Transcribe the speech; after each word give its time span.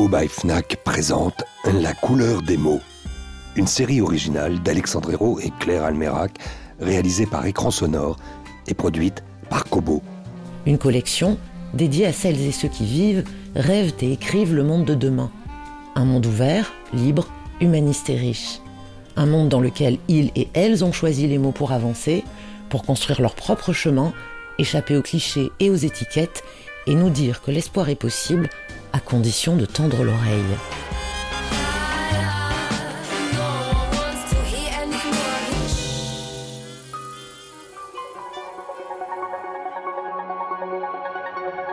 Kobo 0.00 0.16
by 0.16 0.28
présente 0.82 1.44
La 1.74 1.92
couleur 1.92 2.40
des 2.40 2.56
mots, 2.56 2.80
une 3.54 3.66
série 3.66 4.00
originale 4.00 4.58
d'Alexandre 4.62 5.12
Hérault 5.12 5.38
et 5.40 5.52
Claire 5.60 5.84
Almerac, 5.84 6.38
réalisée 6.80 7.26
par 7.26 7.44
Écran 7.44 7.70
Sonore 7.70 8.16
et 8.66 8.72
produite 8.72 9.22
par 9.50 9.66
Kobo. 9.66 10.02
Une 10.64 10.78
collection 10.78 11.36
dédiée 11.74 12.06
à 12.06 12.14
celles 12.14 12.40
et 12.40 12.50
ceux 12.50 12.68
qui 12.68 12.86
vivent, 12.86 13.24
rêvent 13.54 13.92
et 14.00 14.12
écrivent 14.12 14.54
le 14.54 14.62
monde 14.62 14.86
de 14.86 14.94
demain. 14.94 15.30
Un 15.94 16.06
monde 16.06 16.24
ouvert, 16.24 16.72
libre, 16.94 17.28
humaniste 17.60 18.08
et 18.08 18.16
riche. 18.16 18.60
Un 19.16 19.26
monde 19.26 19.50
dans 19.50 19.60
lequel 19.60 19.98
ils 20.08 20.30
et 20.34 20.48
elles 20.54 20.82
ont 20.82 20.92
choisi 20.92 21.26
les 21.26 21.36
mots 21.36 21.52
pour 21.52 21.72
avancer, 21.72 22.24
pour 22.70 22.84
construire 22.84 23.20
leur 23.20 23.34
propre 23.34 23.74
chemin, 23.74 24.14
échapper 24.58 24.96
aux 24.96 25.02
clichés 25.02 25.52
et 25.60 25.68
aux 25.68 25.76
étiquettes 25.76 26.42
et 26.86 26.94
nous 26.94 27.10
dire 27.10 27.42
que 27.42 27.50
l'espoir 27.50 27.90
est 27.90 27.96
possible 27.96 28.48
à 28.92 29.00
condition 29.00 29.56
de 29.56 29.66
tendre 29.66 30.04
l'oreille. 30.04 30.56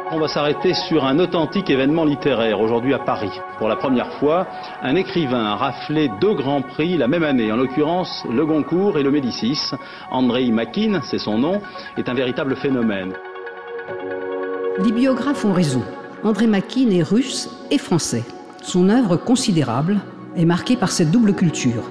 On 0.09 0.19
va 0.19 0.27
s'arrêter 0.27 0.73
sur 0.73 1.05
un 1.05 1.19
authentique 1.19 1.69
événement 1.69 2.05
littéraire 2.05 2.59
aujourd'hui 2.61 2.93
à 2.93 2.99
Paris. 2.99 3.29
Pour 3.59 3.67
la 3.67 3.75
première 3.75 4.13
fois, 4.13 4.47
un 4.81 4.95
écrivain 4.95 5.45
a 5.45 5.55
raflé 5.55 6.09
deux 6.21 6.33
grands 6.33 6.61
prix 6.61 6.97
la 6.97 7.07
même 7.07 7.23
année, 7.23 7.51
en 7.51 7.57
l'occurrence 7.57 8.25
le 8.29 8.45
Goncourt 8.45 8.97
et 8.97 9.03
le 9.03 9.11
Médicis. 9.11 9.59
Andrei 10.09 10.49
Makin, 10.49 11.01
c'est 11.03 11.19
son 11.19 11.37
nom, 11.37 11.61
est 11.97 12.09
un 12.09 12.13
véritable 12.13 12.55
phénomène. 12.55 13.13
Les 14.83 14.91
biographes 14.91 15.43
ont 15.45 15.53
raison. 15.53 15.83
André 16.23 16.47
Makin 16.47 16.89
est 16.89 17.03
russe 17.03 17.49
et 17.69 17.77
français. 17.77 18.23
Son 18.63 18.89
œuvre 18.89 19.17
considérable 19.17 19.99
est 20.35 20.45
marquée 20.45 20.75
par 20.75 20.91
cette 20.91 21.11
double 21.11 21.33
culture. 21.33 21.89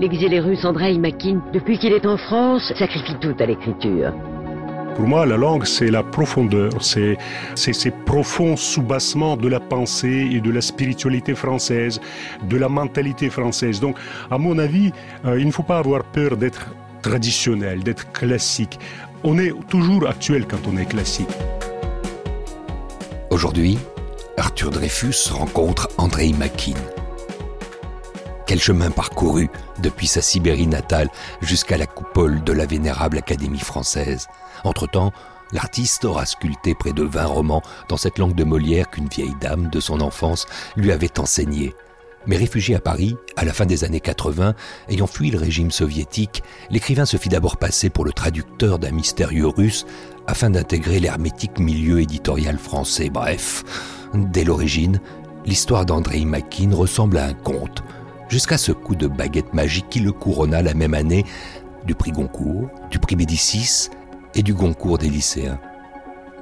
L'exilé 0.00 0.40
russe 0.40 0.64
Andrei 0.64 0.98
Makin, 0.98 1.40
depuis 1.52 1.78
qu'il 1.78 1.92
est 1.92 2.06
en 2.06 2.16
France, 2.16 2.72
sacrifie 2.76 3.16
tout 3.20 3.34
à 3.38 3.46
l'écriture. 3.46 4.12
Pour 4.96 5.06
moi, 5.06 5.26
la 5.26 5.36
langue, 5.36 5.64
c'est 5.64 5.90
la 5.90 6.02
profondeur, 6.02 6.72
c'est 6.82 7.18
ces 7.54 7.90
profonds 7.90 8.56
soubassements 8.56 9.36
de 9.36 9.46
la 9.46 9.60
pensée 9.60 10.28
et 10.32 10.40
de 10.40 10.50
la 10.50 10.60
spiritualité 10.60 11.34
française, 11.34 12.00
de 12.48 12.56
la 12.56 12.68
mentalité 12.68 13.30
française. 13.30 13.78
Donc, 13.78 13.96
à 14.30 14.38
mon 14.38 14.58
avis, 14.58 14.90
euh, 15.24 15.38
il 15.38 15.46
ne 15.46 15.52
faut 15.52 15.62
pas 15.62 15.78
avoir 15.78 16.02
peur 16.02 16.36
d'être 16.36 16.66
traditionnel, 17.00 17.84
d'être 17.84 18.10
classique. 18.10 18.78
On 19.22 19.38
est 19.38 19.52
toujours 19.68 20.08
actuel 20.08 20.46
quand 20.46 20.66
on 20.66 20.76
est 20.76 20.86
classique. 20.86 21.28
Aujourd'hui, 23.36 23.78
Arthur 24.38 24.70
Dreyfus 24.70 25.28
rencontre 25.30 25.90
Andrei 25.98 26.32
Makin. 26.32 26.72
Quel 28.46 28.58
chemin 28.58 28.90
parcouru 28.90 29.50
depuis 29.82 30.06
sa 30.06 30.22
Sibérie 30.22 30.66
natale 30.66 31.10
jusqu'à 31.42 31.76
la 31.76 31.86
coupole 31.86 32.42
de 32.44 32.54
la 32.54 32.64
vénérable 32.64 33.18
Académie 33.18 33.58
française. 33.58 34.26
Entre-temps, 34.64 35.12
l'artiste 35.52 36.06
aura 36.06 36.24
sculpté 36.24 36.74
près 36.74 36.94
de 36.94 37.02
20 37.02 37.26
romans 37.26 37.62
dans 37.90 37.98
cette 37.98 38.16
langue 38.16 38.34
de 38.34 38.44
Molière 38.44 38.88
qu'une 38.88 39.08
vieille 39.08 39.36
dame 39.38 39.68
de 39.68 39.80
son 39.80 40.00
enfance 40.00 40.46
lui 40.74 40.90
avait 40.90 41.20
enseignée. 41.20 41.74
Mais 42.26 42.38
réfugié 42.38 42.74
à 42.74 42.80
Paris, 42.80 43.16
à 43.36 43.44
la 43.44 43.52
fin 43.52 43.66
des 43.66 43.84
années 43.84 44.00
80, 44.00 44.54
ayant 44.88 45.06
fui 45.06 45.30
le 45.30 45.38
régime 45.38 45.70
soviétique, 45.70 46.42
l'écrivain 46.70 47.04
se 47.04 47.18
fit 47.18 47.28
d'abord 47.28 47.58
passer 47.58 47.90
pour 47.90 48.06
le 48.06 48.12
traducteur 48.12 48.78
d'un 48.78 48.92
mystérieux 48.92 49.46
russe 49.46 49.84
afin 50.26 50.50
d'intégrer 50.50 51.00
l'hermétique 51.00 51.58
milieu 51.58 52.00
éditorial 52.00 52.58
français. 52.58 53.10
Bref, 53.10 53.64
dès 54.14 54.44
l'origine, 54.44 55.00
l'histoire 55.44 55.86
d'Andrei 55.86 56.24
Makin 56.24 56.74
ressemble 56.74 57.18
à 57.18 57.26
un 57.26 57.34
conte, 57.34 57.82
jusqu'à 58.28 58.58
ce 58.58 58.72
coup 58.72 58.94
de 58.94 59.06
baguette 59.06 59.54
magique 59.54 59.88
qui 59.88 60.00
le 60.00 60.12
couronna 60.12 60.62
la 60.62 60.74
même 60.74 60.94
année 60.94 61.24
du 61.84 61.94
prix 61.94 62.12
Goncourt, 62.12 62.68
du 62.90 62.98
prix 62.98 63.16
Médicis 63.16 63.88
et 64.34 64.42
du 64.42 64.54
Goncourt 64.54 64.98
des 64.98 65.08
lycéens. 65.08 65.58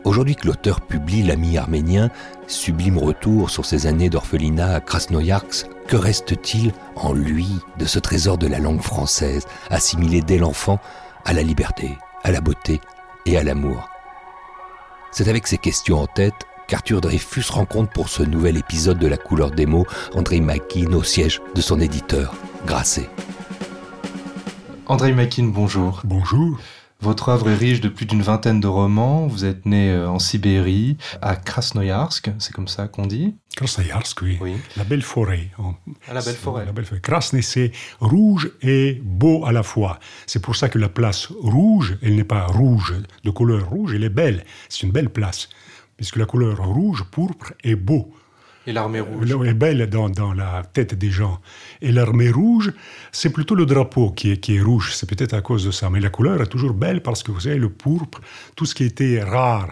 Aujourd'hui 0.04 0.36
que 0.36 0.46
l'auteur 0.46 0.82
publie 0.82 1.22
L'ami 1.22 1.56
arménien, 1.56 2.10
sublime 2.46 2.98
retour 2.98 3.48
sur 3.48 3.64
ses 3.64 3.86
années 3.86 4.10
d'orphelinat 4.10 4.74
à 4.74 4.80
Krasnoyarsk, 4.80 5.66
que 5.86 5.96
reste-t-il 5.96 6.72
en 6.96 7.12
lui 7.12 7.48
de 7.78 7.86
ce 7.86 7.98
trésor 7.98 8.36
de 8.36 8.46
la 8.46 8.58
langue 8.58 8.82
française, 8.82 9.46
assimilé 9.70 10.20
dès 10.20 10.38
l'enfant 10.38 10.78
à 11.24 11.32
la 11.32 11.42
liberté, 11.42 11.96
à 12.22 12.32
la 12.32 12.42
beauté 12.42 12.80
et 13.26 13.36
à 13.36 13.42
l'amour 13.42 13.88
C'est 15.12 15.28
avec 15.28 15.46
ces 15.46 15.58
questions 15.58 16.00
en 16.00 16.06
tête 16.06 16.34
qu'Arthur 16.66 17.00
Dreyfus 17.00 17.50
rencontre 17.50 17.92
pour 17.92 18.08
ce 18.08 18.22
nouvel 18.22 18.56
épisode 18.56 18.98
de 18.98 19.06
La 19.06 19.16
couleur 19.16 19.50
des 19.50 19.66
mots 19.66 19.86
André 20.14 20.40
Makin 20.40 20.92
au 20.92 21.02
siège 21.02 21.40
de 21.54 21.60
son 21.60 21.80
éditeur, 21.80 22.34
Grasset. 22.66 23.08
André 24.86 25.12
Makin, 25.12 25.44
bonjour. 25.44 26.02
Bonjour. 26.04 26.58
Votre 27.00 27.28
œuvre 27.28 27.50
est 27.50 27.56
riche 27.56 27.80
de 27.80 27.88
plus 27.88 28.06
d'une 28.06 28.22
vingtaine 28.22 28.60
de 28.60 28.66
romans. 28.66 29.26
Vous 29.26 29.44
êtes 29.44 29.66
né 29.66 29.90
euh, 29.90 30.08
en 30.08 30.18
Sibérie, 30.18 30.96
à 31.20 31.36
Krasnoyarsk, 31.36 32.30
c'est 32.38 32.52
comme 32.52 32.68
ça 32.68 32.88
qu'on 32.88 33.06
dit 33.06 33.34
Krasnoyarsk, 33.56 34.22
oui. 34.22 34.38
La 34.76 34.84
belle 34.84 35.02
forêt. 35.02 35.48
Ah, 35.58 36.14
la 36.14 36.22
belle 36.22 36.34
forêt. 36.34 36.64
La 36.64 36.72
belle 36.72 36.84
forêt. 36.84 37.00
Krasny, 37.00 37.42
c'est 37.42 37.70
rouge 38.00 38.50
et 38.62 39.00
beau 39.02 39.44
à 39.46 39.52
la 39.52 39.62
fois. 39.62 40.00
C'est 40.26 40.42
pour 40.42 40.56
ça 40.56 40.68
que 40.68 40.78
la 40.78 40.88
place 40.88 41.28
rouge, 41.40 41.96
elle 42.02 42.16
n'est 42.16 42.24
pas 42.24 42.46
rouge, 42.46 42.94
de 43.22 43.30
couleur 43.30 43.68
rouge, 43.68 43.94
elle 43.94 44.04
est 44.04 44.08
belle. 44.08 44.44
C'est 44.68 44.82
une 44.82 44.92
belle 44.92 45.10
place. 45.10 45.48
Puisque 45.96 46.16
la 46.16 46.26
couleur 46.26 46.58
rouge, 46.58 47.04
pourpre, 47.10 47.52
est 47.62 47.76
beau. 47.76 48.12
Et 48.66 48.72
l'armée 48.72 49.00
rouge 49.00 49.30
Elle 49.30 49.48
est 49.48 49.54
belle 49.54 49.88
dans, 49.88 50.08
dans, 50.08 50.32
la 50.32 50.62
tête 50.64 50.94
des 50.94 51.10
gens. 51.10 51.40
Et 51.82 51.92
l'armée 51.92 52.30
rouge, 52.30 52.72
c'est 53.12 53.30
plutôt 53.30 53.54
le 53.54 53.66
drapeau 53.66 54.10
qui 54.10 54.32
est, 54.32 54.38
qui 54.38 54.56
est 54.56 54.62
rouge. 54.62 54.92
C'est 54.94 55.08
peut-être 55.08 55.34
à 55.34 55.42
cause 55.42 55.64
de 55.64 55.70
ça. 55.70 55.90
Mais 55.90 56.00
la 56.00 56.10
couleur 56.10 56.40
est 56.40 56.46
toujours 56.46 56.72
belle 56.72 57.02
parce 57.02 57.22
que 57.22 57.30
vous 57.30 57.40
savez, 57.40 57.56
le 57.56 57.68
pourpre, 57.68 58.20
tout 58.56 58.64
ce 58.66 58.74
qui 58.74 58.84
était 58.84 59.22
rare, 59.22 59.68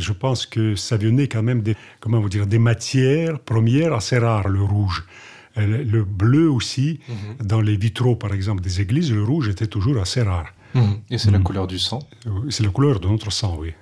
je 0.00 0.12
pense 0.12 0.46
que 0.46 0.74
ça 0.76 0.96
venait 0.96 1.28
quand 1.28 1.42
même 1.42 1.62
des, 1.62 1.76
comment 2.00 2.20
vous 2.20 2.28
dire, 2.28 2.46
des 2.46 2.58
matières 2.58 3.38
premières 3.40 3.92
assez 3.92 4.18
rares, 4.18 4.48
le 4.48 4.62
rouge. 4.62 5.04
Le 5.56 6.04
bleu 6.04 6.48
aussi, 6.50 7.00
Mhm. 7.08 7.46
dans 7.46 7.60
les 7.60 7.76
vitraux 7.76 8.14
par 8.16 8.32
exemple 8.32 8.62
des 8.62 8.80
églises, 8.80 9.12
le 9.12 9.22
rouge 9.24 9.48
était 9.48 9.66
toujours 9.66 9.98
assez 10.00 10.22
rare. 10.22 10.46
Mhm. 10.74 11.00
Et 11.10 11.18
c'est 11.18 11.30
la 11.32 11.38
Mhm. 11.38 11.44
couleur 11.44 11.66
du 11.66 11.78
sang? 11.78 11.98
C'est 12.48 12.62
la 12.62 12.70
couleur 12.70 13.00
de 13.00 13.08
notre 13.08 13.30
sang, 13.32 13.56
oui. 13.60 13.72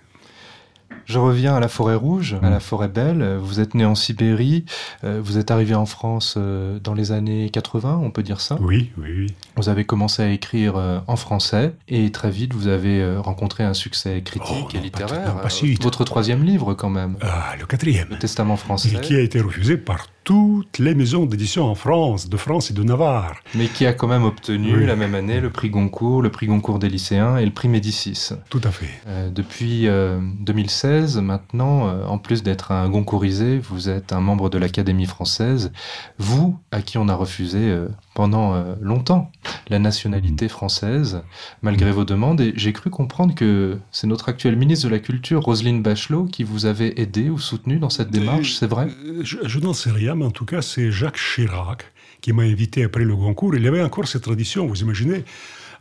Je 1.09 1.19
reviens 1.19 1.57
à 1.57 1.61
la 1.61 1.69
forêt 1.69 1.95
rouge, 1.95 2.37
Mm. 2.41 2.45
à 2.45 2.51
la 2.51 2.61
forêt 2.61 2.89
belle. 2.89 3.39
Vous 3.41 3.61
êtes 3.61 3.75
né 3.75 3.85
en 3.87 3.95
Sibérie, 3.95 4.65
euh, 5.05 5.21
vous 5.25 5.38
êtes 5.38 5.50
arrivé 5.50 5.75
en 5.75 5.87
France 5.87 6.35
euh, 6.37 6.79
dans 6.85 6.93
les 6.93 7.12
années 7.12 7.49
80, 7.50 7.99
on 8.03 8.11
peut 8.11 8.23
dire 8.23 8.41
ça 8.43 8.59
Oui, 8.61 8.91
oui, 8.99 9.09
oui. 9.17 9.27
Vous 9.56 9.71
avez 9.71 9.85
commencé 9.85 10.23
à 10.23 10.29
écrire 10.31 10.77
euh, 10.77 10.99
en 11.06 11.17
français 11.17 11.73
et 11.88 12.12
très 12.12 12.31
vite 12.31 12.53
vous 12.53 12.69
avez 12.69 13.17
rencontré 13.17 13.65
un 13.65 13.75
succès 13.75 14.21
critique 14.23 14.47
Oh, 14.50 14.55
et 14.55 14.61
non, 14.61 14.69
pas- 14.69 14.79
littéraire. 14.81 15.35
non, 15.35 15.41
pas 15.43 15.49
si. 15.49 15.75
Votre 15.77 16.05
troisième 16.05 16.44
livre 16.44 16.75
quand 16.75 16.91
même, 16.91 17.17
Ah, 17.23 17.55
le 17.59 17.65
quatrième. 17.65 18.09
le 18.11 18.19
Testament 18.19 18.56
français, 18.56 18.91
Et 18.97 19.00
qui 19.00 19.15
a 19.17 19.21
été 19.21 19.41
refusé 19.41 19.77
par 19.79 20.06
toutes 20.29 20.79
les 20.79 20.95
maisons 20.95 21.25
d'édition 21.25 21.65
en 21.65 21.75
France, 21.75 22.29
de 22.29 22.37
France 22.37 22.71
et 22.71 22.75
de 22.75 22.83
Navarre. 22.83 23.37
mais 23.55 23.67
qui 23.67 23.87
a 23.87 23.95
quand 23.95 24.09
même 24.09 24.25
obtenu 24.25 24.77
Oui. 24.77 24.85
la 24.85 24.95
même 24.95 25.15
année 25.15 25.41
le 25.41 25.49
prix 25.49 25.71
Goncourt, 25.71 26.21
le 26.21 26.29
prix 26.31 26.47
Goncourt 26.47 26.79
des 26.79 26.91
lycéens 26.91 27.39
et 27.39 27.47
le 27.47 27.51
prix 27.51 27.69
Médicis. 27.69 28.33
Tout 28.51 28.61
à 28.63 28.71
fait. 28.71 28.91
Euh, 29.07 29.31
depuis 29.31 29.89
euh, 29.89 30.21
2016, 30.41 31.17
maintenant, 31.23 31.89
euh, 31.89 32.05
en 32.05 32.19
plus 32.19 32.43
d'être 32.43 32.73
un 32.73 32.91
Goncourisé, 32.91 33.59
vous 33.59 33.89
êtes 33.89 34.13
un 34.13 34.21
membre 34.21 34.51
de 34.51 34.59
l'Académie 34.59 35.07
française. 35.07 35.73
Vous, 36.19 36.59
à 36.73 36.83
qui 36.83 36.99
on 36.99 37.09
a 37.09 37.15
refusé 37.15 37.61
euh, 37.61 37.89
pendant 38.15 38.53
euh, 38.55 38.75
longtemps 38.83 39.31
la 39.70 39.79
nationalité 39.79 40.49
française, 40.49 41.23
malgré 41.62 41.93
vos 41.93 42.05
demandes. 42.05 42.41
Et 42.41 42.53
j'ai 42.56 42.73
cru 42.73 42.91
comprendre 42.91 43.35
que 43.35 43.79
c'est 43.91 44.06
notre 44.06 44.29
actuelle 44.29 44.56
ministre 44.56 44.88
de 44.88 44.93
la 44.93 44.99
Culture, 44.99 45.43
Roselyne 45.43 45.82
Bachelot, 45.82 46.26
qui 46.26 46.44
vous 46.44 46.67
avait 46.67 46.94
aidé 47.00 47.31
ou 47.31 47.38
soutenu 47.38 47.79
dans 47.79 47.91
cette 47.91 48.11
démarche, 48.11 48.55
c'est 48.55 48.67
vrai? 48.67 48.88
Euh, 49.06 49.20
Je, 49.23 49.38
je 49.44 49.59
n'en 49.61 49.75
sais 49.75 49.91
rien, 49.91 50.15
mais 50.15 50.25
en 50.25 50.31
tout 50.31 50.44
cas, 50.44 50.62
c'est 50.62 50.91
Jacques 50.91 51.19
Chirac 51.19 51.85
qui 52.20 52.32
m'a 52.32 52.43
invité 52.43 52.85
après 52.85 53.05
le 53.05 53.15
Goncourt. 53.15 53.55
Il 53.55 53.62
y 53.62 53.69
avait 53.69 53.82
encore 53.82 54.09
cette 54.09 54.23
tradition, 54.23 54.67
vous 54.67 54.81
imaginez, 54.81 55.25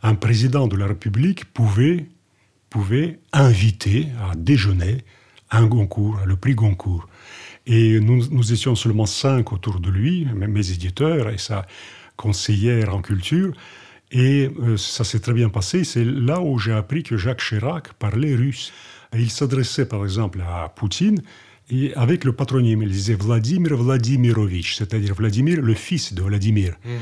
un 0.02 0.14
président 0.14 0.68
de 0.68 0.76
la 0.76 0.86
République 0.86 1.46
pouvait 1.46 2.06
pouvait 2.70 3.18
inviter 3.32 4.08
à 4.30 4.34
déjeuner 4.36 4.98
un 5.50 5.66
Goncourt, 5.66 6.18
le 6.26 6.36
prix 6.36 6.54
Goncourt. 6.54 7.08
Et 7.66 7.98
nous, 8.00 8.26
nous 8.30 8.52
étions 8.52 8.74
seulement 8.74 9.06
cinq 9.06 9.52
autour 9.52 9.80
de 9.80 9.90
lui, 9.90 10.26
mes 10.34 10.70
éditeurs 10.70 11.30
et 11.30 11.38
sa 11.38 11.66
conseillère 12.16 12.94
en 12.94 13.00
culture. 13.00 13.52
Et 14.10 14.50
euh, 14.60 14.76
ça 14.76 15.04
s'est 15.04 15.20
très 15.20 15.34
bien 15.34 15.48
passé. 15.48 15.84
C'est 15.84 16.04
là 16.04 16.40
où 16.40 16.58
j'ai 16.58 16.72
appris 16.72 17.02
que 17.02 17.16
Jacques 17.16 17.42
Chirac 17.42 17.92
parlait 17.94 18.34
russe. 18.34 18.72
il 19.14 19.30
s'adressait 19.30 19.86
par 19.86 20.04
exemple 20.04 20.40
à 20.40 20.68
Poutine 20.68 21.20
et 21.70 21.94
avec 21.94 22.24
le 22.24 22.32
patronyme. 22.32 22.82
Il 22.82 22.90
disait 22.90 23.14
Vladimir 23.14 23.76
Vladimirovitch, 23.76 24.76
c'est-à-dire 24.76 25.14
Vladimir, 25.14 25.60
le 25.60 25.74
fils 25.74 26.14
de 26.14 26.22
Vladimir. 26.22 26.74
Hmm. 26.84 26.96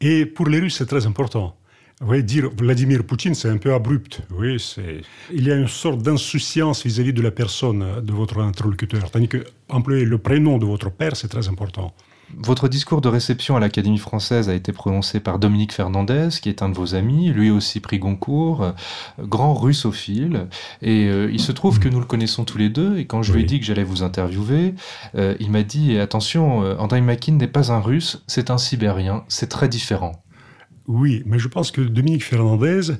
Et 0.00 0.26
pour 0.26 0.46
les 0.46 0.58
Russes, 0.58 0.76
c'est 0.78 0.86
très 0.86 1.06
important. 1.06 1.56
Oui, 2.04 2.24
dire 2.24 2.50
Vladimir 2.56 3.04
Poutine, 3.04 3.34
c'est 3.34 3.48
un 3.48 3.58
peu 3.58 3.72
abrupt. 3.72 4.22
Oui, 4.30 4.58
c'est... 4.58 5.02
Il 5.32 5.46
y 5.46 5.52
a 5.52 5.56
une 5.56 5.68
sorte 5.68 6.02
d'insouciance 6.02 6.84
vis-à-vis 6.84 7.12
de 7.12 7.22
la 7.22 7.30
personne 7.30 8.02
de 8.02 8.12
votre 8.12 8.38
interlocuteur. 8.40 9.08
Tandis 9.10 9.28
que 9.28 9.44
employer 9.68 10.04
le 10.04 10.18
prénom 10.18 10.58
de 10.58 10.66
votre 10.66 10.90
père, 10.90 11.14
c'est 11.14 11.28
très 11.28 11.48
important. 11.48 11.94
Votre 12.38 12.68
discours 12.68 13.00
de 13.00 13.08
réception 13.08 13.56
à 13.56 13.60
l'Académie 13.60 13.98
française 13.98 14.48
a 14.48 14.54
été 14.54 14.72
prononcé 14.72 15.20
par 15.20 15.38
Dominique 15.38 15.72
Fernandez, 15.72 16.28
qui 16.40 16.48
est 16.48 16.62
un 16.62 16.68
de 16.70 16.74
vos 16.74 16.94
amis, 16.94 17.28
lui 17.28 17.50
aussi 17.50 17.80
pris 17.80 17.98
Goncourt, 17.98 18.62
euh, 18.62 18.72
grand 19.20 19.54
russophile. 19.54 20.48
Et 20.80 21.08
euh, 21.08 21.30
il 21.30 21.40
se 21.40 21.52
trouve 21.52 21.78
que 21.78 21.88
nous 21.88 22.00
le 22.00 22.06
connaissons 22.06 22.44
tous 22.44 22.58
les 22.58 22.70
deux. 22.70 22.98
Et 22.98 23.06
quand 23.06 23.22
je 23.22 23.32
lui 23.32 23.42
ai 23.42 23.44
dit 23.44 23.60
que 23.60 23.66
j'allais 23.66 23.84
vous 23.84 24.02
interviewer, 24.02 24.74
euh, 25.14 25.34
il 25.40 25.50
m'a 25.50 25.62
dit 25.62 25.98
attention, 25.98 26.60
André 26.78 27.00
Makin 27.00 27.32
n'est 27.32 27.46
pas 27.46 27.72
un 27.72 27.80
russe, 27.80 28.22
c'est 28.26 28.50
un 28.50 28.58
sibérien, 28.58 29.24
c'est 29.28 29.48
très 29.48 29.68
différent. 29.68 30.22
Oui, 30.86 31.22
mais 31.26 31.38
je 31.38 31.48
pense 31.48 31.70
que 31.70 31.80
Dominique 31.80 32.24
Fernandez, 32.24 32.92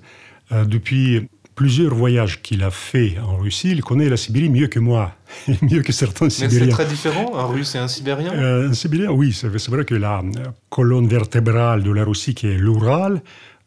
depuis 0.51 1.29
plusieurs 1.55 1.95
voyages 1.95 2.43
qu'il 2.43 2.63
a 2.63 2.71
fait 2.71 3.17
en 3.19 3.37
Russie, 3.37 3.71
il 3.71 3.83
connaît 3.83 4.09
la 4.09 4.17
Sibérie 4.17 4.49
mieux 4.49 4.69
que 4.69 4.79
moi, 4.79 5.15
mieux 5.63 5.83
que 5.83 5.93
certains 5.93 6.31
Sibériens. 6.31 6.61
Mais 6.61 6.67
c'est 6.67 6.73
très 6.73 6.87
différent, 6.87 7.37
un 7.37 7.47
Russe 7.47 7.75
et 7.75 7.79
un 7.79 7.89
Sibérien 7.89 8.33
euh, 8.33 8.71
Un 8.71 8.73
Sibérien, 8.73 9.11
oui, 9.11 9.33
c'est 9.33 9.69
vrai 9.69 9.85
que 9.85 9.95
la 9.95 10.23
colonne 10.71 11.09
vertébrale 11.09 11.83
de 11.83 11.91
la 11.91 12.05
Russie, 12.05 12.35
qui 12.35 12.47
est 12.47 12.59
l'Oural, 12.59 13.23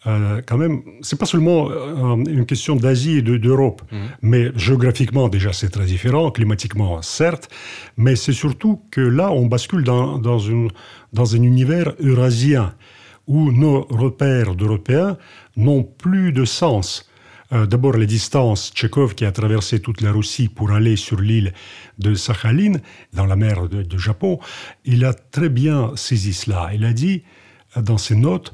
euh, 0.07 0.41
quand 0.45 0.57
même, 0.57 0.83
c'est 1.01 1.17
pas 1.17 1.25
seulement 1.25 1.69
euh, 1.71 2.15
une 2.27 2.45
question 2.45 2.75
d'Asie 2.75 3.17
et 3.17 3.21
d'Europe, 3.21 3.81
mhm. 3.91 3.99
mais 4.21 4.51
géographiquement 4.55 5.29
déjà 5.29 5.51
c'est 5.51 5.69
très 5.69 5.85
différent, 5.85 6.29
climatiquement 6.29 7.01
certes, 7.01 7.49
mais 7.97 8.15
c'est 8.15 8.33
surtout 8.33 8.81
que 8.91 9.01
là 9.01 9.31
on 9.31 9.47
bascule 9.47 9.83
dans, 9.83 10.19
dans, 10.19 10.37
une, 10.37 10.69
dans 11.13 11.35
un 11.35 11.41
univers 11.41 11.93
eurasien 11.99 12.75
où 13.25 13.51
nos 13.51 13.81
repères 13.89 14.53
d'Européens 14.53 15.17
n'ont 15.57 15.83
plus 15.83 16.31
de 16.31 16.45
sens. 16.45 17.09
Euh, 17.53 17.65
d'abord 17.65 17.93
les 17.93 18.07
distances. 18.07 18.71
Tchékov, 18.73 19.13
qui 19.15 19.25
a 19.25 19.31
traversé 19.31 19.79
toute 19.79 20.01
la 20.01 20.11
Russie 20.11 20.49
pour 20.49 20.71
aller 20.71 20.95
sur 20.95 21.19
l'île 21.21 21.53
de 21.99 22.15
Sakhalin, 22.15 22.73
dans 23.13 23.25
la 23.25 23.35
mer 23.35 23.69
de, 23.69 23.97
Japon, 23.97 24.39
il 24.83 25.05
a 25.05 25.13
très 25.13 25.49
bien 25.49 25.91
saisi 25.95 26.33
cela. 26.33 26.71
Il 26.73 26.83
a 26.85 26.93
dit 26.93 27.23
dans 27.75 27.97
ses 27.97 28.15
notes 28.15 28.53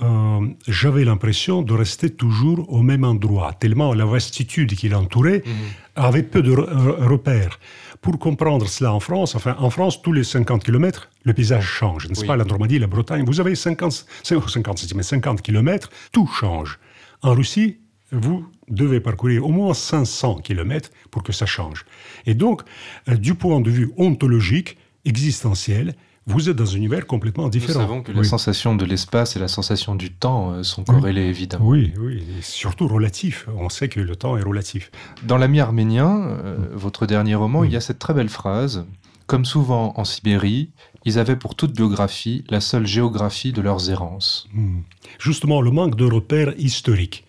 euh, 0.00 0.40
J'avais 0.66 1.04
l'impression 1.04 1.62
de 1.62 1.72
rester 1.72 2.10
toujours 2.10 2.70
au 2.72 2.82
même 2.82 3.04
endroit, 3.04 3.52
tellement 3.52 3.94
la 3.94 4.04
vastitude 4.04 4.74
qui 4.74 4.88
l'entourait 4.88 5.42
mhm. 5.46 5.52
avait 5.96 6.22
peu 6.24 6.42
de 6.42 6.52
repères. 6.52 7.60
Pour 8.00 8.18
comprendre 8.18 8.68
cela 8.68 8.92
en 8.92 8.98
France, 8.98 9.36
enfin 9.36 9.54
en 9.60 9.70
France, 9.70 10.02
tous 10.02 10.12
les 10.12 10.24
50 10.24 10.64
km, 10.64 11.08
le 11.22 11.32
paysage 11.32 11.64
change, 11.64 12.08
n'est-ce 12.08 12.24
pas? 12.24 12.34
La 12.34 12.44
Normandie, 12.44 12.80
la 12.80 12.88
Bretagne, 12.88 13.24
vous 13.24 13.40
avez 13.40 13.54
50, 13.54 14.06
50, 14.24 14.94
mais 14.96 15.04
50 15.04 15.40
km, 15.40 15.88
tout 16.10 16.26
change. 16.26 16.80
En 17.22 17.34
Russie, 17.34 17.78
vous 18.12 18.46
devez 18.68 19.00
parcourir 19.00 19.44
au 19.44 19.50
moins 19.50 19.74
500 19.74 20.36
km 20.36 20.90
pour 21.10 21.22
que 21.22 21.32
ça 21.32 21.46
change. 21.46 21.84
Et 22.26 22.34
donc, 22.34 22.62
euh, 23.08 23.16
du 23.16 23.34
point 23.34 23.60
de 23.60 23.70
vue 23.70 23.92
ontologique, 23.96 24.76
existentiel, 25.04 25.94
vous 26.26 26.48
êtes 26.48 26.56
dans 26.56 26.72
un 26.72 26.76
univers 26.76 27.06
complètement 27.06 27.48
différent. 27.48 27.80
Nous 27.80 27.86
savons 27.86 28.02
que 28.02 28.12
la 28.12 28.22
sensation 28.22 28.76
de 28.76 28.84
l'espace 28.84 29.34
et 29.34 29.40
la 29.40 29.48
sensation 29.48 29.96
du 29.96 30.12
temps 30.12 30.52
euh, 30.52 30.62
sont 30.62 30.84
corrélées, 30.84 31.26
évidemment. 31.26 31.66
Oui, 31.66 31.92
oui, 31.98 32.22
et 32.38 32.42
surtout 32.42 32.86
relatif. 32.86 33.48
On 33.56 33.68
sait 33.68 33.88
que 33.88 33.98
le 33.98 34.14
temps 34.14 34.36
est 34.36 34.42
relatif. 34.42 34.92
Dans 35.24 35.36
L'ami 35.36 35.58
arménien, 35.58 36.28
euh, 36.28 36.56
votre 36.72 37.06
dernier 37.06 37.34
roman, 37.34 37.64
il 37.64 37.72
y 37.72 37.76
a 37.76 37.80
cette 37.80 37.98
très 37.98 38.14
belle 38.14 38.28
phrase. 38.28 38.86
Comme 39.26 39.44
souvent 39.44 39.94
en 39.96 40.04
Sibérie, 40.04 40.70
ils 41.04 41.18
avaient 41.18 41.36
pour 41.36 41.54
toute 41.56 41.72
biographie 41.72 42.44
la 42.50 42.60
seule 42.60 42.86
géographie 42.86 43.52
de 43.52 43.60
leurs 43.60 43.90
errances. 43.90 44.48
Hmm. 44.52 44.80
Justement, 45.18 45.60
le 45.60 45.70
manque 45.70 45.96
de 45.96 46.04
repères 46.04 46.54
historiques. 46.58 47.24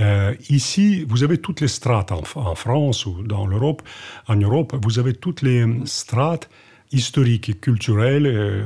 Euh, 0.00 0.34
ici, 0.48 1.04
vous 1.08 1.22
avez 1.22 1.38
toutes 1.38 1.60
les 1.60 1.68
strates 1.68 2.12
en, 2.12 2.54
France 2.54 3.06
ou 3.06 3.22
dans 3.22 3.46
l'Europe. 3.46 3.82
En 4.28 4.36
Europe, 4.36 4.74
vous 4.82 4.98
avez 4.98 5.14
toutes 5.14 5.42
les 5.42 5.64
strates 5.84 6.48
historiques 6.92 7.48
et 7.48 7.54
culturelles, 7.54 8.26
euh, 8.26 8.64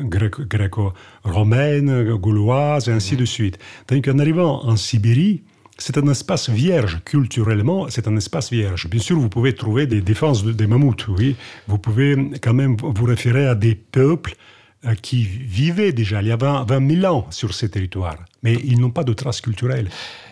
gréco-romaines, 0.00 2.14
gauloises, 2.14 2.88
et 2.88 2.92
ainsi 2.92 3.16
de 3.16 3.24
suite. 3.24 3.58
Tandis 3.86 4.02
qu'en 4.02 4.18
arrivant 4.18 4.64
en 4.64 4.76
Sibérie, 4.76 5.42
c'est 5.78 5.96
un 5.96 6.06
espace 6.08 6.50
vierge, 6.50 7.00
culturellement, 7.04 7.86
c'est 7.88 8.06
un 8.06 8.16
espace 8.16 8.50
vierge. 8.50 8.88
Bien 8.88 9.00
sûr, 9.00 9.18
vous 9.18 9.28
pouvez 9.28 9.54
trouver 9.54 9.86
des 9.86 10.02
défenses 10.02 10.44
des 10.44 10.66
mammouths, 10.66 11.08
oui. 11.08 11.36
Vous 11.68 11.78
pouvez 11.78 12.16
quand 12.42 12.52
même 12.52 12.76
vous 12.78 13.04
référer 13.04 13.46
à 13.46 13.54
des 13.54 13.74
peuples 13.74 14.32
euh, 14.32 14.59
qui 15.02 15.24
vivaient 15.24 15.92
déjà 15.92 16.22
il 16.22 16.28
y 16.28 16.32
a 16.32 16.36
20, 16.36 16.64
20 16.64 17.00
000 17.00 17.14
ans 17.14 17.26
sur 17.30 17.52
ces 17.52 17.68
territoires, 17.68 18.16
mais 18.42 18.54
ils 18.64 18.80
n'ont 18.80 18.90
pas 18.90 19.04
de 19.04 19.12
traces 19.12 19.42
culturelles. 19.42 19.90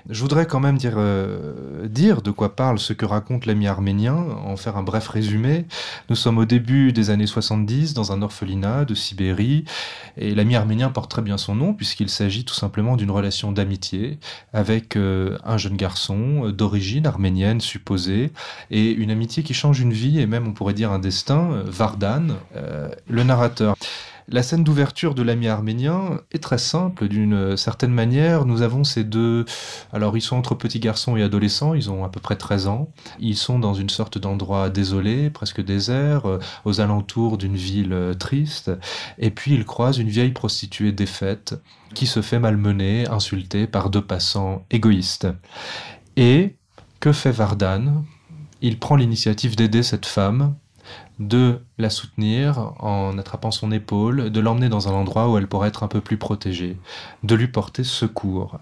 Je 0.09 0.23
voudrais 0.23 0.47
quand 0.47 0.59
même 0.59 0.79
dire, 0.79 0.95
euh, 0.97 1.87
dire 1.87 2.23
de 2.23 2.31
quoi 2.31 2.57
parle 2.57 2.79
ce 2.79 2.95
que 2.95 3.05
raconte 3.05 3.45
l'ami 3.45 3.67
arménien, 3.67 4.15
en 4.15 4.57
faire 4.57 4.79
un 4.79 4.83
bref 4.83 5.07
résumé. 5.07 5.67
Nous 6.09 6.17
sommes 6.17 6.39
au 6.39 6.47
début 6.47 6.95
des 6.95 7.11
années 7.11 7.27
70 7.27 7.93
dans 7.93 8.11
un 8.11 8.23
orphelinat 8.23 8.87
de 8.87 8.95
Sibérie 8.95 9.67
et 10.17 10.35
l'ami 10.35 10.57
arménien 10.57 10.89
porte 10.89 11.11
très 11.11 11.21
bien 11.21 11.37
son 11.37 11.55
nom 11.55 11.75
puisqu'il 11.75 12.09
s'agit 12.09 12.47
tout 12.47 12.55
simplement 12.55 12.97
d'une 12.97 13.11
relation 13.11 13.53
d'amitié 13.53 14.19
avec 14.55 14.97
euh, 14.97 15.37
un 15.45 15.59
jeune 15.59 15.77
garçon 15.77 16.47
euh, 16.47 16.53
d'origine 16.53 17.07
arménienne 17.07 17.61
supposée 17.61 18.33
et 18.71 18.91
une 18.91 19.11
amitié 19.11 19.43
qui 19.43 19.53
change 19.53 19.81
une 19.81 19.93
vie 19.93 20.21
et 20.21 20.27
même 20.27 20.49
on 20.49 20.53
pourrait 20.53 20.73
dire 20.73 20.91
un 20.91 21.01
destin, 21.01 21.65
Vardan, 21.67 22.29
le 23.09 23.23
narrateur. 23.25 23.77
La 24.31 24.43
scène 24.43 24.63
d'ouverture 24.63 25.15
de 25.15 25.23
l'ami 25.23 25.49
arménien 25.49 26.21
est 26.33 26.43
très 26.43 26.59
simple 26.59 27.09
d'une 27.09 27.57
certaine 27.57 27.93
manière. 27.93 28.45
Nous 28.45 28.61
avons 28.61 28.85
ces 28.85 29.03
deux... 29.03 29.47
Alors 29.91 30.19
ils 30.19 30.23
sont 30.23 30.37
entre 30.37 30.55
petits 30.55 30.81
garçons 30.81 31.17
et 31.17 31.23
adolescents, 31.23 31.73
ils 31.73 31.91
ont 31.91 32.05
à 32.05 32.11
peu 32.11 32.21
près 32.21 32.37
13 32.37 32.69
ans. 32.69 32.93
Ils 33.21 33.39
sont 33.39 33.59
dans 33.59 33.73
une 33.73 33.89
sorte 33.89 34.19
d'endroit 34.19 34.69
désolé, 34.69 35.31
presque 35.31 35.65
désert, 35.65 36.27
euh, 36.27 36.39
aux 36.67 36.83
alentours 36.83 37.39
d'une 37.39 37.57
ville 37.57 37.95
euh, 37.95 38.13
triste. 38.13 38.71
Et 39.17 39.31
puis 39.31 39.55
ils 39.55 39.65
croisent 39.65 39.99
une 39.99 40.11
vieille 40.11 40.33
prostituée 40.33 40.93
défaite 40.93 41.55
qui 41.95 42.07
se 42.07 42.21
fait 42.21 42.39
malmener, 42.39 43.09
insultée 43.09 43.67
par 43.67 43.89
deux 43.89 44.05
passants 44.05 44.67
égoïstes. 44.71 45.27
Et 46.19 46.57
que 47.01 47.13
fait 47.13 47.33
Vardan? 47.33 48.05
Il 48.61 48.79
prend 48.79 48.97
l'initiative 48.97 49.57
d'aider 49.57 49.83
cette 49.83 50.05
femme 50.05 50.55
de 51.19 51.61
la 51.79 51.91
soutenir 51.91 52.73
en 52.79 53.19
attrapant 53.19 53.51
son 53.51 53.73
épaule, 53.73 54.31
de 54.31 54.41
l'emmener 54.41 54.69
dans 54.69 54.89
un 54.89 54.93
endroit 54.93 55.29
où 55.29 55.39
elle 55.39 55.49
pourrait 55.49 55.69
être 55.69 55.83
un 55.83 55.89
peu 55.89 56.01
plus 56.01 56.17
protégée, 56.17 56.77
de 57.25 57.35
lui 57.35 57.49
porter 57.49 57.85
secours. 57.85 58.59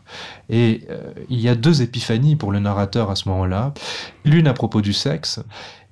Et 0.48 0.86
euh, 0.90 1.12
il 1.28 1.40
y 1.40 1.48
a 1.48 1.54
deux 1.54 1.82
épiphanies 1.82 2.36
pour 2.36 2.52
le 2.52 2.58
narrateur 2.58 3.10
à 3.10 3.16
ce 3.16 3.28
moment-là, 3.28 3.74
l'une 4.24 4.48
à 4.48 4.54
propos 4.54 4.80
du 4.80 4.92
sexe, 4.92 5.40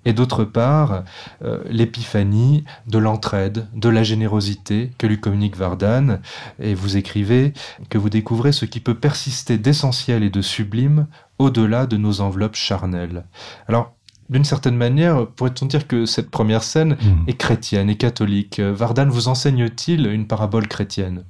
et 0.05 0.13
d'autre 0.13 0.45
part 0.45 1.05
euh, 1.43 1.63
l'épiphanie 1.71 2.65
de 2.87 2.99
l'entraide, 2.99 3.69
de 3.75 3.89
la 3.89 4.03
générosité 4.03 4.91
que 4.99 5.07
lui 5.07 5.21
communique 5.21 5.57
Vardan, 5.57 6.21
et 6.61 6.75
vous 6.75 6.97
écrivez 6.97 7.53
que 7.89 7.99
vous 7.99 8.11
découvrez 8.11 8.53
ce 8.53 8.65
qui 8.65 8.81
peut 8.81 8.95
persister 8.95 9.59
d'essentiel 9.59 10.23
et 10.23 10.31
de 10.31 10.43
sublime 10.43 11.07
au-delà 11.39 11.87
de 11.87 11.97
nos 11.97 12.21
enveloppes 12.21 12.57
charnelles. 12.57 13.25
Alors, 13.67 13.95
d'une 14.31 14.45
certaine 14.45 14.77
manière, 14.77 15.27
pourrait-on 15.27 15.67
dire 15.67 15.87
que 15.87 16.07
cette 16.07 16.31
première 16.31 16.63
scène 16.63 16.97
hmm. 17.01 17.29
est 17.29 17.37
chrétienne 17.37 17.91
et 17.91 17.97
catholique? 17.97 18.61
Vardan 18.61 19.09
vous 19.09 19.29
enseigne-t-il 19.29 20.07
une 20.07 20.27
parabole 20.27 20.67
chrétienne? 20.69 21.25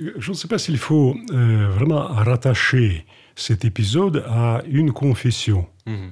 Je 0.00 0.30
ne 0.30 0.36
sais 0.36 0.48
pas 0.48 0.58
s'il 0.58 0.78
faut 0.78 1.16
euh, 1.32 1.68
vraiment 1.68 2.02
rattacher 2.02 3.06
cet 3.36 3.64
épisode 3.64 4.24
à 4.28 4.62
une 4.68 4.92
confession. 4.92 5.66
Hmm. 5.86 6.08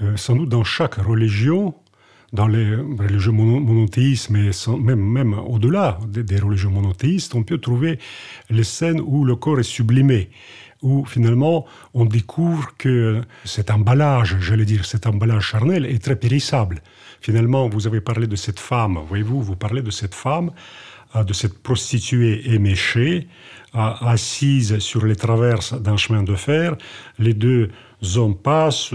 Euh, 0.00 0.16
sans 0.16 0.36
doute 0.36 0.48
dans 0.48 0.64
chaque 0.64 0.96
religion, 0.96 1.74
dans 2.32 2.48
les 2.48 2.74
religions 2.74 3.32
monothéistes, 3.32 4.30
mais 4.30 4.50
même, 4.80 5.00
même 5.00 5.34
au-delà 5.34 5.98
des, 6.08 6.24
des, 6.24 6.38
religions 6.38 6.70
monothéistes, 6.70 7.34
on 7.34 7.42
peut 7.42 7.58
trouver 7.58 7.98
les 8.48 8.64
scènes 8.64 9.00
où 9.00 9.24
le 9.24 9.36
corps 9.36 9.60
est 9.60 9.64
sublimé 9.64 10.30
où 10.82 11.04
finalement 11.04 11.64
on 11.94 12.04
découvre 12.04 12.74
que 12.76 13.22
cet 13.44 13.70
emballage, 13.70 14.36
j'allais 14.40 14.64
dire, 14.64 14.84
cet 14.84 15.06
emballage 15.06 15.46
charnel 15.46 15.86
est 15.86 16.02
très 16.02 16.16
périssable. 16.16 16.82
Finalement, 17.20 17.68
vous 17.68 17.86
avez 17.86 18.00
parlé 18.00 18.26
de 18.26 18.36
cette 18.36 18.58
femme, 18.58 18.98
voyez-vous, 19.08 19.40
vous 19.40 19.56
parlez 19.56 19.82
de 19.82 19.90
cette 19.90 20.14
femme 20.14 20.50
de 21.14 21.32
cette 21.32 21.62
prostituée 21.62 22.54
éméchée, 22.54 23.28
assise 23.74 24.78
sur 24.78 25.04
les 25.04 25.16
traverses 25.16 25.74
d'un 25.74 25.96
chemin 25.96 26.22
de 26.22 26.34
fer. 26.34 26.76
Les 27.18 27.34
deux 27.34 27.70
hommes 28.16 28.36
passent 28.36 28.92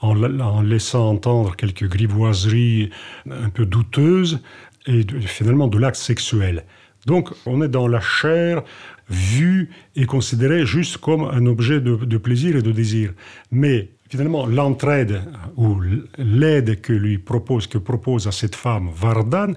en, 0.00 0.62
laissant 0.62 1.10
entendre 1.10 1.56
quelques 1.56 1.88
grivoiseries 1.88 2.90
un 3.30 3.50
peu 3.50 3.66
douteuses 3.66 4.40
et 4.86 5.04
finalement 5.20 5.68
de 5.68 5.78
l'acte 5.78 5.96
sexuel. 5.96 6.64
Donc 7.06 7.30
on 7.44 7.60
est 7.62 7.68
dans 7.68 7.88
la 7.88 8.00
chair 8.00 8.62
vue 9.08 9.70
et 9.96 10.06
considérée 10.06 10.66
juste 10.66 10.98
comme 10.98 11.22
un 11.22 11.46
objet 11.46 11.80
de, 11.80 12.16
plaisir 12.16 12.56
et 12.56 12.62
de 12.62 12.72
désir. 12.72 13.12
Mais 13.50 13.90
finalement, 14.08 14.46
l'entraide 14.46 15.22
ou 15.56 15.80
l'aide 16.18 16.80
que 16.80 16.92
lui 16.92 17.18
propose, 17.18 17.66
que 17.66 17.78
propose 17.78 18.26
à 18.26 18.32
cette 18.32 18.54
femme 18.54 18.88
Vardan, 18.94 19.52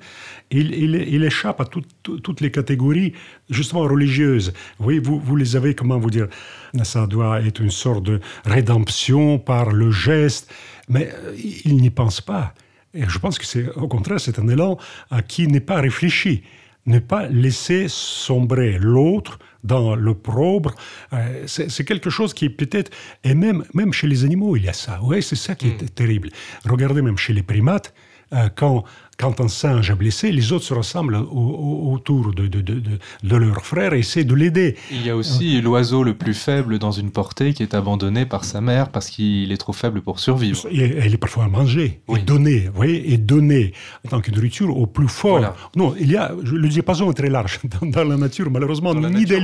il, 0.52 0.74
il, 0.74 1.24
échappe 1.24 1.62
à 1.62 1.66
toutes 1.66 2.42
les 2.42 2.52
catégories, 2.52 3.14
justement 3.50 3.82
religieuses. 3.82 4.54
Oui, 4.80 5.00
vous, 5.00 5.20
vous 5.20 5.36
les 5.36 5.56
avez, 5.56 5.76
comment 5.76 6.00
vous 6.00 6.12
dire, 6.12 6.28
ça 6.84 7.08
doit 7.08 7.42
être 7.42 7.62
une 7.62 7.72
sorte 7.72 8.04
de 8.04 8.20
rédemption 8.46 9.40
par 9.40 9.72
le 9.72 9.92
geste, 9.92 10.52
mais 10.90 11.10
euh, 11.14 11.36
il 11.66 11.78
n'y 11.78 11.90
pense 11.90 12.22
pas. 12.22 12.54
Et 12.94 13.04
je 13.08 13.20
pense 13.20 13.38
que 13.38 13.46
c'est, 13.46 13.70
au 13.76 13.88
contraire, 13.88 14.20
c'est 14.20 14.40
un 14.40 14.48
élan 14.48 14.78
à 15.12 15.22
qui 15.22 15.48
n'est 15.48 15.60
pas 15.60 15.82
réfléchi. 15.82 16.44
Ne 16.88 17.00
pas 17.00 17.28
laisser 17.28 17.86
sombrer 17.88 18.78
l'autre 18.80 19.40
dans 19.64 19.96
l'opprobre. 19.96 20.74
Euh, 21.14 21.44
c'est 21.46 21.86
quelque 21.86 22.10
chose 22.10 22.34
qui 22.34 22.50
peut-être, 22.50 22.92
et 23.24 23.36
même, 23.36 23.64
même 23.74 23.94
chez 23.94 24.08
les 24.08 24.24
animaux, 24.26 24.56
il 24.56 24.64
y 24.64 24.70
a 24.70 24.74
ça. 24.74 25.02
Ouais, 25.04 25.22
c'est 25.22 25.36
ça 25.36 25.56
qui 25.56 25.68
est 25.68 25.82
hmm. 25.82 25.90
terrible. 25.90 26.30
Regardez 26.66 27.02
même 27.02 27.18
chez 27.18 27.34
les 27.34 27.44
primates, 27.44 27.94
euh, 28.34 28.50
quand 28.56 28.84
quand 29.18 29.42
un 29.42 29.48
singe 29.48 29.90
est 29.90 29.96
blessé, 29.96 30.32
les 30.32 30.52
autres 30.52 30.66
se 30.66 30.74
rassemblent 30.74 31.16
autour 31.16 32.34
de, 32.34 32.48
de, 32.48 32.62
de, 32.62 32.82
de, 33.24 33.36
leur 33.36 33.66
frère 33.66 33.94
et 33.94 34.00
essaient 34.00 34.24
de 34.24 34.36
l'aider. 34.36 34.76
Il 34.92 35.06
y 35.06 35.10
a 35.10 35.16
aussi 35.16 35.60
l'oiseau 35.60 36.04
le 36.04 36.14
plus 36.14 36.36
faible 36.36 36.78
dans 36.78 36.92
une 36.92 37.10
portée 37.10 37.54
qui 37.54 37.64
est 37.64 37.74
abandonné 37.74 38.28
par 38.28 38.46
sa 38.46 38.62
mère 38.62 38.90
parce 38.90 39.10
qu'il 39.10 39.52
est 39.52 39.58
trop 39.58 39.74
faible 39.74 40.02
pour 40.02 40.20
survivre. 40.20 40.68
Et 40.70 40.98
elle 41.00 41.14
est 41.14 41.18
parfois 41.18 41.48
mangée, 41.48 42.02
oui. 42.08 42.20
et 42.20 42.24
donnée, 42.24 42.68
vous 42.68 42.76
voyez, 42.76 43.12
et 43.12 43.18
donnée 43.18 43.74
en 44.06 44.10
tant 44.10 44.22
que 44.22 44.30
nourriture 44.30 44.78
au 44.78 44.86
plus 44.86 45.08
fort. 45.08 45.56
Non, 45.76 45.96
il 46.00 46.12
y 46.12 46.16
a, 46.16 46.34
le 46.44 46.68
diapason 46.70 47.10
est 47.10 47.16
très 47.16 47.30
large 47.30 47.60
dans, 47.82 48.04
la 48.04 48.18
nature, 48.18 48.52
malheureusement, 48.52 48.94
ni 48.94 49.26
des 49.26 49.38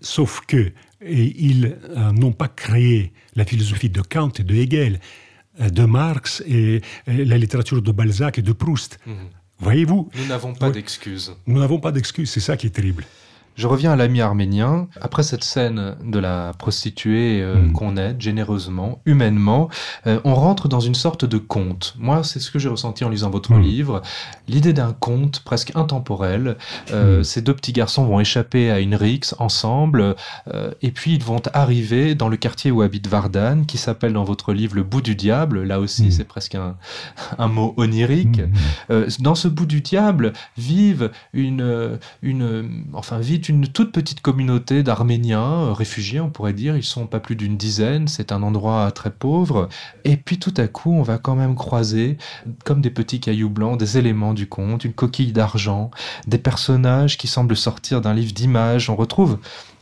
Sauf 0.00 0.42
que 0.46 0.72
ils 1.08 1.76
euh, 1.96 2.12
n'ont 2.12 2.32
pas 2.32 2.48
créé 2.48 3.12
la 3.34 3.46
philosophie 3.46 3.88
de 3.88 4.02
Kant 4.02 4.32
et 4.38 4.42
de 4.42 4.54
Hegel 4.54 5.00
de 5.60 5.84
Marx 5.84 6.42
et, 6.46 6.80
la 7.06 7.38
littérature 7.38 7.82
de 7.82 7.92
Balzac 7.92 8.38
et 8.38 8.42
de 8.42 8.52
Proust. 8.52 8.98
Mhm. 9.06 9.14
Voyez-vous 9.58 10.10
Nous 10.14 10.26
n'avons 10.26 10.54
pas 10.54 10.70
d'excuses. 10.70 11.34
Nous 11.46 11.60
n'avons 11.60 11.78
pas 11.78 11.92
d'excuses, 11.92 12.30
c'est 12.30 12.40
ça 12.40 12.56
qui 12.56 12.66
est 12.66 12.70
terrible. 12.70 13.04
Je 13.60 13.66
reviens 13.66 13.92
à 13.92 13.96
l'ami 13.96 14.22
arménien. 14.22 14.88
Après 15.02 15.22
cette 15.22 15.44
scène 15.44 15.94
de 16.02 16.18
la 16.18 16.54
prostituée 16.56 17.42
euh, 17.42 17.56
hmm. 17.56 17.72
qu'on 17.74 17.98
aide 17.98 18.18
généreusement, 18.18 19.02
humainement, 19.04 19.68
euh, 20.06 20.18
on 20.24 20.34
rentre 20.34 20.66
dans 20.66 20.80
une 20.80 20.94
sorte 20.94 21.26
de 21.26 21.36
conte. 21.36 21.94
Moi, 21.98 22.24
c'est 22.24 22.40
ce 22.40 22.50
que 22.50 22.58
j'ai 22.58 22.70
ressenti 22.70 23.04
en 23.04 23.10
lisant 23.10 23.28
votre 23.28 23.52
hmm. 23.52 23.60
livre. 23.60 24.02
L'idée 24.48 24.72
d'un 24.72 24.94
conte 24.94 25.40
presque 25.40 25.72
intemporel. 25.74 26.56
Euh, 26.90 27.20
hmm. 27.20 27.24
Ces 27.24 27.42
deux 27.42 27.52
petits 27.52 27.74
garçons 27.74 28.06
vont 28.06 28.18
échapper 28.18 28.70
à 28.70 28.80
une 28.80 28.94
rixe 28.94 29.34
ensemble, 29.38 30.16
et 30.80 30.90
puis 30.90 31.14
ils 31.14 31.22
vont 31.22 31.42
arriver 31.52 32.14
dans 32.14 32.28
le 32.28 32.38
quartier 32.38 32.70
où 32.70 32.80
habite 32.80 33.08
Vardan, 33.08 33.64
qui 33.64 33.76
s'appelle 33.76 34.14
dans 34.14 34.24
votre 34.24 34.54
livre 34.54 34.74
le 34.74 34.84
bout 34.84 35.02
du 35.02 35.14
diable. 35.14 35.64
Là 35.64 35.80
aussi, 35.80 36.12
c'est 36.12 36.24
presque 36.24 36.54
un, 36.54 36.76
un, 37.38 37.48
mot 37.48 37.74
onirique. 37.76 38.40
dans 39.18 39.34
ce 39.34 39.48
bout 39.48 39.66
du 39.66 39.82
diable 39.82 40.32
vivent 40.56 41.10
une, 41.34 41.98
une, 42.22 42.84
enfin, 42.94 43.18
vit 43.18 43.40
une 43.50 43.68
toute 43.68 43.92
petite 43.92 44.20
communauté 44.20 44.82
d'Arméniens 44.82 45.40
euh, 45.40 45.72
réfugiés, 45.72 46.20
on 46.20 46.30
pourrait 46.30 46.52
dire. 46.52 46.76
Ils 46.76 46.84
sont 46.84 47.06
pas 47.06 47.20
plus 47.20 47.36
d'une 47.36 47.56
dizaine. 47.56 48.08
C'est 48.08 48.32
un 48.32 48.42
endroit 48.42 48.90
très 48.92 49.10
pauvre. 49.10 49.68
Et 50.04 50.16
puis 50.16 50.38
tout 50.38 50.54
à 50.56 50.68
coup, 50.68 50.92
on 50.92 51.02
va 51.02 51.18
quand 51.18 51.34
même 51.34 51.54
croiser, 51.54 52.16
comme 52.64 52.80
des 52.80 52.90
petits 52.90 53.20
cailloux 53.20 53.50
blancs, 53.50 53.78
des 53.78 53.98
éléments 53.98 54.34
du 54.34 54.48
conte, 54.48 54.84
une 54.84 54.92
coquille 54.92 55.32
d'argent, 55.32 55.90
des 56.26 56.38
personnages 56.38 57.18
qui 57.18 57.26
semblent 57.26 57.56
sortir 57.56 58.00
d'un 58.00 58.14
livre 58.14 58.32
d'images. 58.32 58.88
On 58.88 58.96
retrouve 58.96 59.38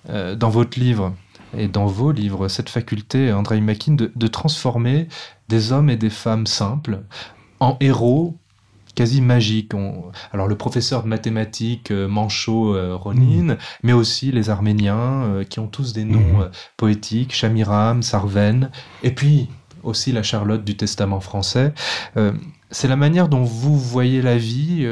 euh, 0.08 0.34
dans 0.34 0.50
votre 0.50 0.80
livre 0.80 1.14
et 1.56 1.68
dans 1.68 1.86
vos 1.86 2.12
livres 2.12 2.48
cette 2.48 2.70
faculté, 2.70 3.32
André 3.32 3.60
Makin, 3.60 3.94
de 3.94 4.26
transformer 4.26 5.08
des 5.48 5.72
hommes 5.72 5.90
et 5.90 5.96
des 5.96 6.10
femmes 6.10 6.46
simples 6.46 7.00
en 7.60 7.76
héros 7.80 8.36
quasi 8.98 9.20
magique. 9.20 9.74
Alors 10.32 10.48
le 10.48 10.56
professeur 10.56 11.04
de 11.04 11.08
mathématiques 11.08 11.92
euh, 11.92 12.08
Manchot 12.08 12.74
euh, 12.74 12.96
Ronin, 12.96 13.54
mm. 13.54 13.58
mais 13.84 13.92
aussi 13.92 14.32
les 14.32 14.50
Arméniens 14.50 15.22
euh, 15.22 15.44
qui 15.44 15.60
ont 15.60 15.68
tous 15.68 15.92
des 15.92 16.02
noms 16.02 16.40
mm. 16.40 16.50
poétiques, 16.76 17.32
Shamiram, 17.32 18.02
Sarven, 18.02 18.72
et 19.04 19.12
puis 19.12 19.50
aussi 19.84 20.10
la 20.10 20.24
Charlotte 20.24 20.64
du 20.64 20.76
Testament 20.76 21.20
français. 21.20 21.72
c'est 22.72 22.88
la 22.88 22.96
manière 22.96 23.28
dont 23.28 23.44
vous 23.44 23.78
voyez 23.78 24.20
la 24.20 24.36
vie. 24.36 24.84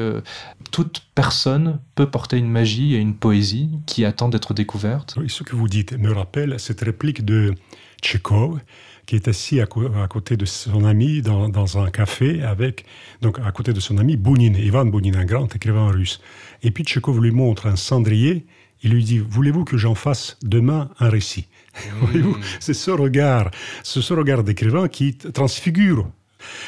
toute 0.71 1.03
personne 1.17 1.81
peut 1.97 2.09
porter 2.09 2.39
une 2.39 2.49
magie 2.49 2.95
et 2.95 2.99
une 2.99 3.17
poésie 3.17 3.71
qui 3.87 4.05
attend 4.05 4.29
d'être 4.29 4.55
découverte. 4.55 5.19
ce 5.27 5.43
que 5.43 5.57
vous 5.57 5.67
dites 5.69 5.99
me 5.99 6.13
rappelle 6.13 6.61
cette 6.61 6.83
réplique 6.83 7.25
de 7.25 7.57
Tchekhov 8.01 8.61
qui 9.07 9.15
est 9.15 9.29
assis 9.29 9.61
à, 9.61 9.67
côté 9.67 10.37
de 10.37 10.45
son 10.45 10.85
ami 10.85 11.23
dans, 11.23 11.79
un 11.79 11.91
café 11.91 12.43
avec, 12.43 12.85
donc 13.23 13.39
à 13.39 13.51
côté 13.53 13.73
de 13.73 13.81
son 13.81 13.99
ami 13.99 14.17
Bounine, 14.17 14.57
Ivan 14.57 14.85
Bounine, 14.85 15.17
un 15.17 15.25
grand 15.25 15.55
écrivain 15.55 15.91
russe. 15.91 16.21
Et 16.63 16.71
puis 16.73 16.85
Tchekhov 16.85 17.21
lui 17.23 17.31
montre 17.31 17.67
un 17.67 17.77
cendrier. 17.77 18.47
Il 18.83 18.91
lui 18.91 19.05
dit 19.05 19.19
Voulez-vous 19.19 19.65
que 19.65 19.77
j'en 19.77 19.95
fasse 19.95 20.37
demain 20.43 20.91
un 20.99 21.09
récit? 21.09 21.47
Mmh. 21.77 22.33
C'est 22.59 22.75
ce 22.75 22.91
regard, 22.91 23.51
ce 23.83 24.13
regard 24.13 24.43
d'écrivain 24.43 24.89
qui 24.89 25.17
transfigure. 25.17 26.09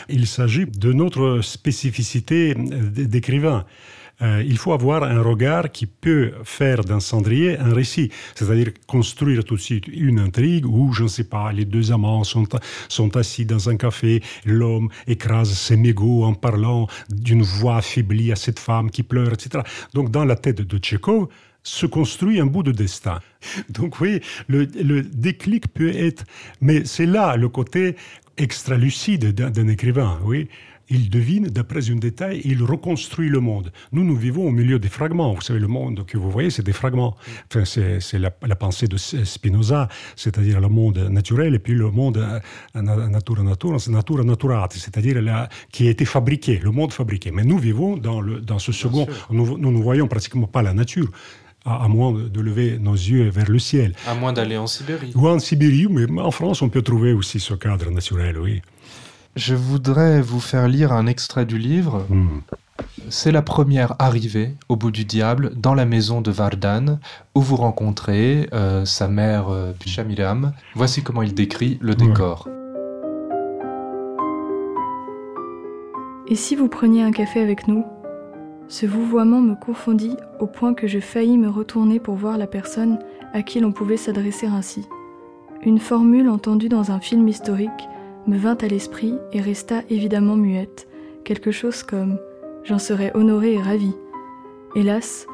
Il 0.09 0.27
s'agit 0.27 0.67
de 0.67 0.93
notre 0.93 1.41
spécificité 1.43 2.55
d'écrivain. 2.55 3.65
Euh, 4.21 4.43
il 4.45 4.59
faut 4.59 4.73
avoir 4.73 5.05
un 5.05 5.23
regard 5.23 5.71
qui 5.71 5.87
peut 5.87 6.33
faire 6.45 6.85
d'un 6.85 7.01
cendrier 7.01 7.59
un 7.59 7.73
récit, 7.73 8.11
c'est-à-dire 8.35 8.73
construire 8.87 9.45
tout 9.45 9.57
de 9.57 9.61
suite 9.61 9.87
une 9.87 10.19
intrigue 10.19 10.67
où, 10.67 10.93
je 10.93 11.05
ne 11.05 11.09
sais 11.09 11.25
pas, 11.25 11.53
les 11.53 11.65
deux 11.65 11.93
amants 11.93 12.25
sont, 12.25 13.17
assis 13.17 13.47
dans 13.47 13.69
un 13.69 13.77
café, 13.77 14.23
l'homme 14.45 14.89
écrase 15.07 15.53
ses 15.53 15.77
mégots 15.77 16.25
en 16.25 16.35
parlant 16.35 16.89
d'une 17.11 17.43
voix 17.43 17.77
affaiblie 17.77 18.33
à 18.33 18.37
cette 18.37 18.59
femme 18.59 18.91
qui 18.91 19.03
pleure, 19.03 19.33
etc. 19.33 19.65
Donc 19.95 20.11
dans 20.11 20.25
la 20.25 20.37
tête 20.37 20.63
de 20.63 20.79
Tchékov, 20.79 21.29
se 21.63 21.87
construit 21.87 22.41
un 22.41 22.47
bout 22.47 22.63
de 22.63 22.73
destin. 22.73 23.21
Donc 23.69 24.01
oui, 24.01 24.21
le, 24.47 24.67
le 24.83 25.03
déclic 25.03 25.69
peut 25.69 25.95
être... 25.95 26.25
Mais 26.61 26.85
c'est 26.85 27.07
là 27.07 27.37
le 27.37 27.49
côté 27.49 27.97
extra-lucide 28.37 29.35
d'un 29.35 29.69
écrivain, 29.69 30.19
oui 30.25 30.49
il 30.91 31.11
devine 31.11 31.47
d'après 31.47 31.91
un 31.91 31.97
détail 31.97 32.41
il 32.45 32.63
reconstruit 32.63 33.29
le 33.29 33.41
monde. 33.41 33.73
Nous, 33.93 34.05
nous 34.05 34.17
vivons 34.17 34.47
au 34.47 34.51
milieu 34.51 34.79
des 34.79 34.89
fragments. 34.89 35.35
Vous 35.35 35.41
savez, 35.41 35.61
le 35.61 35.69
monde 35.69 36.05
que 36.07 36.17
vous 36.17 36.31
voyez, 36.31 36.51
c'est 36.51 36.63
des 36.63 36.73
fragments. 36.73 37.17
Enfin, 37.51 37.65
c'est 37.65 38.19
la, 38.19 38.31
pensée 38.31 38.89
de 38.89 38.97
Spinoza, 38.97 39.89
c'est-à-dire 40.17 40.61
le 40.61 40.69
monde 40.69 40.99
naturel 41.11 41.55
et 41.55 41.59
puis 41.59 41.75
le 41.75 41.91
monde 41.91 42.17
euh, 42.17 42.81
natura 43.09 43.43
natura, 43.43 43.77
natura 43.89 44.25
naturate, 44.25 44.73
c'est-à-dire 44.75 45.49
qui 45.73 45.87
a 45.87 45.91
été 45.91 46.05
fabriqué, 46.05 46.59
le 46.63 46.71
monde 46.71 46.93
fabriqué. 46.93 47.31
Mais 47.31 47.45
nous 47.45 47.59
vivons 47.59 47.97
dans, 47.97 48.21
le, 48.21 48.41
dans 48.41 48.59
ce 48.59 48.73
second. 48.73 49.07
Nous, 49.31 49.59
nous 49.59 49.73
ne 49.73 49.83
voyons 49.83 50.09
pratiquement 50.09 50.47
pas 50.47 50.63
la 50.63 50.73
nature 50.73 51.11
à, 51.65 51.89
moins 51.89 52.13
de 52.13 52.41
lever 52.41 52.79
nos 52.79 52.95
yeux 52.95 53.29
vers 53.29 53.51
le 53.51 53.59
ciel. 53.59 53.95
À 54.07 54.15
moins 54.15 54.33
d'aller 54.33 54.57
en 54.57 54.67
Sibérie. 54.67 55.13
Ou 55.15 55.29
en 55.29 55.39
Sibérie, 55.39 55.87
mais 55.91 56.21
en 56.21 56.31
France, 56.31 56.63
on 56.63 56.69
peut 56.69 56.83
trouver 56.83 57.13
aussi 57.13 57.41
ce 57.41 57.55
cadre 57.55 57.91
naturel, 57.91 58.39
oui. 58.39 58.63
Je 59.39 59.55
voudrais 59.55 60.21
vous 60.21 60.41
faire 60.41 60.67
lire 60.67 60.93
un 60.93 61.07
extrait 61.07 61.47
du 61.47 61.59
livre. 61.59 62.05
Hmm. 62.11 62.41
C'est 63.09 63.31
la 63.31 63.41
première 63.41 63.95
arrivée 64.01 64.57
au 64.69 64.75
bout 64.75 64.91
du 64.91 65.05
diable 65.05 65.53
dans 65.55 65.75
la 65.75 65.85
maison 65.85 66.21
de 66.21 66.33
Vardan 66.33 66.99
où 67.37 67.41
vous 67.41 67.55
rencontrez 67.55 68.49
euh, 68.53 68.85
sa 68.85 69.07
mère 69.07 69.49
euh, 69.49 69.73
Shamiram. 69.87 70.55
Voici 70.75 71.05
comment 71.05 71.23
il 71.23 71.35
décrit 71.35 71.79
le 71.81 71.95
décor. 71.95 72.49
Et 76.27 76.35
si 76.35 76.57
vous 76.57 76.67
preniez 76.67 77.05
un 77.05 77.13
café 77.13 77.41
avec 77.41 77.69
nous? 77.69 77.85
Ce 78.67 78.87
vouvoiement 78.87 79.41
me 79.41 79.55
confondit 79.55 80.17
au 80.41 80.49
point 80.49 80.75
que 80.75 80.89
je 80.89 80.99
faillis 80.99 81.39
me 81.39 81.49
retourner 81.49 82.01
pour 82.01 82.17
voir 82.17 82.39
la 82.39 82.49
personne 82.49 82.99
à 83.33 83.43
qui 83.43 83.61
l'on 83.61 83.71
pouvait 83.71 83.99
s'adresser 83.99 84.49
ainsi. 84.49 84.89
Une 85.65 85.79
formule 85.79 86.29
entendue 86.29 86.69
dans 86.69 86.91
un 86.91 86.99
film 86.99 87.29
historique 87.29 87.89
me 88.29 88.37
vint 88.37 88.59
à 88.61 88.69
l'esprit 88.69 89.15
et 89.33 89.41
resta 89.41 89.83
évidemment 89.91 90.37
muette, 90.37 90.87
quelque 91.25 91.51
chose 91.51 91.83
comme 91.83 92.19
J'en 92.65 92.79
serais 92.79 93.13
honoré 93.15 93.55
et 93.55 93.63
ravi. 93.63 93.95
Hélas, 94.75 95.27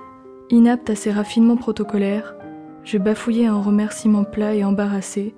inapte 0.50 0.88
à 0.90 0.94
ces 0.94 1.10
raffinements 1.10 1.56
protocolaires, 1.56 2.36
je 2.84 2.96
bafouillais 2.96 3.46
un 3.46 3.60
remerciement 3.60 4.22
plat 4.22 4.54
et 4.54 4.62
embarrassé, 4.62 5.34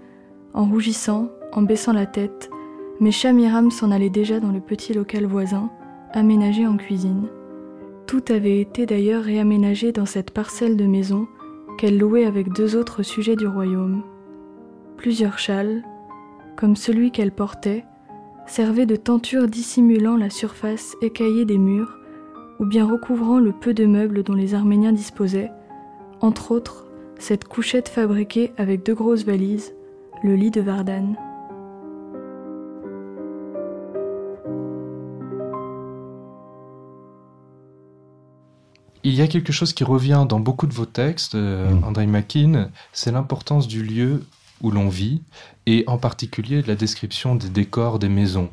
en 0.53 0.67
rougissant, 0.67 1.31
en 1.53 1.63
baissant 1.63 1.95
la 1.95 2.05
tête, 2.05 2.51
mais 3.01 3.13
Chamiram 3.13 3.71
s'en 3.71 3.91
allait 3.91 4.11
déjà 4.11 4.41
dans 4.41 4.53
le 4.53 4.61
petit 4.61 4.93
local 4.93 5.25
voisin, 5.25 5.71
aménagé 6.13 6.67
en 6.67 6.77
cuisine. 6.77 7.29
Tout 8.07 8.25
avait 8.29 8.61
été 8.61 8.85
d'ailleurs 8.85 9.23
réaménagé 9.23 9.93
dans 9.93 10.07
cette 10.07 10.33
parcelle 10.33 10.77
de 10.77 10.87
maison 10.87 11.27
qu'elle 11.79 11.99
louait 11.99 12.27
avec 12.27 12.53
deux 12.53 12.77
autres 12.77 13.03
sujets 13.03 13.37
du 13.37 13.47
royaume. 13.47 14.03
Plusieurs 14.99 15.39
châles, 15.39 15.83
comme 16.57 16.77
celui 16.77 17.11
qu'elle 17.11 17.33
portait, 17.33 17.85
servaient 18.47 18.87
de 18.87 18.97
tenture 18.97 19.49
dissimulant 19.49 20.17
la 20.17 20.31
surface 20.31 20.97
écaillée 21.03 21.45
des 21.45 21.59
murs 21.59 21.99
ou 22.59 22.65
bien 22.65 22.87
recouvrant 22.87 23.39
le 23.39 23.53
peu 23.53 23.75
de 23.75 23.85
meubles 23.85 24.23
dont 24.23 24.35
les 24.35 24.55
Arméniens 24.55 24.93
disposaient, 24.93 25.51
entre 26.21 26.53
autres 26.53 26.87
cette 27.19 27.45
couchette 27.45 27.89
fabriquée 27.89 28.53
avec 28.57 28.85
deux 28.85 28.95
grosses 28.95 29.25
valises, 29.25 29.75
le 30.23 30.35
lit 30.35 30.51
de 30.51 30.61
Vardan. 30.61 31.15
Il 39.03 39.15
y 39.15 39.23
a 39.23 39.29
quelque 39.29 39.53
chose 39.53 39.73
qui 39.73 39.85
revient 39.85 40.27
dans 40.29 40.41
beaucoup 40.41 40.67
de 40.67 40.75
vos 40.75 40.85
textes, 40.85 41.37
euh, 41.37 41.71
mm. 41.71 41.85
André 41.85 42.07
Makin, 42.07 42.71
c'est 42.93 43.13
l'importance 43.13 43.69
du 43.69 43.83
lieu 43.85 44.25
où 44.61 44.71
l'on 44.71 44.89
vit, 44.89 45.23
et 45.67 45.85
en 45.87 45.99
particulier 45.99 46.63
la 46.63 46.75
description 46.75 47.35
des 47.35 47.49
décors 47.49 47.99
des 47.99 48.09
maisons. 48.09 48.51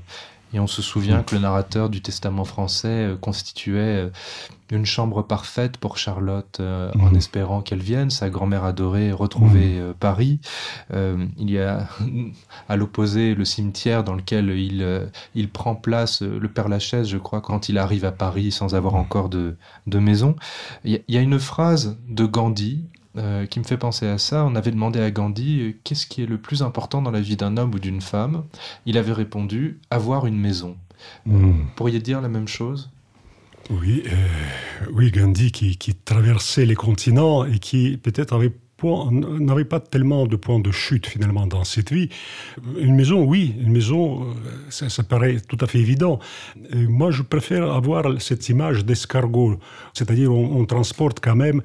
Et 0.54 0.60
on 0.60 0.68
se 0.68 0.82
souvient 0.82 1.20
mm. 1.20 1.24
que 1.26 1.36
le 1.36 1.42
narrateur 1.42 1.90
du 1.90 2.02
Testament 2.02 2.46
français 2.46 2.88
euh, 2.88 3.16
constituait 3.16 4.06
euh, 4.06 4.10
une 4.70 4.86
chambre 4.86 5.24
parfaite 5.24 5.78
pour 5.78 5.98
Charlotte 5.98 6.60
euh, 6.60 6.92
en 7.00 7.12
mm. 7.12 7.16
espérant 7.16 7.62
qu'elle 7.62 7.82
vienne, 7.82 8.12
sa 8.12 8.30
grand-mère 8.30 8.64
adorée, 8.64 9.12
retrouver 9.12 9.80
mm. 9.80 9.94
Paris. 10.00 10.40
il 10.92 11.52
y 11.52 11.60
a 11.60 11.88
à 12.70 12.76
l'opposé 12.76 13.36
le 13.36 13.46
cimetière 13.46 14.04
dans 14.04 14.14
lequel 14.14 14.50
il, 14.50 15.10
il 15.36 15.50
prend 15.50 15.76
place, 15.76 16.22
le 16.22 16.48
Père 16.48 16.70
Lachaise, 16.70 17.08
je 17.08 17.18
crois, 17.18 17.42
quand 17.42 17.70
il 17.70 17.78
arrive 17.78 18.06
à 18.06 18.12
Paris 18.12 18.52
sans 18.52 18.76
avoir 18.76 18.96
encore 18.96 19.30
de, 19.30 19.58
de 19.88 20.00
maison. 20.00 20.36
Il 20.84 21.02
y, 21.08 21.18
a 21.18 21.22
une 21.22 21.40
phrase 21.40 21.98
de 22.08 22.26
Gandhi 22.26 22.86
euh, 23.16 23.46
qui 23.46 23.60
me 23.60 23.64
fait 23.64 23.78
penser 23.78 24.08
à 24.08 24.18
ça. 24.18 24.44
On 24.44 24.56
avait 24.56 24.72
demandé 24.72 25.00
à 25.00 25.12
Gandhi 25.12 25.62
euh, 25.62 25.74
qu'est-ce 25.84 26.08
qui 26.08 26.24
est 26.24 26.26
le 26.26 26.40
plus 26.40 26.64
important 26.64 27.00
dans 27.00 27.12
la 27.12 27.22
vie 27.22 27.38
d'un 27.38 27.58
homme 27.58 27.76
ou 27.76 27.78
d'une 27.78 28.02
femme? 28.02 28.44
Il 28.88 28.98
avait 28.98 29.14
répondu 29.14 29.80
avoir 29.92 30.26
une 30.26 30.40
maison. 30.40 30.78
Hmm. 31.28 31.52
Vous 31.52 31.66
pourriez 31.76 32.00
dire 32.00 32.22
la 32.22 32.28
même 32.28 32.48
chose? 32.48 32.90
Oui, 33.70 34.02
euh, 34.08 34.86
oui, 34.94 35.12
Gandhi 35.12 35.52
qui, 35.52 35.78
qui, 35.78 35.94
traversait 35.94 36.66
les 36.66 36.74
continents 36.74 37.46
et 37.46 37.60
qui 37.60 37.98
peut-être 37.98 38.34
avait 38.34 38.52
n'avait 39.12 39.64
pas 39.64 39.80
tellement 39.80 40.28
de 40.28 40.36
points 40.36 40.60
de 40.60 40.72
chute 40.72 41.08
finalement 41.08 41.48
dans 41.48 41.64
cette 41.64 41.94
vie. 41.94 42.10
Une 42.78 42.96
maison, 42.96 43.24
oui, 43.24 43.56
une 43.58 43.72
maison, 43.72 44.36
ça, 44.70 44.90
ça 44.90 45.04
paraît 45.04 45.38
tout 45.40 45.58
à 45.62 45.68
fait 45.68 45.80
évident. 45.80 46.20
moi, 46.74 47.10
je 47.10 47.22
préfère 47.22 47.72
avoir 47.72 48.22
cette 48.22 48.50
image 48.50 48.84
d'escargot, 48.84 49.58
c'est-à-dire 49.94 50.34
on, 50.34 50.60
on, 50.60 50.66
transporte 50.66 51.22
quand 51.22 51.38
même 51.38 51.62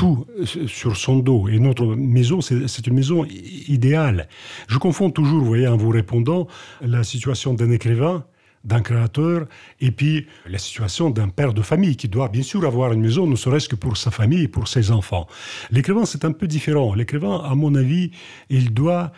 tout 0.00 0.26
sur 0.66 0.96
son 0.96 1.18
dos. 1.18 1.46
Et 1.48 1.58
notre 1.58 1.84
maison, 1.84 2.40
c'est 2.40 2.86
une 2.86 2.94
maison 2.94 3.26
idéale. 3.26 4.28
Je 4.66 4.78
confonds 4.78 5.10
toujours, 5.10 5.40
vous 5.40 5.44
voyez, 5.44 5.68
en 5.68 5.76
vous 5.76 5.90
répondant, 5.90 6.46
la 6.80 7.04
situation 7.04 7.52
d'un 7.52 7.70
écrivain, 7.70 8.24
d'un 8.64 8.80
créateur, 8.80 9.46
et 9.78 9.90
puis 9.90 10.26
la 10.46 10.56
situation 10.56 11.10
d'un 11.10 11.28
père 11.28 11.52
de 11.52 11.60
famille 11.60 11.96
qui 11.96 12.08
doit 12.08 12.28
bien 12.28 12.42
sûr 12.42 12.64
avoir 12.64 12.94
une 12.94 13.02
maison, 13.02 13.26
ne 13.26 13.36
serait-ce 13.36 13.68
que 13.68 13.76
pour 13.76 13.98
sa 13.98 14.10
famille 14.10 14.44
et 14.44 14.48
pour 14.48 14.68
ses 14.68 14.90
enfants. 14.90 15.26
L'écrivain, 15.70 16.06
c'est 16.06 16.24
un 16.24 16.32
peu 16.32 16.46
différent. 16.46 16.94
L'écrivain, 16.94 17.36
à 17.44 17.54
mon 17.54 17.74
avis, 17.74 18.10
il 18.48 18.72
doit 18.72 19.12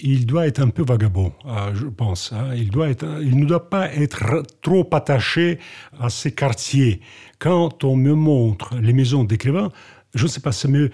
il 0.00 0.26
doit 0.26 0.46
être 0.46 0.60
un 0.60 0.68
peu 0.68 0.84
vagabond, 0.84 1.32
euh, 1.44 1.74
je 1.74 1.86
pense. 1.86 2.32
Hein. 2.32 2.54
Il, 2.54 2.70
doit 2.70 2.88
être, 2.88 3.04
il 3.20 3.36
ne 3.36 3.44
doit 3.44 3.68
pas 3.68 3.92
être 3.92 4.44
trop 4.60 4.88
attaché 4.92 5.58
à 5.98 6.08
ses 6.08 6.32
quartiers. 6.32 7.00
Quand 7.40 7.82
on 7.82 7.96
me 7.96 8.14
montre 8.14 8.76
les 8.76 8.92
maisons 8.92 9.24
d'écrivains, 9.24 9.70
je 10.14 10.24
ne 10.24 10.28
sais 10.28 10.40
pas, 10.40 10.52
ça 10.52 10.68
me, 10.68 10.90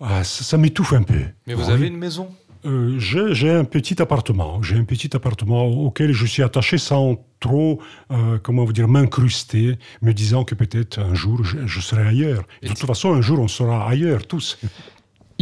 ah, 0.00 0.24
ça, 0.24 0.56
m'étouffe 0.56 0.92
un 0.92 1.02
peu. 1.02 1.20
Mais 1.46 1.54
vous 1.54 1.70
avez 1.70 1.86
une 1.86 1.98
maison? 1.98 2.30
Euh, 2.66 2.98
j'ai 2.98 3.50
un 3.50 3.64
petit 3.64 4.00
appartement. 4.02 4.62
J'ai 4.62 4.76
un 4.76 4.84
petit 4.84 5.14
appartement 5.16 5.66
auquel 5.66 6.12
je 6.12 6.26
suis 6.26 6.42
attaché 6.42 6.78
sans 6.78 7.16
trop, 7.38 7.80
euh, 8.10 8.38
comment 8.42 8.64
vous 8.64 8.72
dire, 8.72 8.88
m'incruster, 8.88 9.78
me 10.02 10.12
disant 10.12 10.44
que 10.44 10.54
peut-être 10.54 10.98
un 10.98 11.14
jour 11.14 11.42
je, 11.42 11.80
serai 11.80 12.06
ailleurs. 12.06 12.44
de 12.62 12.68
toute 12.68 12.78
façon, 12.78 13.14
un 13.14 13.22
jour 13.22 13.40
on 13.40 13.48
sera 13.48 13.88
ailleurs 13.88 14.26
tous. 14.26 14.58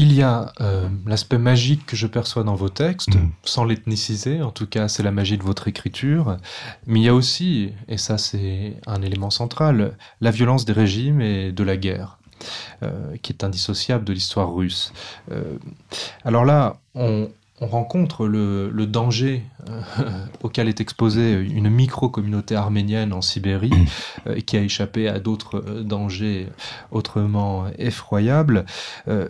Il 0.01 0.13
y 0.13 0.23
a 0.23 0.53
euh, 0.61 0.89
l'aspect 1.07 1.39
magique 1.39 1.85
que 1.85 1.97
je 1.97 2.07
perçois 2.07 2.45
dans 2.45 2.55
vos 2.55 2.69
textes, 2.69 3.17
mm. 3.17 3.31
sans 3.43 3.65
l'ethniciser, 3.65 4.43
en 4.43 4.53
tout 4.53 4.69
cas 4.69 4.87
c'est 4.87 5.03
la 5.03 5.11
magie 5.11 5.37
de 5.39 5.43
votre 5.43 5.67
écriture, 5.67 6.37
mais 6.87 7.01
il 7.01 7.03
y 7.03 7.09
a 7.09 7.15
aussi, 7.17 7.73
et 7.89 7.99
ça 7.99 8.17
c'est 8.17 8.77
un 8.87 9.03
élément 9.03 9.31
central, 9.31 9.99
la 10.21 10.31
violence 10.31 10.65
des 10.65 10.73
régimes 10.73 11.21
et 11.21 11.51
de 11.51 11.65
la 11.65 11.77
guerre. 11.77 12.18
Euh, 12.83 13.17
qui 13.23 13.33
est 13.33 13.43
indissociable 13.45 14.05
de 14.05 14.13
l'histoire 14.13 14.55
russe. 14.55 14.93
Euh, 15.33 15.57
alors 16.25 16.45
là, 16.45 16.79
on, 16.95 17.29
rencontre 17.61 18.29
le, 18.29 18.71
danger 18.87 19.43
euh, 19.69 19.81
auquel 20.45 20.69
est 20.69 20.81
exposée 20.81 21.33
une 21.33 21.69
micro-communauté 21.69 22.55
arménienne 22.55 23.13
en 23.13 23.21
Sibérie, 23.21 23.73
qui 24.47 24.57
a 24.57 24.61
échappé 24.61 25.09
à 25.09 25.19
d'autres 25.19 25.61
dangers 25.83 26.47
autrement 26.93 27.67
effroyables. 27.77 28.65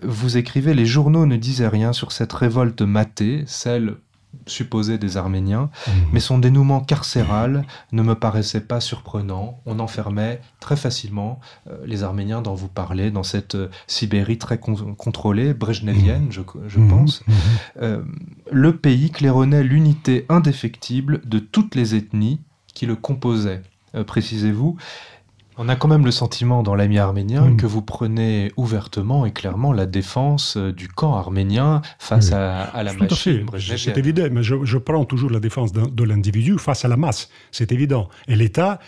vous 0.03 0.37
écrivez 0.37 0.75
Les 0.75 0.85
journaux 0.85 1.25
ne 1.25 1.37
disaient 1.37 1.69
rien 1.69 1.95
sur 1.95 2.13
cette 2.13 2.35
révolte 2.35 2.83
matée, 2.83 3.45
celle 3.47 3.97
supposé 4.47 4.99
des 4.99 5.17
Arméniens, 5.17 5.71
mmh. 5.87 5.91
mais 6.13 6.21
son 6.21 6.39
dénouement 6.39 6.81
carcéral 6.81 7.65
ne 7.93 8.03
me 8.03 8.15
paraissait 8.15 8.61
pas 8.61 8.81
surprenant. 8.81 9.61
On 9.67 9.79
enfermait 9.79 10.41
très 10.61 10.77
facilement 10.77 11.41
euh, 11.69 11.77
les 11.87 12.03
Arméniens 12.03 12.43
dont 12.43 12.55
vous 12.55 12.69
parlez 12.69 13.11
dans 13.11 13.23
cette 13.23 13.55
euh, 13.55 13.69
Sibérie 13.87 14.39
très 14.39 14.59
contrôlée, 14.59 15.55
brejnevienne, 15.55 16.29
je, 16.31 16.41
mmh. 16.41 16.89
pense. 16.89 17.23
Euh, 17.81 18.03
le 18.51 18.77
pays 18.77 19.11
claironnait 19.11 19.63
l'unité 19.63 20.27
indéfectible 20.29 21.21
de 21.25 21.39
toutes 21.39 21.75
les 21.75 21.95
ethnies 21.95 22.41
qui 22.75 22.87
le 22.87 22.97
composaient. 22.97 23.63
Précisez-vous, 24.07 24.77
on 25.59 25.69
a 25.69 25.75
quand 25.75 25.89
même 25.89 26.05
le 26.05 26.13
sentiment 26.13 26.63
dans 26.63 26.77
l'ami 26.77 26.99
arménien 26.99 27.47
hmm. 27.47 27.57
que 27.57 27.67
vous 27.67 27.83
prenez 27.83 28.53
ouvertement 28.57 29.27
et 29.27 29.33
clairement 29.33 29.73
la 29.73 29.87
défense 29.87 30.57
euh, 30.57 30.73
du 30.73 30.89
camp 30.89 31.15
arménien 31.15 31.83
face 31.99 32.33
à, 32.33 32.83
la 32.83 32.93
machine. 32.93 33.45
C'est 33.59 33.99
évident, 33.99 34.29
mais 34.31 34.43
je, 34.43 34.79
prends 34.79 35.05
toujours 35.05 35.31
la 35.31 35.41
défense 35.41 35.73
de, 35.73 36.05
l'individu 36.05 36.59
face 36.59 36.85
à 36.85 36.89
la 36.89 36.97
masse, 36.97 37.29
c'est 37.51 37.73
évident. 37.73 38.09
Et 38.29 38.37
l'État 38.37 38.79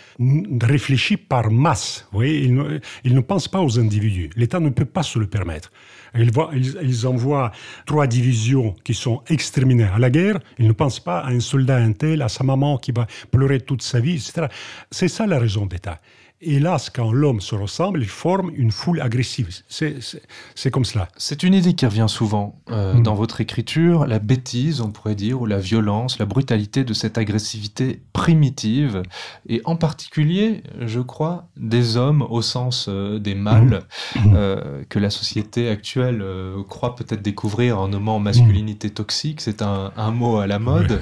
réfléchit 0.61 1.17
par 1.17 1.51
masse. 1.51 2.07
Vous 2.11 2.19
voyez, 2.19 2.41
il, 2.43 2.55
ne, 2.55 2.79
il 3.03 3.13
ne 3.13 3.19
pense 3.19 3.47
pas 3.47 3.61
aux 3.61 3.77
individus. 3.77 4.29
L'État 4.35 4.59
ne 4.59 4.69
peut 4.69 4.85
pas 4.85 5.03
se 5.03 5.19
le 5.19 5.27
permettre. 5.27 5.71
Ils, 6.15 6.31
voient, 6.31 6.51
ils, 6.53 7.07
envoient 7.07 7.51
trois 7.85 8.07
divisions 8.07 8.75
qui 8.83 8.93
sont 8.93 9.21
exterminées 9.27 9.83
à 9.93 9.99
la 9.99 10.09
guerre. 10.09 10.39
Ils 10.57 10.67
ne 10.67 10.73
pensent 10.73 10.99
pas 10.99 11.19
à 11.19 11.29
un 11.29 11.39
soldat 11.39 11.77
intel, 11.77 12.21
à 12.21 12.29
sa 12.29 12.43
maman 12.43 12.77
qui 12.77 12.91
va 12.91 13.07
pleurer 13.31 13.59
toute 13.59 13.81
sa 13.81 13.99
vie, 13.99 14.13
etc. 14.13 14.47
C'est 14.89 15.07
ça 15.07 15.25
la 15.27 15.39
raison 15.39 15.65
d'État. 15.65 15.99
Hélas, 16.43 16.89
quand 16.89 17.11
l'homme 17.11 17.39
se 17.39 17.53
ressemble, 17.53 18.01
il 18.01 18.07
forme 18.07 18.51
une 18.55 18.71
foule 18.71 18.99
agressive. 18.99 19.49
C'est 19.67 20.71
comme 20.71 20.85
cela. 20.85 21.07
C'est 21.15 21.43
une 21.43 21.53
idée 21.53 21.73
qui 21.73 21.85
revient 21.85 22.07
souvent 22.07 22.59
euh, 22.71 22.95
mm. 22.95 23.03
dans 23.03 23.13
votre 23.13 23.41
écriture, 23.41 24.07
la 24.07 24.17
bêtise, 24.17 24.81
on 24.81 24.89
pourrait 24.89 25.13
dire, 25.13 25.39
ou 25.39 25.45
la 25.45 25.59
violence, 25.59 26.17
la 26.17 26.25
brutalité 26.25 26.83
de 26.83 26.93
cette 26.93 27.19
agressivité 27.19 28.01
primitive, 28.11 29.03
et 29.47 29.61
en 29.65 29.75
particulier, 29.75 30.63
je 30.79 30.99
crois, 30.99 31.47
des 31.57 31.95
hommes 31.95 32.23
au 32.23 32.41
sens 32.41 32.87
euh, 32.89 33.19
des 33.19 33.35
mâles, 33.35 33.81
mm. 34.15 34.33
euh, 34.35 34.83
que 34.89 34.97
la 34.97 35.11
société 35.11 35.69
actuelle 35.69 36.25
croit 36.67 36.95
peut-être 36.95 37.21
découvrir 37.21 37.79
en 37.79 37.87
nommant 37.87 38.17
masculinité 38.17 38.87
mm. 38.87 38.91
toxique. 38.91 39.41
C'est 39.41 39.61
un, 39.61 39.91
mot 40.11 40.37
à 40.37 40.47
la 40.47 40.57
mode, 40.57 41.01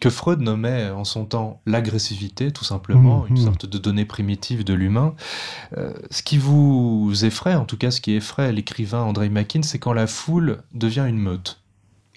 que 0.00 0.08
Freud 0.08 0.40
nommait 0.40 0.88
en 0.90 1.02
son 1.02 1.24
temps 1.24 1.60
l'agressivité, 1.66 2.52
tout 2.52 2.64
simplement, 2.64 3.26
une 3.26 3.36
sorte 3.36 3.66
de 3.66 3.78
donnée 3.78 4.04
primitive 4.04 4.64
de 4.68 4.74
l'humain. 4.74 5.14
Euh, 5.76 5.92
ce 6.10 6.22
qui 6.22 6.38
vous 6.38 7.12
effraie, 7.22 7.54
en 7.54 7.64
tout 7.64 7.76
cas 7.76 7.90
ce 7.90 8.00
qui 8.00 8.14
effraie 8.14 8.52
l'écrivain 8.52 9.00
André 9.00 9.28
Makin, 9.28 9.62
c'est 9.62 9.78
quand 9.78 9.92
la 9.92 10.06
foule 10.06 10.62
devient 10.72 11.06
une 11.08 11.18
meute. 11.18 11.60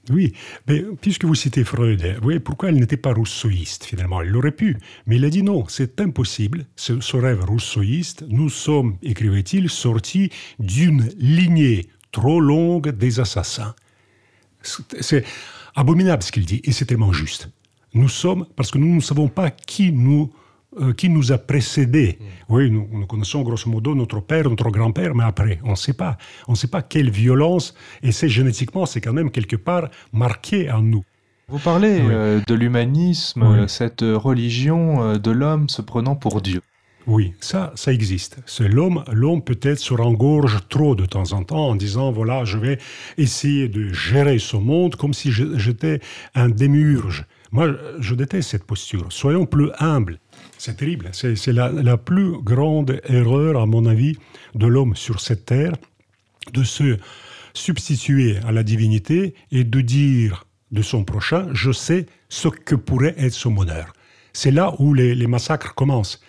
Oui, 0.09 0.33
mais 0.67 0.83
puisque 0.99 1.25
vous 1.25 1.35
citez 1.35 1.63
Freud, 1.63 2.01
vous 2.01 2.23
voyez 2.23 2.39
pourquoi 2.39 2.71
il 2.71 2.75
n'était 2.75 2.97
pas 2.97 3.13
rousseauiste 3.13 3.85
finalement? 3.85 4.21
Il 4.21 4.29
l'aurait 4.29 4.51
pu, 4.51 4.77
mais 5.05 5.17
il 5.17 5.25
a 5.25 5.29
dit 5.29 5.43
non, 5.43 5.65
c'est 5.67 6.01
impossible. 6.01 6.65
Ce, 6.75 6.99
ce 6.99 7.17
rêve 7.17 7.43
rousseauiste, 7.45 8.25
nous 8.27 8.49
sommes, 8.49 8.97
écrivait-il, 9.03 9.69
sortis 9.69 10.31
d'une 10.59 11.07
lignée 11.17 11.87
trop 12.11 12.39
longue 12.39 12.89
des 12.89 13.19
assassins. 13.19 13.75
C'est 14.99 15.23
abominable 15.75 16.23
ce 16.23 16.31
qu'il 16.31 16.45
dit, 16.45 16.61
et 16.63 16.71
c'est 16.71 16.85
tellement 16.85 17.13
juste. 17.13 17.49
Nous 17.93 18.09
sommes, 18.09 18.47
parce 18.55 18.71
que 18.71 18.77
nous 18.77 18.95
ne 18.95 19.01
savons 19.01 19.27
pas 19.27 19.51
qui 19.51 19.91
nous 19.91 20.31
euh, 20.79 20.93
qui 20.93 21.09
nous 21.09 21.33
a 21.33 21.37
précédés. 21.37 22.17
Mm. 22.19 22.25
Oui, 22.47 22.71
nous, 22.71 23.05
connaissons 23.05 23.41
grosso 23.41 23.69
modo 23.69 23.93
notre 23.93 24.21
père, 24.21 24.49
notre 24.49 24.69
grand-père, 24.69 25.13
mais 25.13 25.25
après, 25.25 25.59
on 25.65 25.71
ne 25.71 25.75
sait 25.75 25.93
pas. 25.93 26.17
On 26.47 26.53
ne 26.53 26.57
sait 26.57 26.69
pas 26.69 26.81
quelle 26.81 27.09
violence, 27.09 27.73
et 28.01 28.13
c'est 28.13 28.29
génétiquement, 28.29 28.85
c'est 28.85 29.01
quand 29.01 29.11
même 29.11 29.31
quelque 29.31 29.57
part 29.57 29.89
marqué 30.13 30.71
en 30.71 30.81
nous. 30.81 31.03
Vous 31.49 31.59
parlez 31.59 31.99
euh, 31.99 32.39
de 32.47 32.55
l'humanisme, 32.55 33.67
cette 33.67 33.99
religion 34.01 35.03
euh, 35.03 35.17
de 35.17 35.31
l'homme 35.31 35.67
se 35.67 35.81
prenant 35.81 36.15
pour 36.15 36.41
Dieu. 36.41 36.61
Oui, 37.05 37.33
ça, 37.41 37.73
ça 37.75 37.91
existe. 37.91 38.37
C'est 38.45 38.69
l'homme, 38.69 39.03
l'homme 39.11 39.43
peut-être 39.43 39.79
se 39.79 39.93
rengorge 39.93 40.59
trop 40.69 40.95
de 40.95 41.05
temps 41.05 41.33
en 41.33 41.43
temps 41.43 41.67
en 41.67 41.75
disant 41.75 42.13
voilà, 42.13 42.45
je 42.45 42.57
vais 42.57 42.77
essayer 43.17 43.67
de 43.67 43.91
gérer 43.91 44.39
ce 44.39 44.55
monde 44.55 44.95
comme 44.95 45.13
si 45.13 45.33
j'étais 45.33 45.99
un 46.33 46.47
démiurge. 46.47 47.25
Moi, 47.51 47.71
je 47.99 48.15
déteste 48.15 48.51
cette 48.51 48.63
posture. 48.63 49.07
Soyons 49.09 49.45
plus 49.45 49.71
humbles. 49.79 50.20
C'est 50.63 50.77
terrible. 50.77 51.09
C'est 51.11 51.53
la, 51.53 51.97
plus 51.97 52.39
grande 52.43 53.01
erreur, 53.05 53.59
à 53.59 53.65
mon 53.65 53.87
avis, 53.87 54.15
de 54.53 54.67
l'homme 54.67 54.95
sur 54.95 55.19
cette 55.19 55.47
terre, 55.47 55.73
de 56.53 56.63
se 56.63 56.99
substituer 57.55 58.37
à 58.45 58.51
la 58.51 58.61
divinité 58.61 59.33
et 59.51 59.63
de 59.63 59.81
dire 59.81 60.45
de 60.69 60.83
son 60.83 61.03
prochain, 61.03 61.47
je 61.51 61.71
sais 61.71 62.05
ce 62.29 62.47
que 62.47 62.75
pourrait 62.75 63.15
être 63.17 63.33
son 63.33 63.49
bonheur. 63.49 63.91
C'est 64.33 64.51
là 64.51 64.75
où 64.77 64.93
les 64.93 65.25
massacres 65.25 65.73
commencent. 65.73 66.21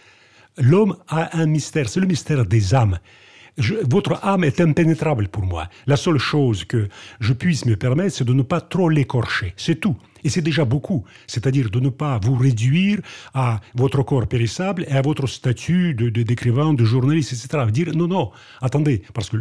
L'homme 0.57 0.97
a 1.09 1.38
un 1.38 1.45
mystère, 1.45 1.90
c'est 1.90 2.01
le 2.01 2.07
mystère 2.07 2.47
des 2.47 2.75
âmes 2.75 3.01
votre 3.88 4.25
âme 4.25 4.45
est 4.45 4.61
impénétrable 4.61 5.29
pour 5.29 5.45
moi. 5.45 5.68
La 5.87 5.97
seule 5.97 6.18
chose 6.18 6.64
que 6.64 6.88
je 7.21 7.33
puisse 7.33 7.66
me 7.66 7.77
permettre, 7.77 8.16
c'est 8.16 8.25
de 8.25 8.33
ne 8.33 8.42
pas 8.42 8.61
trop 8.61 8.88
l'écorcher. 8.88 9.53
C'est 9.57 9.81
tout. 9.81 9.97
Et 10.24 10.28
c'est 10.28 10.42
déjà 10.42 10.64
beaucoup. 10.64 11.04
C'est-à-dire 11.26 11.70
de 11.70 11.80
ne 11.80 11.88
pas 11.88 12.18
vous 12.22 12.35
réduire 12.35 13.00
à 13.35 13.61
votre 13.74 14.02
corps 14.02 14.26
périssable 14.26 14.85
et 14.88 14.92
à 14.92 15.02
votre 15.02 15.26
statut 15.26 15.94
de, 15.94 16.08
d'écrivain, 16.08 16.74
de, 16.74 16.85
journaliste, 16.85 17.32
etc. 17.32 17.66
Dire 17.70 17.94
non, 17.94 18.08
non, 18.08 18.30
attendez, 18.61 19.02
parce 19.14 19.30
que 19.30 19.37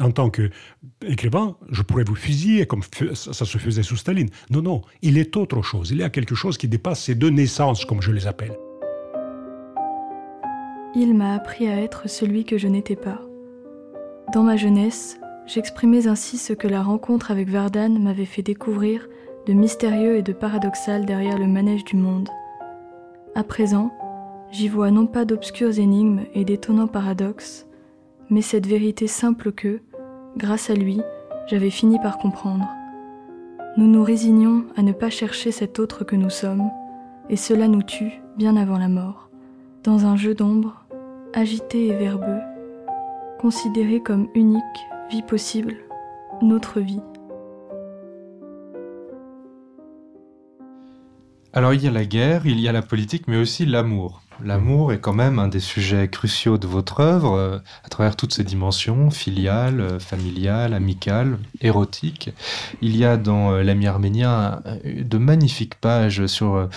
en 0.00 0.10
tant 0.10 0.30
qu'écrivain, 0.30 1.56
je 1.70 1.82
pourrais 1.82 2.04
vous 2.04 2.14
fusiller 2.14 2.66
comme 2.66 2.82
ça 3.14 3.44
se 3.44 3.58
faisait 3.58 3.82
sous 3.82 3.96
Staline. 3.96 4.30
Non, 4.50 4.62
non, 4.62 4.82
il 5.02 5.18
est 5.18 5.36
autre 5.36 5.62
chose. 5.62 5.90
Il 5.90 5.98
y 5.98 6.02
a 6.02 6.10
quelque 6.10 6.34
chose 6.34 6.58
qui 6.58 6.68
dépasse 6.68 7.04
ces 7.04 7.14
deux 7.14 7.30
naissances, 7.30 7.84
comme 7.84 8.02
je 8.02 8.12
les 8.12 8.26
appelle. 8.26 8.56
Il 10.94 11.14
m'a 11.14 11.34
appris 11.34 11.68
à 11.68 11.80
être 11.80 12.08
celui 12.08 12.44
que 12.44 12.56
je 12.56 12.68
n'étais 12.68 12.96
pas. 12.96 13.20
Dans 14.32 14.42
ma 14.42 14.56
jeunesse, 14.56 15.18
j'exprimais 15.46 16.08
ainsi 16.08 16.38
ce 16.38 16.52
que 16.52 16.66
la 16.66 16.82
rencontre 16.82 17.30
avec 17.30 17.48
Vardan 17.48 17.98
m'avait 18.00 18.24
fait 18.24 18.42
découvrir 18.42 19.06
de 19.46 19.52
mystérieux 19.52 20.16
et 20.16 20.22
de 20.22 20.32
paradoxal 20.32 21.06
derrière 21.06 21.38
le 21.38 21.46
manège 21.46 21.84
du 21.84 21.96
monde. 21.96 22.28
À 23.34 23.44
présent, 23.44 23.92
j'y 24.50 24.68
vois 24.68 24.90
non 24.90 25.06
pas 25.06 25.24
d'obscures 25.24 25.78
énigmes 25.78 26.22
et 26.34 26.44
d'étonnants 26.44 26.88
paradoxes, 26.88 27.66
mais 28.28 28.42
cette 28.42 28.66
vérité 28.66 29.06
simple 29.06 29.52
que, 29.52 29.80
grâce 30.36 30.68
à 30.68 30.74
lui, 30.74 31.00
j'avais 31.46 31.70
fini 31.70 31.98
par 32.00 32.18
comprendre. 32.18 32.68
Nous 33.76 33.86
nous 33.86 34.02
résignons 34.02 34.64
à 34.76 34.82
ne 34.82 34.92
pas 34.92 35.10
chercher 35.10 35.52
cet 35.52 35.78
autre 35.78 36.02
que 36.02 36.16
nous 36.16 36.30
sommes, 36.30 36.68
et 37.30 37.36
cela 37.36 37.68
nous 37.68 37.82
tue 37.82 38.20
bien 38.36 38.56
avant 38.56 38.78
la 38.78 38.88
mort, 38.88 39.30
dans 39.84 40.06
un 40.06 40.16
jeu 40.16 40.34
d'ombre, 40.34 40.86
agité 41.34 41.86
et 41.86 41.94
verbeux, 41.94 42.40
considéré 43.38 44.00
comme 44.00 44.28
unique, 44.34 44.62
vie 45.10 45.22
possible, 45.22 45.76
notre 46.42 46.80
vie. 46.80 47.02
Alors 51.56 51.72
il 51.72 51.82
y 51.82 51.88
a 51.88 51.90
la 51.90 52.04
guerre, 52.04 52.42
il 52.44 52.60
y 52.60 52.68
a 52.68 52.72
la 52.72 52.82
politique, 52.82 53.28
mais 53.28 53.38
aussi 53.38 53.64
l'amour. 53.64 54.20
L'amour 54.44 54.92
est 54.92 55.00
quand 55.00 55.14
même 55.14 55.38
un 55.38 55.48
des 55.48 55.60
sujets 55.60 56.06
cruciaux 56.06 56.58
de 56.58 56.66
votre 56.66 57.00
œuvre, 57.00 57.32
euh, 57.32 57.58
à 57.82 57.88
travers 57.88 58.14
toutes 58.14 58.34
ses 58.34 58.44
dimensions, 58.44 59.10
filiales, 59.10 59.80
euh, 59.80 59.98
familiales, 59.98 60.74
amicales, 60.74 61.38
érotiques. 61.62 62.28
Il 62.82 62.94
y 62.94 63.06
a 63.06 63.16
dans 63.16 63.52
euh, 63.52 63.62
L'ami 63.62 63.86
arménien 63.86 64.60
de 64.84 65.16
magnifiques 65.16 65.76
pages 65.76 66.26
sur 66.26 66.68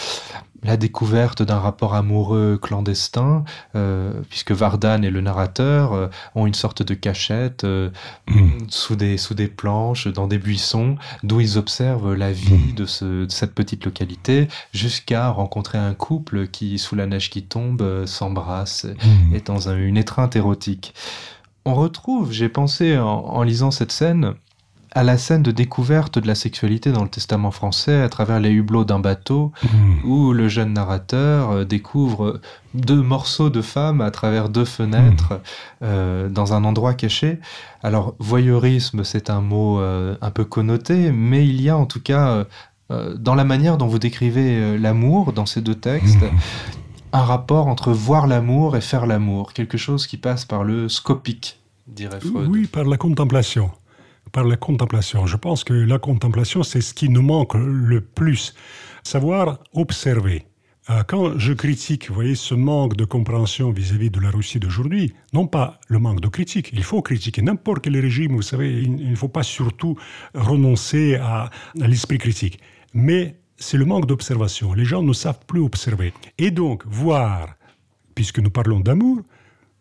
la 0.63 0.77
découverte 0.77 1.41
d'un 1.41 1.59
rapport 1.59 1.95
amoureux 1.95 2.59
clandestin, 2.61 3.43
euh, 3.75 4.13
puisque 4.29 4.51
Vardan 4.51 5.03
et 5.03 5.09
le 5.09 5.21
narrateur 5.21 5.93
euh, 5.93 6.07
ont 6.35 6.47
une 6.47 6.53
sorte 6.53 6.83
de 6.83 6.93
cachette 6.93 7.63
euh, 7.63 7.89
mm. 8.27 8.67
sous, 8.69 8.95
des, 8.95 9.17
sous 9.17 9.33
des 9.33 9.47
planches, 9.47 10.07
dans 10.07 10.27
des 10.27 10.37
buissons, 10.37 10.97
d'où 11.23 11.39
ils 11.39 11.57
observent 11.57 12.13
la 12.13 12.31
vie 12.31 12.71
mm. 12.71 12.75
de, 12.75 12.85
ce, 12.85 13.25
de, 13.25 13.31
cette 13.31 13.53
petite 13.53 13.85
localité, 13.85 14.47
jusqu'à 14.73 15.29
rencontrer 15.29 15.77
un 15.77 15.93
couple 15.93 16.47
qui, 16.47 16.77
sous 16.77 16.95
la 16.95 17.05
neige 17.05 17.29
qui 17.29 17.43
tombe, 17.43 18.05
s'embrasse, 18.05 18.85
mm. 18.85 19.35
est 19.35 19.47
dans 19.47 19.69
un, 19.69 19.77
une 19.77 19.97
étreinte 19.97 20.35
érotique. 20.35 20.93
On 21.65 21.75
retrouve, 21.75 22.31
j'ai 22.31 22.49
pensé 22.49 22.97
en, 22.97 23.05
en 23.05 23.43
lisant 23.43 23.71
cette 23.71 23.91
scène, 23.91 24.33
à 24.91 25.03
la 25.03 25.17
scène 25.17 25.43
de 25.43 25.51
découverte 25.51 26.17
de 26.17 26.27
la 26.27 26.35
sexualité 26.35 26.91
dans 26.91 27.03
le 27.03 27.09
Testament 27.09 27.51
français 27.51 28.01
à 28.01 28.09
travers 28.09 28.39
les 28.39 28.49
hublots 28.49 28.85
d'un 28.85 28.99
bateau 28.99 29.51
mmh. 29.63 30.05
où 30.05 30.33
le 30.33 30.47
jeune 30.47 30.73
narrateur 30.73 31.51
euh, 31.51 31.65
découvre 31.65 32.39
deux 32.73 33.01
morceaux 33.01 33.49
de 33.49 33.61
femmes 33.61 34.01
à 34.01 34.11
travers 34.11 34.49
deux 34.49 34.65
fenêtres 34.65 35.33
mmh. 35.33 35.83
euh, 35.83 36.29
dans 36.29 36.53
un 36.53 36.63
endroit 36.63 36.93
caché. 36.93 37.39
Alors 37.83 38.15
voyeurisme, 38.19 39.03
c'est 39.03 39.29
un 39.29 39.41
mot 39.41 39.79
euh, 39.79 40.15
un 40.21 40.31
peu 40.31 40.43
connoté, 40.43 41.11
mais 41.11 41.47
il 41.47 41.61
y 41.61 41.69
a 41.69 41.77
en 41.77 41.85
tout 41.85 42.01
cas 42.01 42.45
euh, 42.91 43.15
dans 43.15 43.35
la 43.35 43.43
manière 43.43 43.77
dont 43.77 43.87
vous 43.87 43.99
décrivez 43.99 44.77
l'amour 44.77 45.33
dans 45.33 45.45
ces 45.45 45.61
deux 45.61 45.75
textes, 45.75 46.21
mmh. 46.21 46.37
un 47.13 47.23
rapport 47.23 47.67
entre 47.67 47.91
voir 47.91 48.25
l'amour 48.25 48.75
et 48.75 48.81
faire 48.81 49.05
l'amour, 49.05 49.53
quelque 49.53 49.77
chose 49.77 50.07
qui 50.07 50.17
passe 50.17 50.45
par 50.45 50.63
le 50.63 50.89
scopique, 50.89 51.59
dirait 51.87 52.19
Freud. 52.19 52.49
Oui, 52.49 52.65
par 52.65 52.85
la 52.85 52.97
contemplation 52.97 53.69
par 54.31 54.43
la 54.43 54.57
contemplation. 54.57 55.25
Je 55.25 55.37
pense 55.37 55.63
que 55.63 55.73
la 55.73 55.99
contemplation, 55.99 56.63
c'est 56.63 56.81
ce 56.81 56.93
qui 56.93 57.09
nous 57.09 57.21
manque 57.21 57.53
le 57.55 58.01
plus. 58.01 58.53
Savoir 59.03 59.59
observer. 59.73 60.45
Euh, 60.89 61.03
quand 61.07 61.37
je 61.37 61.53
critique, 61.53 62.09
vous 62.09 62.15
voyez, 62.15 62.35
ce 62.35 62.55
manque 62.55 62.95
de 62.95 63.05
compréhension 63.05 63.71
vis-à-vis 63.71 64.09
de 64.09 64.19
la 64.19 64.31
Russie 64.31 64.59
d'aujourd'hui, 64.59 65.13
non 65.33 65.45
pas 65.45 65.79
le 65.87 65.99
manque 65.99 66.19
de 66.19 66.27
critique, 66.27 66.71
il 66.73 66.83
faut 66.83 67.01
critiquer 67.01 67.41
n'importe 67.43 67.83
quel 67.83 67.97
régime, 67.97 68.35
vous 68.35 68.41
savez, 68.41 68.81
il 68.81 69.11
ne 69.11 69.15
faut 69.15 69.27
pas 69.27 69.43
surtout 69.43 69.97
renoncer 70.33 71.15
à, 71.15 71.51
à 71.79 71.87
l'esprit 71.87 72.17
critique. 72.17 72.59
Mais 72.93 73.35
c'est 73.57 73.77
le 73.77 73.85
manque 73.85 74.07
d'observation. 74.07 74.73
Les 74.73 74.85
gens 74.85 75.03
ne 75.03 75.13
savent 75.13 75.45
plus 75.45 75.59
observer. 75.59 76.13
Et 76.37 76.49
donc, 76.49 76.83
voir, 76.87 77.55
puisque 78.15 78.39
nous 78.39 78.49
parlons 78.49 78.79
d'amour, 78.79 79.21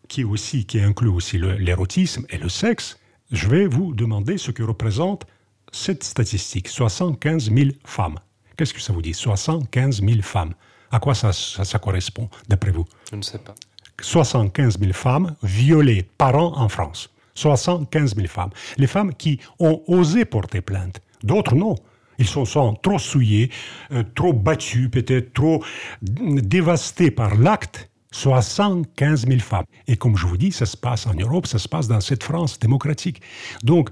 qui, 0.07 0.23
aussi, 0.23 0.65
qui 0.65 0.79
inclut 0.79 1.09
aussi 1.09 1.37
l'érotisme 1.37 2.25
et 2.29 2.37
le 2.37 2.49
sexe, 2.49 2.99
je 3.31 3.47
vais 3.47 3.67
vous 3.67 3.93
demander 3.93 4.37
ce 4.37 4.51
que 4.51 4.63
représente 4.63 5.25
cette 5.71 6.03
statistique, 6.03 6.67
75 6.67 7.51
000 7.53 7.69
femmes. 7.85 8.19
Qu'est-ce 8.57 8.73
que 8.73 8.81
ça 8.81 8.91
vous 8.91 9.01
dit? 9.01 9.13
75 9.13 10.01
000 10.01 10.21
femmes. 10.21 10.53
À 10.91 10.99
quoi 10.99 11.13
ça, 11.13 11.31
ça, 11.31 11.63
ça 11.63 11.79
correspond, 11.79 12.29
d'après 12.47 12.71
vous? 12.71 12.85
Je 13.11 13.15
ne 13.15 13.21
sais 13.21 13.37
pas. 13.37 13.55
75 14.01 14.79
000 14.79 14.93
femmes 14.93 15.35
violées 15.43 16.03
par 16.17 16.35
an 16.35 16.57
en 16.57 16.69
France. 16.69 17.09
75 17.35 18.15
000 18.15 18.27
femmes. 18.27 18.49
Les 18.77 18.87
femmes 18.87 19.13
qui 19.13 19.39
ont 19.59 19.81
osé 19.87 20.25
porter 20.25 20.61
plainte. 20.61 21.01
D'autres 21.23 21.55
non. 21.55 21.75
Ils 22.17 22.27
sont, 22.27 22.43
sont 22.43 22.73
trop 22.73 22.99
souillés, 22.99 23.49
euh, 23.93 24.03
trop 24.13 24.33
battus, 24.33 24.89
peut-être 24.91 25.33
trop 25.33 25.63
dévastés 26.01 27.11
par 27.11 27.35
l'acte 27.35 27.89
75 28.11 29.27
000 29.27 29.39
femmes. 29.39 29.65
Et 29.87 29.95
comme 29.95 30.17
je 30.17 30.25
vous 30.25 30.37
dis, 30.37 30.51
ça 30.51 30.65
se 30.65 30.77
passe 30.77 31.05
en 31.05 31.13
Europe, 31.13 31.47
ça 31.47 31.59
se 31.59 31.67
passe 31.67 31.87
dans 31.87 32.01
cette 32.01 32.23
France 32.23 32.59
démocratique. 32.59 33.21
Donc, 33.63 33.89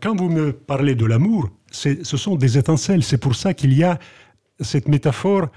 quand 0.00 0.16
vous 0.16 0.28
me 0.28 0.52
parlez 0.52 0.94
de 0.94 1.04
l'amour, 1.04 1.50
ce 1.70 2.16
sont 2.16 2.36
des 2.36 2.58
étincelles. 2.58 3.02
C'est 3.02 3.18
pour 3.18 3.34
ça 3.34 3.54
qu'il 3.54 3.72
y 3.72 3.82
a 3.82 3.98
cette 4.60 4.88
métaphore 4.88 5.48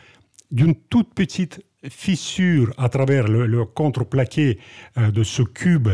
d'une 0.51 0.75
toute 0.75 1.13
petite 1.13 1.61
fissure 1.87 2.73
à 2.77 2.89
travers 2.89 3.27
le, 3.27 3.63
contreplaqué 3.65 4.59
euh, 4.97 5.11
de 5.11 5.23
ce 5.23 5.43
cube 5.43 5.87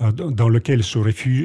euh, 0.00 0.12
dans 0.12 0.48
lequel 0.48 0.82
se, 0.82 0.98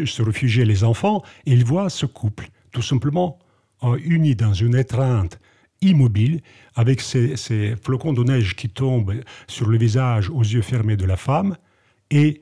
se, 0.06 0.22
réfugiaient 0.22 0.66
les 0.66 0.84
enfants. 0.84 1.24
Et 1.46 1.54
ils 1.54 1.66
voient 1.66 1.90
ce 1.90 2.06
couple, 2.06 2.48
tout 2.72 2.82
simplement 2.82 3.40
euh, 3.84 3.98
unis 4.04 4.36
dans 4.36 4.54
une 4.54 4.76
étreinte 4.76 5.40
immobile, 5.82 6.42
avec 6.76 7.02
ces, 7.02 7.36
ces, 7.38 7.76
flocons 7.76 8.14
de 8.14 8.24
neige 8.24 8.56
qui 8.56 8.70
tombent 8.70 9.16
sur 9.48 9.68
le 9.68 9.78
visage 9.78 10.30
aux 10.30 10.44
yeux 10.44 10.62
fermés 10.62 10.98
de 10.98 11.06
la 11.06 11.18
femme. 11.18 11.58
Et 12.12 12.42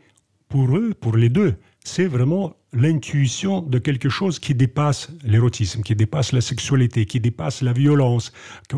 pour 0.50 0.76
eux, 0.78 0.94
pour 1.00 1.16
les 1.16 1.30
deux, 1.30 1.56
c'est 1.84 2.08
vraiment 2.08 2.54
l'intuition 2.74 3.62
de 3.62 3.80
quelque 3.80 4.10
chose 4.10 4.40
qui 4.40 4.54
dépasse 4.54 5.10
l'érotisme, 5.24 5.82
qui 5.82 5.96
dépasse 5.96 6.34
la 6.34 6.42
sexualité, 6.42 7.06
qui 7.06 7.20
dépasse 7.20 7.62
la 7.62 7.74
violence 7.74 8.32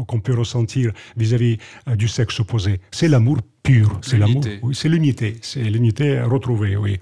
qu'on 0.08 0.20
peut 0.20 0.34
ressentir 0.34 0.92
vis-à-vis 1.18 1.58
-vis 1.88 1.96
du 1.98 2.08
sexe 2.08 2.40
opposé. 2.40 2.80
C'est 2.92 3.10
l'amour 3.10 3.40
pur, 3.64 4.00
c'est 4.02 4.18
l'amour, 4.18 4.44
oui, 4.64 4.76
c'est 4.76 4.90
l'unité, 4.90 5.38
c'est 5.42 5.64
l'unité 5.64 6.22
retrouvée, 6.22 6.78
oui. 6.78 7.00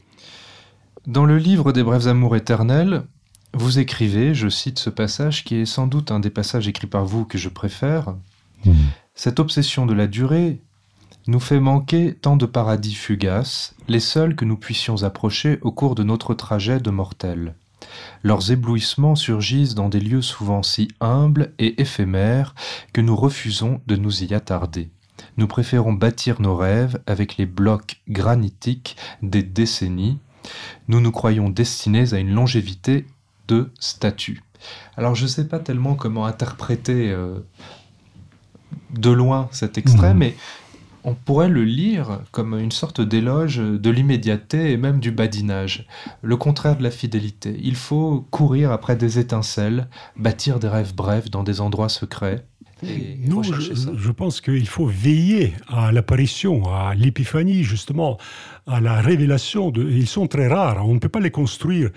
Dans 1.06 1.26
le 1.26 1.38
livre 1.38 1.72
des 1.72 1.84
brèves 1.84 2.08
amours 2.08 2.36
éternels, 2.36 3.04
vous 3.54 3.80
écrivez, 3.80 4.34
je 4.34 4.50
cite 4.50 4.80
ce 4.80 4.90
passage 4.90 5.44
qui 5.44 5.56
est 5.56 5.66
sans 5.66 5.88
doute 5.88 6.12
un 6.12 6.20
des 6.20 6.30
passages 6.30 6.68
écrits 6.68 6.88
par 6.88 7.06
vous 7.06 7.26
que 7.26 7.38
je 7.38 7.50
préfère, 7.50 8.16
mmh. 8.66 8.72
Cette 9.22 9.42
obsession 9.42 9.86
de 9.86 9.94
la 9.94 10.08
durée 10.08 10.62
nous 11.28 11.42
fait 11.42 11.60
manquer 11.60 12.14
tant 12.14 12.38
de 12.38 12.46
paradis 12.46 12.96
fugaces, 12.96 13.76
les 13.90 14.00
seuls 14.00 14.34
que 14.34 14.46
nous 14.46 14.56
puissions 14.56 15.04
approcher 15.04 15.60
au 15.62 15.74
cours 15.74 15.94
de 15.94 16.04
notre 16.04 16.34
trajet 16.34 16.80
de 16.80 16.90
mortels. 16.90 17.56
Leurs 18.24 18.50
éblouissements 18.52 19.16
surgissent 19.16 19.76
dans 19.76 19.90
des 19.90 20.00
lieux 20.00 20.22
souvent 20.22 20.64
si 20.64 20.88
humbles 21.02 21.54
et 21.60 21.82
éphémères 21.82 22.56
que 22.94 23.02
nous 23.02 23.16
refusons 23.16 23.82
de 23.88 23.98
nous 23.98 24.24
y 24.24 24.34
attarder. 24.34 24.90
Nous 25.36 25.48
préférons 25.48 25.92
bâtir 25.92 26.40
nos 26.40 26.56
rêves 26.56 27.02
avec 27.08 27.36
les 27.36 27.46
blocs 27.46 28.02
granitiques 28.08 28.96
des 29.22 29.44
décennies. 29.44 30.20
Nous 30.88 31.02
nous 31.02 31.12
croyons 31.12 31.50
destinés 31.50 32.14
à 32.14 32.20
une 32.20 32.34
longévité 32.34 33.06
de 33.50 33.70
statut. 33.80 34.42
Alors 34.96 35.16
je 35.16 35.24
ne 35.24 35.28
sais 35.28 35.48
pas 35.48 35.60
tellement 35.60 35.96
comment 35.96 36.26
interpréter 36.26 37.12
euh, 37.12 37.40
de 38.92 39.10
loin 39.10 39.48
cet 39.52 39.78
extrait, 39.78 40.14
Mhm. 40.14 40.18
mais 40.20 40.36
on 41.04 41.14
pourrait 41.16 41.48
le 41.50 41.64
lire 41.64 42.20
comme 42.32 42.60
une 42.60 42.72
sorte 42.72 43.00
d'éloge 43.02 43.58
de 43.58 43.90
l'immédiateté 43.90 44.72
et 44.72 44.78
même 44.78 45.00
du 45.00 45.12
badinage, 45.12 45.88
le 46.22 46.36
contraire 46.38 46.78
de 46.78 46.84
la 46.84 46.92
fidélité. 46.92 47.58
Il 47.64 47.76
faut 47.76 48.28
courir 48.32 48.72
après 48.72 48.96
des 48.96 49.18
étincelles, 49.18 49.88
bâtir 50.18 50.60
des 50.60 50.68
rêves 50.68 50.94
brefs 50.94 51.32
dans 51.32 51.44
des 51.44 51.62
endroits 51.62 51.90
secrets. 51.90 52.46
Et 52.84 53.18
Non, 53.28 53.39
rechercher 53.39 53.70
je, 53.72 53.74
ça. 53.76 53.92
je 53.96 54.12
pense 54.12 54.39
qu'il 54.42 54.68
faut 54.68 54.86
veiller 54.86 55.54
à 55.68 55.92
l'apparition, 55.92 56.63
à 56.74 56.96
l'épiphanie, 56.96 57.63
justement, 57.63 58.18
à 58.68 58.80
la 58.80 59.02
révélation. 59.02 59.70
De, 59.72 59.84
ils 59.89 60.08
sont 60.08 60.28
très 60.28 60.48
rares, 60.48 60.88
on 60.88 60.94
ne 60.94 61.00
peut 61.00 61.10
pas 61.10 61.20
les 61.20 61.32
construire. 61.32 61.89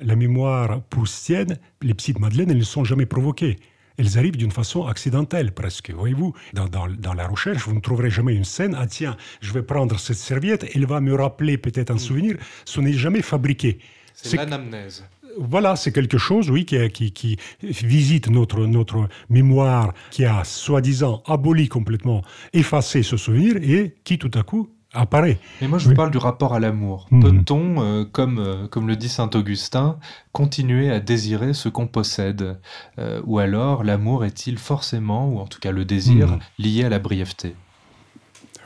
La 0.00 0.16
mémoire 0.16 0.80
proustienne, 0.84 1.58
les 1.82 1.94
petites 1.94 2.18
madeleines, 2.18 2.50
elles 2.50 2.58
ne 2.58 2.62
sont 2.62 2.84
jamais 2.84 3.06
provoquées. 3.06 3.58
Elles 3.98 4.16
arrivent 4.16 4.36
d'une 4.38 4.50
façon 4.52 4.86
accidentelle, 4.86 5.52
presque. 5.52 5.90
Voyez-vous, 5.90 6.32
dans, 6.54 6.68
dans- 6.68 6.88
dans 6.88 7.12
la 7.12 7.26
recherche, 7.26 7.64
vous 7.66 7.74
ne 7.74 7.80
trouverez 7.80 8.08
jamais 8.08 8.34
une 8.34 8.44
scène. 8.44 8.74
Ah 8.78 8.86
tiens, 8.86 9.16
je 9.42 9.52
vais 9.52 9.62
prendre 9.62 9.98
cette 10.00 10.16
serviette, 10.16 10.64
elle 10.74 10.86
va 10.86 11.00
me 11.02 11.14
rappeler 11.14 11.58
peut-être 11.58 11.90
un 11.90 11.98
souvenir. 11.98 12.36
Ce 12.64 12.80
n'est 12.80 12.94
jamais 12.94 13.20
fabriqué. 13.20 13.78
C'est 14.14 14.36
l'anamnèse. 14.36 15.04
Voilà, 15.38 15.76
c'est 15.76 15.92
quelque 15.92 16.18
chose, 16.18 16.50
oui, 16.50 16.64
qui, 16.64 16.90
qui- 16.90 17.12
qui 17.12 17.36
visite 17.70 18.28
notre, 18.28 18.66
notre 18.66 19.08
mémoire, 19.28 19.92
qui 20.10 20.24
a 20.24 20.44
soi-disant 20.44 21.22
aboli 21.26 21.68
complètement, 21.68 22.22
effacé 22.52 23.02
ce 23.02 23.16
souvenir 23.16 23.56
et 23.56 23.94
qui 24.04 24.18
tout 24.18 24.30
à 24.34 24.42
coup 24.42 24.70
apparaît. 24.92 25.38
Mais 25.60 25.68
moi, 25.68 25.78
je 25.78 25.88
vous 25.88 25.94
parle 25.94 26.10
du 26.10 26.18
rapport 26.18 26.52
à 26.52 26.58
l'amour. 26.58 27.06
Mhm. 27.12 27.22
Peut-on, 27.22 27.80
euh, 27.82 28.04
comme, 28.04 28.38
euh, 28.40 28.66
comme 28.66 28.88
le 28.88 28.96
dit 28.96 29.08
saint 29.08 29.30
Augustin, 29.34 29.98
continuer 30.32 30.90
à 30.90 30.98
désirer 30.98 31.54
ce 31.54 31.68
qu'on 31.68 31.86
possède? 31.86 32.58
Euh, 32.98 33.20
Ou 33.24 33.38
alors, 33.38 33.84
l'amour 33.84 34.24
est-il 34.24 34.58
forcément, 34.58 35.28
ou 35.28 35.38
en 35.38 35.46
tout 35.46 35.60
cas 35.60 35.70
le 35.70 35.84
désir, 35.84 36.26
Mhm. 36.28 36.38
lié 36.58 36.84
à 36.84 36.88
la 36.88 36.98
brièveté? 36.98 37.54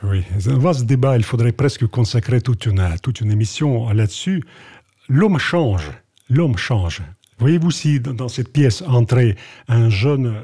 Oui, 0.03 0.23
c'est 0.39 0.51
un 0.51 0.57
vaste 0.57 0.85
débat, 0.85 1.15
il 1.15 1.23
faudrait 1.23 1.51
presque 1.51 1.85
consacrer 1.87 2.41
toute 2.41 2.65
une, 2.65 2.83
toute 3.01 3.21
une 3.21 3.31
émission 3.31 3.89
là-dessus. 3.91 4.43
L'homme 5.07 5.37
change, 5.37 5.91
l'homme 6.29 6.57
change. 6.57 7.01
Voyez-vous 7.37 7.71
si 7.71 7.99
dans 7.99 8.29
cette 8.29 8.51
pièce 8.53 8.81
entrait 8.81 9.35
un 9.67 9.89
jeune 9.89 10.35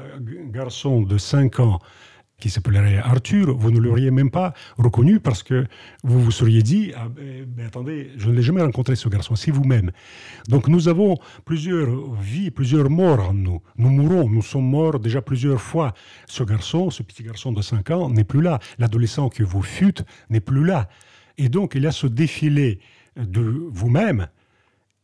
garçon 0.50 1.00
de 1.00 1.16
5 1.16 1.60
ans 1.60 1.78
qui 2.38 2.50
s'appellerait 2.50 2.98
Arthur, 2.98 3.56
vous 3.56 3.70
ne 3.70 3.78
l'auriez 3.78 4.10
même 4.10 4.30
pas 4.30 4.52
reconnu 4.76 5.20
parce 5.20 5.44
que 5.44 5.64
vous 6.02 6.20
vous 6.20 6.32
seriez 6.32 6.62
dit, 6.62 6.92
ah, 6.96 7.08
ben, 7.08 7.44
ben, 7.46 7.66
attendez, 7.66 8.10
je 8.16 8.28
ne 8.28 8.34
l'ai 8.34 8.42
jamais 8.42 8.62
rencontré 8.62 8.96
ce 8.96 9.08
garçon, 9.08 9.36
c'est 9.36 9.52
vous-même. 9.52 9.92
Donc 10.48 10.66
nous 10.66 10.88
avons 10.88 11.16
plusieurs 11.44 12.12
vies, 12.14 12.50
plusieurs 12.50 12.90
morts 12.90 13.30
en 13.30 13.32
nous. 13.32 13.62
Nous 13.76 13.90
mourons, 13.90 14.28
nous 14.28 14.42
sommes 14.42 14.68
morts 14.68 14.98
déjà 14.98 15.22
plusieurs 15.22 15.60
fois. 15.60 15.94
Ce 16.26 16.42
garçon, 16.42 16.90
ce 16.90 17.04
petit 17.04 17.22
garçon 17.22 17.52
de 17.52 17.62
5 17.62 17.90
ans 17.92 18.10
n'est 18.10 18.24
plus 18.24 18.42
là. 18.42 18.58
L'adolescent 18.78 19.28
que 19.28 19.44
vous 19.44 19.62
fûtes 19.62 20.04
n'est 20.28 20.40
plus 20.40 20.64
là. 20.64 20.88
Et 21.38 21.48
donc 21.48 21.74
il 21.76 21.84
y 21.84 21.86
a 21.86 21.92
ce 21.92 22.08
défilé 22.08 22.80
de 23.16 23.68
vous-même 23.70 24.26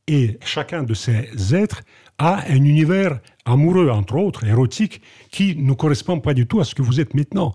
et 0.08 0.38
chacun 0.44 0.82
de 0.82 0.94
ces 0.94 1.54
êtres 1.54 1.82
a 2.18 2.42
un 2.48 2.64
univers 2.64 3.20
amoureux, 3.44 3.90
entre 3.90 4.16
autres, 4.16 4.44
érotique, 4.44 5.02
qui 5.30 5.54
ne 5.56 5.72
correspond 5.74 6.18
pas 6.18 6.34
du 6.34 6.46
tout 6.46 6.60
à 6.60 6.64
ce 6.64 6.74
que 6.74 6.82
vous 6.82 6.98
êtes 6.98 7.14
maintenant, 7.14 7.54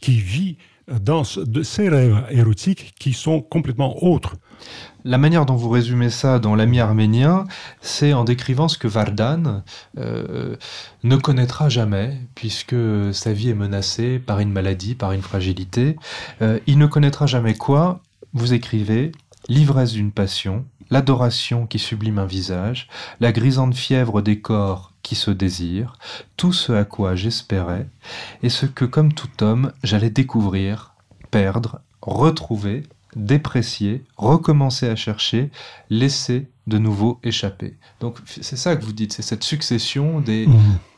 qui 0.00 0.20
vit 0.20 0.58
dans 0.86 1.24
ces 1.24 1.88
rêves 1.88 2.26
érotiques 2.30 2.94
qui 2.98 3.14
sont 3.14 3.40
complètement 3.40 4.04
autres. 4.04 4.36
La 5.04 5.16
manière 5.16 5.46
dont 5.46 5.56
vous 5.56 5.70
résumez 5.70 6.10
ça 6.10 6.38
dans 6.38 6.54
l'ami 6.54 6.78
arménien, 6.78 7.46
c'est 7.80 8.12
en 8.12 8.24
décrivant 8.24 8.68
ce 8.68 8.76
que 8.76 8.86
Vardan 8.86 9.62
euh, 9.98 10.56
ne 11.02 11.16
connaîtra 11.16 11.70
jamais, 11.70 12.18
puisque 12.34 12.76
sa 13.12 13.32
vie 13.32 13.50
est 13.50 13.54
menacée 13.54 14.18
par 14.18 14.40
une 14.40 14.52
maladie, 14.52 14.94
par 14.94 15.12
une 15.12 15.22
fragilité. 15.22 15.96
Euh, 16.42 16.60
il 16.66 16.78
ne 16.78 16.86
connaîtra 16.86 17.26
jamais 17.26 17.54
quoi? 17.54 18.00
Vous 18.34 18.52
écrivez 18.52 19.12
l'ivresse 19.48 19.92
d'une 19.92 20.12
passion, 20.12 20.64
l'adoration 20.94 21.66
qui 21.66 21.80
sublime 21.80 22.20
un 22.20 22.24
visage, 22.24 22.86
la 23.18 23.32
grisante 23.32 23.74
fièvre 23.74 24.22
des 24.22 24.38
corps 24.38 24.92
qui 25.02 25.16
se 25.16 25.32
désirent, 25.32 25.98
tout 26.36 26.52
ce 26.52 26.72
à 26.72 26.84
quoi 26.84 27.16
j'espérais, 27.16 27.88
et 28.44 28.48
ce 28.48 28.64
que, 28.64 28.84
comme 28.84 29.12
tout 29.12 29.42
homme, 29.42 29.72
j'allais 29.82 30.10
découvrir, 30.10 30.94
perdre, 31.32 31.80
retrouver, 32.00 32.84
déprécier, 33.16 34.04
recommencer 34.16 34.88
à 34.88 34.94
chercher, 34.94 35.50
laisser 35.90 36.46
de 36.68 36.78
nouveau 36.78 37.18
échapper. 37.24 37.76
Donc 37.98 38.18
c'est 38.26 38.56
ça 38.56 38.76
que 38.76 38.84
vous 38.84 38.92
dites, 38.92 39.12
c'est 39.12 39.22
cette 39.22 39.42
succession 39.42 40.20
des, 40.20 40.46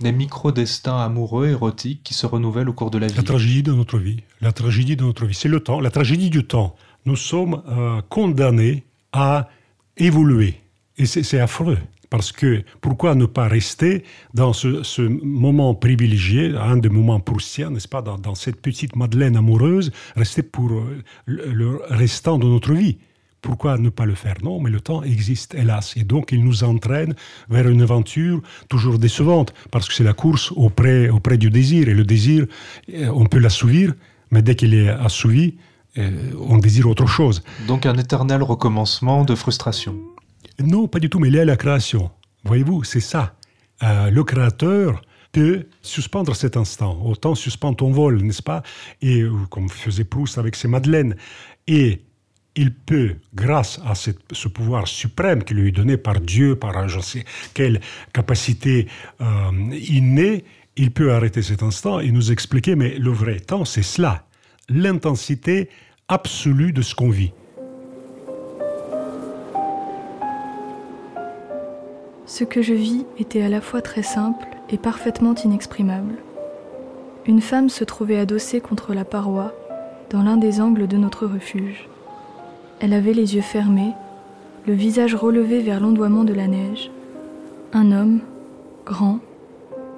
des 0.00 0.12
micro-destins 0.12 0.98
amoureux, 0.98 1.48
érotiques 1.48 2.02
qui 2.04 2.12
se 2.12 2.26
renouvellent 2.26 2.68
au 2.68 2.74
cours 2.74 2.90
de 2.90 2.98
la 2.98 3.06
vie. 3.06 3.16
La 3.16 3.22
tragédie 3.22 3.62
de 3.62 3.72
notre 3.72 3.96
vie, 3.98 4.20
la 4.42 4.52
tragédie 4.52 4.96
de 4.96 5.04
notre 5.04 5.24
vie, 5.24 5.34
c'est 5.34 5.48
le 5.48 5.60
temps, 5.60 5.80
la 5.80 5.90
tragédie 5.90 6.28
du 6.28 6.46
temps. 6.46 6.76
Nous 7.06 7.16
sommes 7.16 7.62
euh, 7.68 8.02
condamnés 8.10 8.84
à 9.12 9.48
évoluer. 9.96 10.54
Et 10.98 11.06
c'est 11.06 11.40
affreux. 11.40 11.78
Parce 12.08 12.30
que 12.30 12.62
pourquoi 12.80 13.14
ne 13.14 13.26
pas 13.26 13.48
rester 13.48 14.04
dans 14.32 14.52
ce, 14.52 15.02
moment 15.02 15.74
privilégié, 15.74 16.54
un 16.56 16.76
des 16.76 16.88
moments 16.88 17.20
proustiens, 17.20 17.70
n'est-ce 17.70 17.88
pas, 17.88 18.02
dans, 18.02 18.34
cette 18.34 18.60
petite 18.60 18.94
Madeleine 18.96 19.36
amoureuse, 19.36 19.90
rester 20.14 20.42
pour 20.42 20.70
euh, 20.72 21.02
le, 21.26 21.80
restant 21.88 22.38
de 22.38 22.46
notre 22.46 22.72
vie? 22.72 22.98
Pourquoi 23.42 23.76
ne 23.78 23.90
pas 23.90 24.06
le 24.06 24.14
faire? 24.14 24.36
Non, 24.42 24.60
mais 24.60 24.70
le 24.70 24.80
temps 24.80 25.02
existe, 25.02 25.54
hélas. 25.54 25.96
Et 25.96 26.04
donc, 26.04 26.32
il 26.32 26.44
nous 26.44 26.64
entraîne 26.64 27.14
vers 27.48 27.68
une 27.68 27.82
aventure 27.82 28.40
toujours 28.68 28.98
décevante, 28.98 29.52
parce 29.70 29.88
que 29.88 29.94
c'est 29.94 30.04
la 30.04 30.14
course 30.14 30.52
auprès, 30.52 31.08
auprès 31.08 31.38
du 31.38 31.50
désir. 31.50 31.88
Et 31.88 31.94
le 31.94 32.04
désir, 32.04 32.46
euh, 32.94 33.08
on 33.12 33.26
peut 33.26 33.38
l'assouvir, 33.38 33.94
mais 34.30 34.42
dès 34.42 34.54
qu'il 34.54 34.74
est 34.74 34.88
assouvi, 34.88 35.56
on 35.96 36.58
désire 36.58 36.88
autre 36.88 37.06
chose. 37.06 37.42
Donc 37.66 37.86
un 37.86 37.96
éternel 37.96 38.42
recommencement 38.42 39.24
de 39.24 39.34
frustration. 39.34 39.96
Non, 40.58 40.88
pas 40.88 40.98
du 40.98 41.08
tout, 41.10 41.18
mais 41.18 41.28
il 41.28 41.36
est 41.36 41.40
à 41.40 41.44
la 41.44 41.56
création. 41.56 42.10
Voyez-vous, 42.44 42.84
c'est 42.84 43.00
ça. 43.00 43.34
Euh, 43.82 44.10
le 44.10 44.24
créateur 44.24 45.02
peut 45.32 45.66
suspendre 45.82 46.34
cet 46.34 46.56
instant. 46.56 46.98
Autant 47.04 47.34
suspendre 47.34 47.76
ton 47.76 47.90
vol, 47.90 48.22
n'est-ce 48.22 48.42
pas? 48.42 48.62
Et 49.02 49.20
euh, 49.20 49.32
comme 49.50 49.68
faisait 49.68 50.04
Proust 50.04 50.38
avec 50.38 50.56
ses 50.56 50.68
madeleines. 50.68 51.16
Et 51.66 52.02
il 52.54 52.72
peut, 52.72 53.16
grâce 53.34 53.78
à 53.84 53.94
cette- 53.94 54.32
ce 54.32 54.48
pouvoir 54.48 54.88
suprême 54.88 55.44
qui 55.44 55.52
lui 55.52 55.68
est 55.68 55.72
donné 55.72 55.98
par 55.98 56.20
Dieu, 56.20 56.56
par 56.56 56.74
un 56.78 56.88
je 56.88 57.00
sais 57.00 57.24
quelle 57.52 57.82
capacité 58.14 58.86
euh, 59.20 59.24
innée, 59.72 60.44
il 60.76 60.90
peut 60.90 61.12
arrêter 61.12 61.42
cet 61.42 61.62
instant 61.62 62.00
et 62.00 62.10
nous 62.10 62.32
expliquer, 62.32 62.74
mais 62.74 62.96
le 62.98 63.10
vrai 63.10 63.40
temps, 63.40 63.66
c'est 63.66 63.82
cela, 63.82 64.26
l'intensité 64.70 65.68
absolue 66.08 66.72
de 66.72 66.82
ce 66.82 66.94
qu'on 66.94 67.10
vit. 67.10 67.32
Ce 72.26 72.44
que 72.44 72.62
je 72.62 72.74
vis 72.74 73.04
était 73.18 73.42
à 73.42 73.48
la 73.48 73.60
fois 73.60 73.82
très 73.82 74.04
simple 74.04 74.46
et 74.70 74.78
parfaitement 74.78 75.34
inexprimable. 75.34 76.14
Une 77.26 77.40
femme 77.40 77.68
se 77.68 77.82
trouvait 77.82 78.18
adossée 78.18 78.60
contre 78.60 78.94
la 78.94 79.04
paroi, 79.04 79.52
dans 80.10 80.22
l'un 80.22 80.36
des 80.36 80.60
angles 80.60 80.86
de 80.86 80.96
notre 80.96 81.26
refuge. 81.26 81.88
Elle 82.78 82.92
avait 82.92 83.12
les 83.12 83.34
yeux 83.34 83.42
fermés, 83.42 83.92
le 84.68 84.74
visage 84.74 85.16
relevé 85.16 85.60
vers 85.60 85.80
l'ondoiement 85.80 86.22
de 86.22 86.34
la 86.34 86.46
neige. 86.46 86.88
Un 87.72 87.90
homme, 87.90 88.20
grand, 88.84 89.18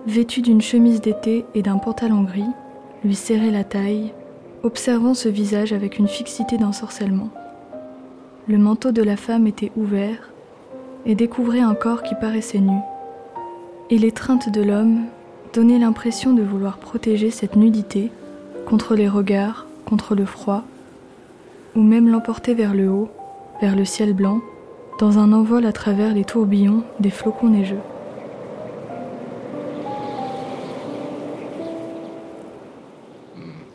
vêtu 0.06 0.40
d'une 0.40 0.62
chemise 0.62 1.02
d'été 1.02 1.44
et 1.54 1.60
d'un 1.60 1.76
pantalon 1.76 2.22
gris, 2.22 2.48
lui 3.04 3.14
serrait 3.14 3.50
la 3.50 3.64
taille, 3.64 4.12
observant 4.62 5.14
ce 5.14 5.28
visage 5.28 5.72
avec 5.72 5.98
une 5.98 6.08
fixité 6.08 6.58
d'ensorcellement. 6.58 7.30
Le 8.48 8.58
manteau 8.58 8.92
de 8.92 9.02
la 9.02 9.16
femme 9.16 9.46
était 9.46 9.72
ouvert 9.76 10.30
et 11.06 11.14
découvrait 11.14 11.60
un 11.60 11.74
corps 11.74 12.02
qui 12.02 12.14
paraissait 12.14 12.58
nu. 12.58 12.78
Et 13.90 13.98
l'étreinte 13.98 14.50
de 14.50 14.62
l'homme 14.62 15.04
donnait 15.54 15.78
l'impression 15.78 16.32
de 16.32 16.42
vouloir 16.42 16.78
protéger 16.78 17.30
cette 17.30 17.56
nudité 17.56 18.10
contre 18.66 18.94
les 18.94 19.08
regards, 19.08 19.66
contre 19.84 20.14
le 20.14 20.26
froid, 20.26 20.64
ou 21.74 21.82
même 21.82 22.08
l'emporter 22.08 22.54
vers 22.54 22.74
le 22.74 22.90
haut, 22.90 23.08
vers 23.60 23.76
le 23.76 23.84
ciel 23.84 24.12
blanc, 24.12 24.40
dans 24.98 25.18
un 25.18 25.32
envol 25.32 25.64
à 25.64 25.72
travers 25.72 26.12
les 26.12 26.24
tourbillons 26.24 26.82
des 27.00 27.10
flocons 27.10 27.48
neigeux. 27.48 27.80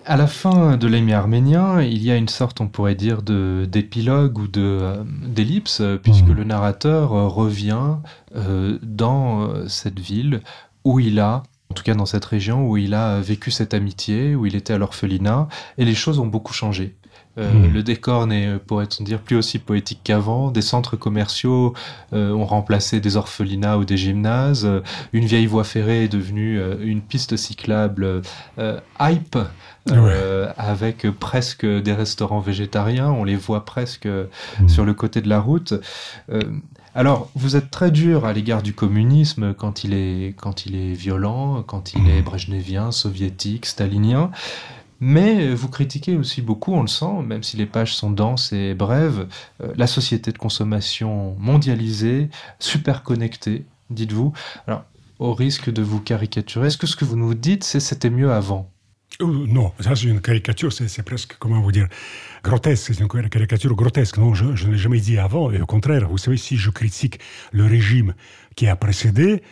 À 0.06 0.18
la 0.18 0.28
fin 0.28 0.76
de 0.76 0.86
l'émi 0.88 1.14
arménien, 1.14 1.82
il 1.82 2.04
y 2.04 2.12
a 2.12 2.18
une 2.18 2.28
sorte, 2.28 2.60
on 2.60 2.68
pourrait 2.68 2.96
dire, 2.96 3.22
de 3.22 3.66
d'épilogue 3.70 4.38
ou 4.38 4.48
de 4.48 4.62
euh, 4.62 5.04
d'ellipse, 5.26 5.80
euh, 5.80 5.98
puisque 5.98 6.28
Mhm. 6.28 6.34
le 6.36 6.44
narrateur 6.44 7.14
euh, 7.14 7.28
revient 7.28 7.96
euh, 8.36 8.78
dans 8.82 9.68
cette 9.70 10.00
ville 10.00 10.42
où 10.84 11.00
il 11.00 11.20
a 11.20 11.44
en 11.72 11.74
tout 11.74 11.84
cas 11.84 11.96
dans 11.96 12.06
cette 12.06 12.26
région 12.26 12.68
où 12.70 12.78
il 12.78 12.94
a 12.94 13.20
vécu 13.20 13.50
cette 13.50 13.74
amitié, 13.74 14.36
où 14.36 14.46
il 14.46 14.56
était 14.56 14.74
à 14.74 14.78
l'orphelinat, 14.78 15.48
et 15.80 15.86
les 15.86 15.96
choses 15.96 16.20
ont 16.20 16.28
beaucoup 16.28 16.54
changé. 16.54 16.96
Euh, 17.40 17.52
Hmm. 17.52 17.74
Le 17.74 17.82
décor 17.82 18.28
n'est, 18.28 18.58
pourrait-on 18.60 19.04
dire, 19.04 19.20
plus 19.20 19.36
aussi 19.36 19.58
poétique 19.58 20.02
qu'avant. 20.04 20.52
Des 20.52 20.62
centres 20.62 20.96
commerciaux 20.96 21.74
euh, 22.14 22.32
ont 22.32 22.46
remplacé 22.46 23.00
des 23.00 23.18
orphelinats 23.18 23.78
ou 23.80 23.86
des 23.86 23.98
gymnases. 23.98 24.66
Euh, 24.66 24.82
Une 25.14 25.26
vieille 25.26 25.48
voie 25.48 25.64
ferrée 25.64 26.04
est 26.04 26.08
devenue 26.10 26.60
euh, 26.60 26.76
une 26.84 27.02
piste 27.02 27.36
cyclable 27.36 28.22
euh, 28.60 28.80
hype, 29.00 29.38
euh, 29.92 30.52
avec 30.58 31.10
presque 31.20 31.66
des 31.66 31.94
restaurants 31.94 32.40
végétariens. 32.40 33.10
On 33.10 33.24
les 33.24 33.36
voit 33.36 33.66
presque 33.66 34.08
Hmm. 34.08 34.68
sur 34.70 34.86
le 34.86 34.94
côté 34.94 35.22
de 35.22 35.30
la 35.30 35.40
route. 35.40 35.74
Euh, 36.32 36.40
alors, 36.96 37.32
vous 37.34 37.56
êtes 37.56 37.72
très 37.72 37.90
dur 37.90 38.26
à 38.26 38.34
l'égard 38.34 38.62
du 38.62 38.74
communisme 38.76 39.56
quand 39.56 39.84
il 39.84 39.94
est, 39.96 40.36
quand 40.40 40.68
il 40.68 40.76
est 40.76 40.94
violent, 40.94 41.64
quand 41.64 41.94
il 41.96 42.08
est 42.08 42.22
brejnevien, 42.22 42.92
soviétique, 42.92 43.66
stalinien. 43.66 44.30
Mais 45.06 45.54
vous 45.54 45.68
critiquez 45.68 46.16
aussi 46.16 46.42
beaucoup, 46.42 46.74
on 46.74 46.82
le 46.82 46.88
sent, 46.88 47.24
même 47.28 47.44
si 47.44 47.58
les 47.58 47.66
pages 47.66 47.94
sont 47.94 48.10
denses 48.10 48.54
et 48.54 48.74
brèves, 48.74 49.28
euh, 49.62 49.74
la 49.76 49.86
société 49.86 50.32
de 50.32 50.38
consommation 50.38 51.36
mondialisée, 51.40 52.30
super 52.58 53.04
connectée, 53.04 53.66
dites-vous. 53.90 54.32
Alors, 54.66 54.86
au 55.20 55.34
risque 55.34 55.70
de 55.70 55.82
vous 55.82 56.00
caricaturer, 56.00 56.68
est-ce 56.68 56.78
que 56.78 56.88
ce 56.88 56.96
que 56.96 57.04
vous 57.04 57.18
nous 57.18 57.34
dites, 57.34 57.66
c'est 57.66 57.82
c'était 57.82 58.10
mieux 58.10 58.32
avant? 58.32 58.72
Euh, 59.20 59.46
Non, 59.46 59.74
ça 59.82 59.94
c'est 59.94 60.08
une 60.08 60.22
caricature, 60.22 60.72
c'est 60.72 61.04
presque, 61.04 61.36
comment 61.38 61.60
vous 61.60 61.74
dire, 61.74 61.90
grotesque, 62.42 62.94
c'est 62.94 63.00
une 63.02 63.10
caricature 63.10 63.76
grotesque. 63.76 64.18
Non, 64.18 64.34
je, 64.34 64.56
je 64.56 64.68
ne 64.68 64.72
l'ai 64.72 64.78
jamais 64.78 65.02
dit 65.02 65.18
avant, 65.18 65.52
et 65.52 65.60
au 65.60 65.66
contraire, 65.66 66.08
vous 66.08 66.18
savez, 66.18 66.38
si 66.38 66.56
je 66.56 66.70
critique 66.70 67.20
le 67.52 67.66
régime 67.66 68.14
qui 68.56 68.70
a 68.70 68.78
précédé, 68.78 69.44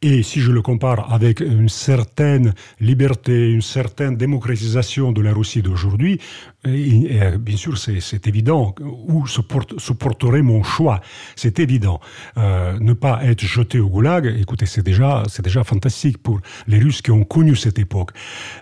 et 0.00 0.22
si 0.22 0.40
je 0.40 0.52
le 0.52 0.62
compare 0.62 1.12
avec 1.12 1.40
une 1.40 1.68
certaine 1.68 2.54
liberté, 2.80 3.50
une 3.50 3.62
certaine 3.62 4.16
démocratisation 4.16 5.10
de 5.10 5.20
la 5.20 5.32
Russie 5.32 5.62
d'aujourd'hui, 5.62 6.20
et, 6.64 7.20
bien 7.38 7.56
sûr, 7.56 7.78
c'est 7.78 8.26
évident 8.26 8.74
où 8.80 9.26
se, 9.26 9.40
porte- 9.40 9.78
se 9.78 9.92
porterait 9.92 10.42
mon 10.42 10.62
choix. 10.62 11.00
C'est 11.36 11.60
évident. 11.60 12.00
Euh, 12.36 12.76
ne 12.80 12.92
pas 12.94 13.24
être 13.24 13.42
jeté 13.44 13.78
au 13.78 13.88
goulag, 13.88 14.26
écoutez, 14.38 14.66
c'est 14.66 14.82
déjà, 14.82 15.22
déjà 15.42 15.62
fantastique 15.62 16.18
pour 16.18 16.40
les 16.66 16.78
Russes 16.78 17.00
qui 17.00 17.12
ont 17.12 17.24
connu 17.24 17.54
cette 17.54 17.78
époque. 17.78 18.10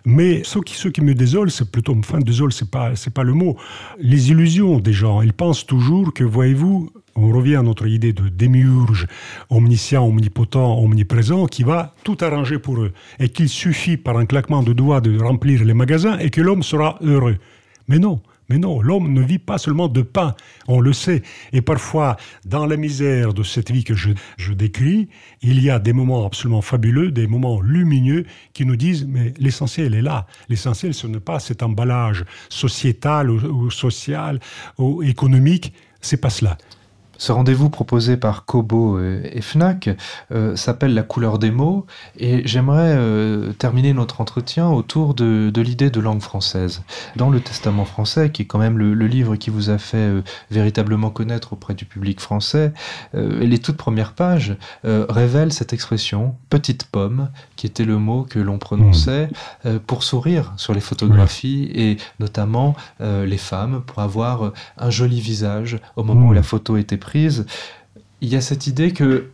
Mais 0.05 0.43
ce 0.45 0.59
qui, 0.59 1.01
me 1.01 1.15
désole, 1.15 1.51
c'est 1.51 1.71
plutôt, 1.71 1.97
enfin, 1.99 2.19
désole, 2.19 2.53
c'est 2.53 2.71
pas, 2.71 2.93
pas 3.15 3.23
le 3.23 3.33
mot. 3.33 3.57
Les 3.99 4.31
illusions 4.31 4.79
des 4.79 4.93
gens, 4.93 5.23
ils 5.23 5.33
pensent 5.33 5.65
toujours 5.67 6.13
que, 6.13 6.23
voyez-vous, 6.23 6.91
on 7.17 7.33
revient 7.33 7.57
à 7.57 7.63
notre 7.63 7.87
idée 7.87 8.13
de 8.13 8.29
démiurge, 8.29 9.07
omniscient, 9.49 10.07
omnipotent, 10.07 10.79
omniprésent, 10.79 11.47
qui 11.47 11.63
va 11.63 11.95
tout 12.05 12.19
arranger 12.21 12.59
pour 12.59 12.79
eux. 12.83 12.93
Et 13.19 13.31
qu'il 13.31 13.49
suffit 13.49 13.97
par 13.97 14.19
un 14.19 14.27
claquement 14.27 14.63
de 14.63 14.75
doigts 14.75 15.01
de 15.01 15.19
remplir 15.19 15.65
les 15.65 15.73
magasins 15.73 16.19
et 16.19 16.29
que 16.29 16.43
l'homme 16.43 16.63
sera 16.63 16.99
heureux. 17.01 17.39
Mais 17.89 17.99
non, 17.99 18.21
mais 18.49 18.59
non, 18.59 18.81
l'homme 18.81 19.13
ne 19.13 19.23
vit 19.23 19.39
pas 19.39 19.59
seulement 19.59 19.89
de 19.89 20.03
pain, 20.03 20.35
on 20.69 20.81
le 20.81 20.93
sait. 20.93 21.23
Et 21.53 21.63
parfois, 21.63 22.17
dans 22.45 22.67
la 22.67 22.77
misère 22.77 23.35
de 23.35 23.43
cette 23.43 23.71
vie 23.71 23.85
que 23.85 23.95
je, 23.95 24.53
décris, 24.53 25.09
il 25.43 25.63
y 25.63 25.71
a 25.71 25.79
des 25.79 25.93
moments 25.93 26.25
absolument 26.25 26.63
fabuleux, 26.63 27.11
des 27.11 27.27
moments 27.27 27.61
lumineux 27.61 28.25
qui 28.53 28.65
nous 28.65 28.77
disent, 28.77 29.05
mais 29.07 29.35
l'essentiel 29.39 29.95
est 29.95 30.03
là. 30.03 30.27
L'essentiel, 30.49 30.95
ce 30.95 31.07
n'est 31.07 31.21
pas 31.21 31.41
cet 31.41 31.63
emballage 31.63 32.25
sociétal 32.49 33.31
ou, 33.31 33.39
ou 33.39 33.71
social 33.71 34.41
ou 34.79 35.03
économique, 35.03 35.73
c'est 36.01 36.21
pas 36.21 36.31
cela. 36.31 36.57
Ce 37.19 37.33
rendez-vous 37.33 37.71
proposé 37.71 38.17
par 38.17 38.45
Kobo 38.45 39.01
et 39.01 39.41
Fnac 39.41 39.91
euh, 40.33 40.57
s'appelle 40.57 40.95
La 40.95 41.03
couleur 41.03 41.39
des 41.39 41.51
mots 41.51 41.87
et 42.19 42.47
j'aimerais 42.47 42.95
euh, 42.97 43.53
terminer 43.53 43.93
notre 43.93 44.21
entretien 44.21 44.69
autour 44.69 45.15
de, 45.15 45.51
de 45.51 45.61
l'idée 45.61 45.91
de 45.91 46.01
langue 46.01 46.21
française. 46.21 46.83
Dans 47.17 47.31
le 47.31 47.41
Testament 47.41 47.85
français, 47.85 48.31
qui 48.31 48.43
est 48.43 48.45
quand 48.45 48.59
même 48.59 48.79
le, 48.79 48.95
le 48.95 49.07
livre 49.07 49.37
qui 49.37 49.51
vous 49.51 49.71
a 49.71 49.79
fait 49.79 49.97
euh, 49.97 50.23
véritablement 50.51 51.11
connaître 51.11 51.55
auprès 51.55 51.75
du 51.75 51.85
public 51.85 52.21
français, 52.21 52.73
les 53.15 53.59
toutes 53.59 53.77
premières 53.77 54.13
pages 54.13 54.57
révèlent 54.85 55.53
cette 55.53 55.73
expression 55.73 56.35
petite 56.51 56.85
pomme, 56.85 57.31
qui 57.57 57.67
était 57.67 57.85
le 57.85 57.99
mot 57.99 58.27
que 58.29 58.39
l'on 58.39 58.59
prononçait 58.59 59.29
euh, 59.65 59.79
pour 59.85 60.03
sourire 60.03 60.53
sur 60.57 60.75
les 60.75 60.81
photographies 60.81 61.71
et 61.75 61.97
notamment 62.21 62.75
les 63.01 63.39
femmes 63.39 63.83
pour 63.87 64.01
avoir 64.01 64.53
un 64.79 64.91
joli 64.91 65.21
visage 65.21 65.79
au 65.97 66.05
moment 66.05 66.29
où 66.29 66.33
la 66.33 66.43
photo 66.43 66.77
était 66.77 66.97
prise. 66.97 67.06
Il 67.15 68.29
y 68.29 68.37
a 68.37 68.41
cette 68.41 68.67
idée 68.67 68.93
que 68.93 69.31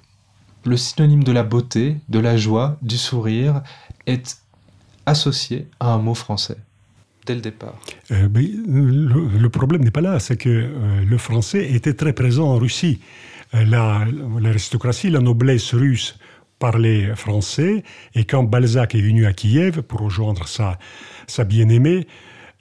le 0.64 0.76
synonyme 0.76 1.24
de 1.24 1.32
la 1.32 1.42
beauté, 1.42 1.96
de 2.08 2.18
la 2.18 2.36
joie, 2.36 2.76
du 2.82 2.96
sourire 2.96 3.62
est 4.06 4.38
associé 5.06 5.68
à 5.80 5.92
un 5.92 5.98
mot 5.98 6.14
français 6.14 6.56
dès 7.26 7.34
le 7.34 7.40
départ. 7.40 7.78
Euh, 8.10 8.28
le, 8.28 9.48
problème 9.48 9.82
n'est 9.84 9.90
pas 9.90 10.00
là, 10.00 10.18
c'est 10.18 10.36
que 10.36 10.48
euh, 10.48 11.04
le 11.04 11.18
français 11.18 11.72
était 11.72 11.94
très 11.94 12.12
présent 12.12 12.48
en 12.48 12.56
Russie. 12.56 13.00
Euh, 13.54 13.64
la- 13.64 14.04
L'aristocratie, 14.40 15.10
la, 15.10 15.20
noblesse 15.20 15.74
russe 15.74 16.18
parlait 16.58 17.14
français, 17.16 17.82
et 18.14 18.24
quand 18.24 18.44
Balzac 18.44 18.94
est 18.94 19.00
venu 19.00 19.26
à 19.26 19.32
Kiev 19.32 19.82
pour 19.82 20.00
rejoindre 20.00 20.46
sa, 20.46 20.78
sa 21.26 21.44
bien-aimée, 21.44 22.06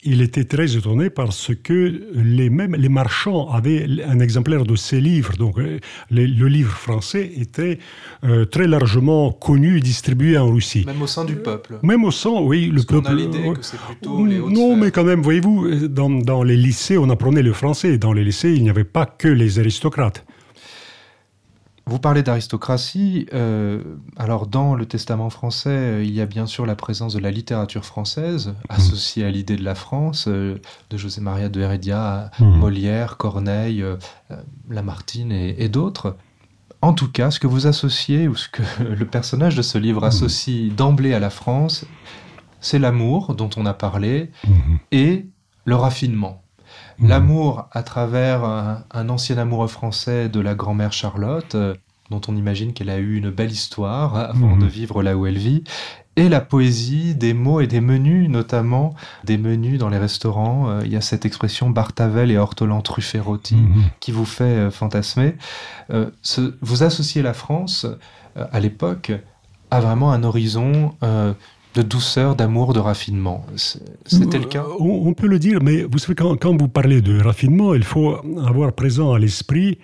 il 0.04 0.22
était 0.22 0.46
très 0.46 0.76
étonné 0.76 1.10
parce 1.10 1.52
que 1.62 2.02
les, 2.16 2.50
mêmes 2.50 2.76
les 2.76 2.90
marchands 2.90 3.50
avaient 3.52 3.86
un 4.08 4.20
exemplaire 4.20 4.64
de 4.66 4.76
ses 4.76 5.00
livres. 5.00 5.34
Donc, 5.38 5.60
euh, 5.60 5.80
les- 6.10 6.28
le 6.28 6.48
livre 6.48 6.72
français 6.76 7.32
était 7.38 7.78
euh, 8.24 8.46
très 8.46 8.68
largement 8.68 9.32
connu 9.32 9.78
et 9.78 9.80
distribué 9.82 10.38
en 10.38 10.50
Russie. 10.52 10.84
Même 10.88 11.02
au 11.02 11.08
sein 11.08 11.24
du 11.26 11.36
peuple. 11.36 11.78
Même 11.84 12.04
au 12.04 12.12
sein, 12.12 12.32
oui, 12.42 12.72
le 12.74 12.82
peuple. 12.84 13.08
a 13.10 13.14
l'idée 13.14 13.52
que 13.54 13.62
c'est 13.62 13.78
plutôt 13.80 14.26
les 14.26 14.40
hautes 14.40 14.52
Non, 14.52 14.76
mais 14.76 14.90
quand 14.92 15.04
même, 15.04 15.22
voyez-vous, 15.22 15.88
dans, 15.88 16.10
dans 16.10 16.44
les 16.44 16.58
lycées, 16.58 16.98
on 16.98 17.10
apprenait 17.10 17.44
le 17.44 17.54
français. 17.54 17.98
Dans 18.00 18.14
les 18.14 18.24
lycées, 18.24 18.54
il 18.54 18.64
n'y 18.64 18.70
avait 18.70 18.84
pas 18.84 19.06
que 19.06 19.28
les 19.28 19.60
aristocrates. 19.60 20.26
Vous 21.92 22.00
parlez 22.00 22.24
d'aristocratie. 22.24 23.26
euh, 23.34 23.84
alors, 24.16 24.48
dans 24.48 24.76
le 24.76 24.86
Testament 24.86 25.30
français, 25.30 25.70
euh, 25.70 26.04
il 26.06 26.12
y 26.14 26.22
a 26.22 26.26
bien 26.26 26.46
sûr 26.46 26.66
la 26.66 26.76
présence 26.76 27.14
de 27.14 27.20
la 27.20 27.32
littérature 27.32 27.84
française, 27.84 28.54
associée 28.70 29.26
à 29.26 29.30
l'idée 29.30 29.58
de 29.58 29.64
la 29.66 29.76
France, 29.76 30.26
euh, 30.30 30.56
de 30.90 30.98
José 30.98 31.20
Maria 31.20 31.50
de 31.50 31.60
Heredia, 31.60 32.32
à 32.40 32.44
Mhm. 32.44 32.58
Molière, 32.60 33.18
Corneille, 33.18 33.82
euh, 33.84 33.98
Lamartine 34.70 35.34
et, 35.34 35.56
et 35.62 35.68
d'autres. 35.68 36.16
En 36.82 36.94
tout 36.94 37.12
cas, 37.12 37.30
ce 37.30 37.42
que 37.42 37.48
vous 37.48 37.68
associez, 37.68 38.30
ou 38.30 38.36
ce 38.36 38.48
que 38.48 38.62
le 38.98 39.06
personnage 39.06 39.56
de 39.58 39.62
ce 39.62 39.78
livre 39.78 40.06
associe 40.06 40.72
d'emblée 40.74 41.14
à 41.14 41.20
la 41.20 41.30
France, 41.30 41.84
c'est 42.62 42.80
l'amour 42.80 43.36
dont 43.36 43.50
on 43.58 43.66
a 43.66 43.74
parlé 43.74 44.32
et 44.94 45.26
le 45.66 45.76
raffinement. 45.76 46.42
L'amour 47.00 47.68
à 47.72 47.84
travers 47.84 48.44
un, 48.44 48.84
un 48.92 49.10
ancien 49.10 49.38
amoureux 49.38 49.68
français 49.68 50.30
de 50.30 50.40
la 50.40 50.56
grand-mère 50.56 50.94
Charlotte, 50.94 51.56
euh, 51.56 51.74
dont 52.10 52.22
on 52.28 52.36
imagine 52.36 52.74
qu'elle 52.74 52.90
a 52.90 52.98
eu 52.98 53.16
une 53.18 53.30
belle 53.30 53.52
histoire 53.52 54.16
avant 54.16 54.56
Mhm. 54.56 54.60
de 54.62 54.66
vivre 54.66 55.02
là 55.04 55.16
où 55.18 55.26
elle 55.26 55.38
vit, 55.38 55.64
et 56.18 56.28
la 56.28 56.42
poésie 56.42 57.16
des 57.16 57.34
mots 57.34 57.62
et 57.62 57.68
des 57.68 57.80
menus, 57.80 58.30
notamment 58.30 58.94
des 59.24 59.38
menus 59.38 59.80
dans 59.80 59.88
les 59.88 59.98
restaurants. 59.98 60.70
Euh, 60.70 60.82
Il 60.86 60.92
y 60.92 60.98
a 60.98 61.02
cette 61.02 61.26
expression 61.26 61.70
Bartavel 61.70 62.30
et 62.32 62.38
ortolan 62.38 62.82
truffé 62.82 63.20
rôti 63.20 63.56
Mhm. 63.56 63.84
qui 64.02 64.12
vous 64.12 64.26
fait 64.26 64.44
euh, 64.44 64.72
fantasmer. 64.72 65.36
Euh, 65.92 66.10
ce- 66.22 66.54
vous 66.62 66.84
associez 66.84 67.22
la 67.22 67.34
France, 67.34 67.86
euh, 68.38 68.46
à 68.52 68.60
l'époque, 68.60 69.14
à 69.72 69.80
vraiment 69.80 70.12
un 70.12 70.24
horizon 70.24 70.96
euh, 71.04 71.34
de 71.76 71.82
douceur, 71.82 72.36
d'amour, 72.36 72.74
de 72.74 72.80
raffinement. 72.80 73.46
C'était 74.06 74.40
le 74.40 74.46
cas? 74.46 74.64
Euh, 74.64 74.76
On, 74.80 75.14
peut 75.14 75.28
le 75.28 75.40
dire, 75.40 75.60
mais 75.62 75.84
vous 75.84 75.98
savez, 75.98 76.16
quand, 76.16 76.58
vous 76.58 76.68
parlez 76.68 77.02
de 77.02 77.22
raffinement, 77.22 77.74
il 77.74 77.84
faut 77.84 78.18
avoir 78.46 78.74
présent 78.74 79.14
à 79.14 79.20
l'esprit 79.20 79.78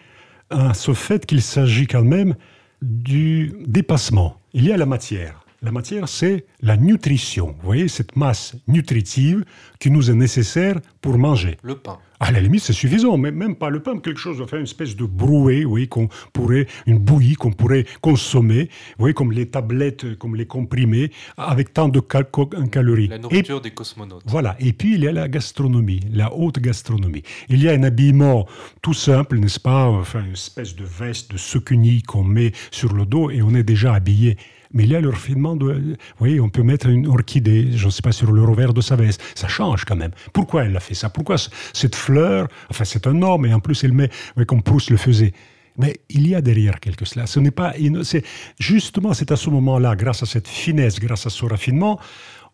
ce 0.74 0.94
fait 0.94 1.26
qu'il 1.26 1.42
s'agit 1.42 1.88
quand 1.88 2.04
même 2.04 2.36
du 2.82 3.54
dépassement. 3.66 4.38
Il 4.54 4.66
y 4.66 4.72
a 4.72 4.78
la 4.78 4.86
matière. 4.86 5.47
La 5.64 5.72
matière, 5.72 6.08
c'est 6.08 6.46
la 6.62 6.78
nutrition. 6.78 7.48
Vous 7.60 7.66
voyez, 7.66 7.88
cette 7.88 8.16
masse 8.16 8.56
nutritive 8.68 9.44
qui 9.80 9.90
nous 9.90 10.12
est 10.12 10.14
nécessaire 10.14 10.76
pour 11.02 11.18
manger. 11.18 11.58
Le 11.64 11.76
pain. 11.76 11.98
À 12.20 12.32
la 12.32 12.42
limite, 12.42 12.62
c'est 12.62 12.74
suffisant, 12.74 13.18
mais 13.18 13.32
même 13.32 13.56
pas 13.56 13.70
le 13.72 13.80
pain, 13.82 13.98
quelque 14.00 14.20
chose, 14.20 14.40
enfin, 14.42 14.58
une 14.58 14.64
espèce 14.64 14.96
de 14.96 15.06
brouet, 15.06 15.66
oui, 15.66 15.88
qu'on 15.88 16.10
pourrait, 16.34 16.68
une 16.86 17.00
bouillie 17.00 17.34
qu'on 17.34 17.52
pourrait 17.52 17.86
consommer, 18.02 18.66
vous 18.72 18.96
voyez, 19.04 19.14
comme 19.16 19.32
les 19.32 19.48
tablettes, 19.50 20.16
comme 20.18 20.36
les 20.36 20.46
comprimés, 20.46 21.12
avec 21.38 21.74
tant 21.74 21.90
de 21.90 22.00
cal- 22.00 22.28
calories. 22.72 23.08
La 23.08 23.16
Et 23.16 23.20
nourriture 23.20 23.62
des 23.62 23.72
cosmonautes. 23.72 24.24
voilà. 24.28 24.56
Et 24.60 24.74
puis, 24.74 24.94
il 24.96 25.04
y 25.04 25.08
a 25.08 25.12
la 25.12 25.28
gastronomie, 25.28 26.02
la 26.12 26.34
haute 26.36 26.60
gastronomie. 26.60 27.24
Il 27.50 27.62
y 27.64 27.68
a 27.70 27.72
un 27.74 27.82
habillement 27.84 28.48
tout 28.84 28.94
simple, 28.96 29.38
n'est-ce 29.40 29.60
pas? 29.60 29.86
Enfin, 29.88 30.24
une 30.24 30.34
espèce 30.34 30.76
de 30.76 30.86
veste 30.86 31.32
de 31.32 31.38
secugny 31.38 32.02
qu'on 32.04 32.24
met 32.24 32.52
sur 32.72 32.94
le 32.94 33.06
dos 33.06 33.30
et 33.32 33.42
on 33.42 33.54
est 33.56 33.64
déjà 33.64 33.94
habillé. 33.94 34.38
Mais 34.74 34.94
a 34.96 35.02
le 35.02 35.10
raffinement 35.10 35.56
de... 35.56 35.66
Vous 35.74 35.96
voyez, 36.20 36.40
on 36.40 36.50
peut 36.50 36.64
mettre 36.64 36.88
une 36.88 37.08
orchidée, 37.08 37.72
je 37.74 37.86
ne 37.86 37.92
sais 37.92 38.02
pas, 38.02 38.12
sur 38.12 38.32
le 38.32 38.44
revers 38.44 38.74
de 38.74 38.82
sa 38.82 38.96
veste. 38.96 39.22
Ça 39.36 39.48
change 39.48 39.86
quand 39.86 39.96
même. 39.96 40.12
Pourquoi 40.34 40.66
elle 40.66 40.76
a 40.76 40.80
fait 40.80 40.94
ça? 40.94 41.10
Pourquoi 41.10 41.38
cette 41.74 41.96
fleur 41.96 42.48
Enfin, 42.70 42.84
c'est 42.84 43.08
un 43.08 43.22
homme 43.22 43.46
et 43.46 43.54
en 43.54 43.60
plus, 43.60 43.84
elle 43.84 43.94
met, 43.94 44.10
oui, 44.36 44.46
comme 44.46 44.62
Proust 44.62 44.90
le 44.90 44.98
faisait. 44.98 45.34
Mais 45.78 45.98
il 46.10 46.28
y 46.28 46.36
a 46.36 46.42
derrière 46.42 46.80
quelque 46.80 47.06
chose. 47.06 47.24
Ce 47.26 47.40
n'est 47.40 47.52
pas, 47.52 47.74
c'est 48.04 48.24
justement, 48.60 49.14
c'est 49.14 49.32
à 49.32 49.36
ce 49.36 49.50
moment-là, 49.52 49.96
grâce 49.96 50.24
à 50.24 50.26
cette 50.26 50.48
finesse, 50.48 51.00
grâce 51.00 51.28
à 51.28 51.30
ce 51.30 51.46
raffinement, 51.46 52.00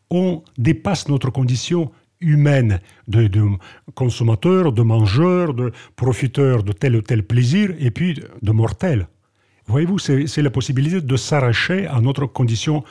on 0.10 0.44
dépasse 0.58 1.08
notre 1.08 1.30
condition 1.30 1.92
humaine 2.20 2.80
de, 3.08 3.28
de 3.28 3.44
consommateur, 3.96 4.72
de 4.72 4.82
mangeur, 4.82 5.54
de 5.54 5.72
profiteur 5.96 6.64
de 6.64 6.74
tel 6.74 6.96
ou 6.96 7.02
tel 7.02 7.24
plaisir, 7.24 7.74
et 7.80 7.92
puis 7.92 8.20
de 8.42 8.52
mortel. 8.52 9.08
Voyez-vous, 9.68 9.98
c'est 10.00 10.42
la 10.42 10.50
possibilité 10.50 11.02
de 11.02 11.16
s'arracher 11.16 11.88
à 11.88 12.02
notre 12.02 12.26
condition 12.26 12.84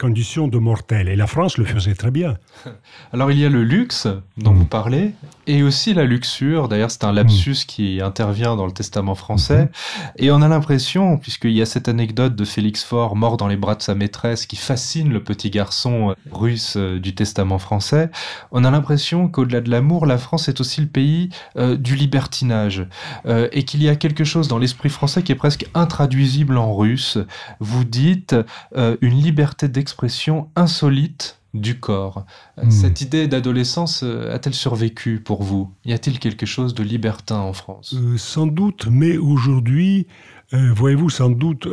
condition 0.00 0.48
de 0.48 0.58
mortel. 0.58 1.08
Et 1.08 1.16
la 1.16 1.26
France 1.26 1.58
le 1.58 1.64
faisait 1.66 1.94
très 1.94 2.10
bien. 2.10 2.38
Alors 3.12 3.30
il 3.30 3.38
y 3.38 3.44
a 3.44 3.50
le 3.50 3.62
luxe 3.62 4.08
dont 4.38 4.52
vous 4.52 4.64
parlez, 4.64 5.12
et 5.46 5.62
aussi 5.62 5.92
la 5.94 6.04
luxure. 6.04 6.68
D'ailleurs, 6.68 6.90
c'est 6.90 7.04
un 7.04 7.12
lapsus 7.12 7.66
qui 7.66 8.00
intervient 8.00 8.56
dans 8.56 8.66
le 8.66 8.72
Testament 8.72 9.14
français. 9.14 9.68
Et 10.16 10.30
on 10.30 10.40
a 10.42 10.48
l'impression, 10.48 11.18
puisqu'il 11.18 11.52
y 11.52 11.60
a 11.60 11.66
cette 11.66 11.88
anecdote 11.88 12.34
de 12.34 12.44
Félix 12.44 12.84
Faure, 12.84 13.16
mort 13.16 13.36
dans 13.36 13.48
les 13.48 13.56
bras 13.56 13.74
de 13.74 13.82
sa 13.82 13.94
maîtresse, 13.94 14.46
qui 14.46 14.56
fascine 14.56 15.12
le 15.12 15.22
petit 15.22 15.50
garçon 15.50 16.14
russe 16.30 16.74
euh, 16.76 16.98
du 16.98 17.14
Testament 17.14 17.58
français, 17.58 18.10
on 18.52 18.64
a 18.64 18.70
l'impression 18.70 19.28
qu'au-delà 19.28 19.60
de 19.60 19.70
l'amour, 19.70 20.06
la 20.06 20.18
France 20.18 20.48
est 20.48 20.60
aussi 20.60 20.80
le 20.80 20.86
pays 20.86 21.28
euh, 21.56 21.76
du 21.76 21.94
libertinage. 21.94 22.86
Euh, 23.26 23.48
et 23.52 23.64
qu'il 23.64 23.82
y 23.82 23.88
a 23.88 23.96
quelque 23.96 24.24
chose 24.24 24.48
dans 24.48 24.58
l'esprit 24.58 24.88
français 24.88 25.22
qui 25.22 25.32
est 25.32 25.36
presque 25.36 25.66
intraduisible 25.74 26.56
en 26.56 26.74
russe. 26.74 27.18
Vous 27.58 27.84
dites 27.84 28.34
une 28.76 29.20
liberté 29.20 29.68
d'expression 29.68 29.89
expression 29.90 30.48
insolite 30.54 31.40
du 31.52 31.80
corps. 31.80 32.24
Euh, 32.58 32.66
hmm. 32.66 32.70
Cette 32.70 33.00
idée 33.00 33.26
d'adolescence 33.26 34.04
euh, 34.04 34.32
a-t-elle 34.32 34.54
survécu 34.54 35.18
pour 35.18 35.42
vous? 35.42 35.68
Y 35.84 35.92
a-t-il 35.94 36.20
quelque 36.20 36.46
chose 36.46 36.74
de 36.74 36.84
libertin 36.84 37.40
en 37.40 37.52
France? 37.52 37.96
Euh, 37.96 38.16
Sans 38.16 38.46
doute, 38.46 38.86
mais 38.88 39.16
aujourd'hui, 39.16 40.06
voyez-vous, 40.52 41.10
sans 41.10 41.30
doute, 41.30 41.68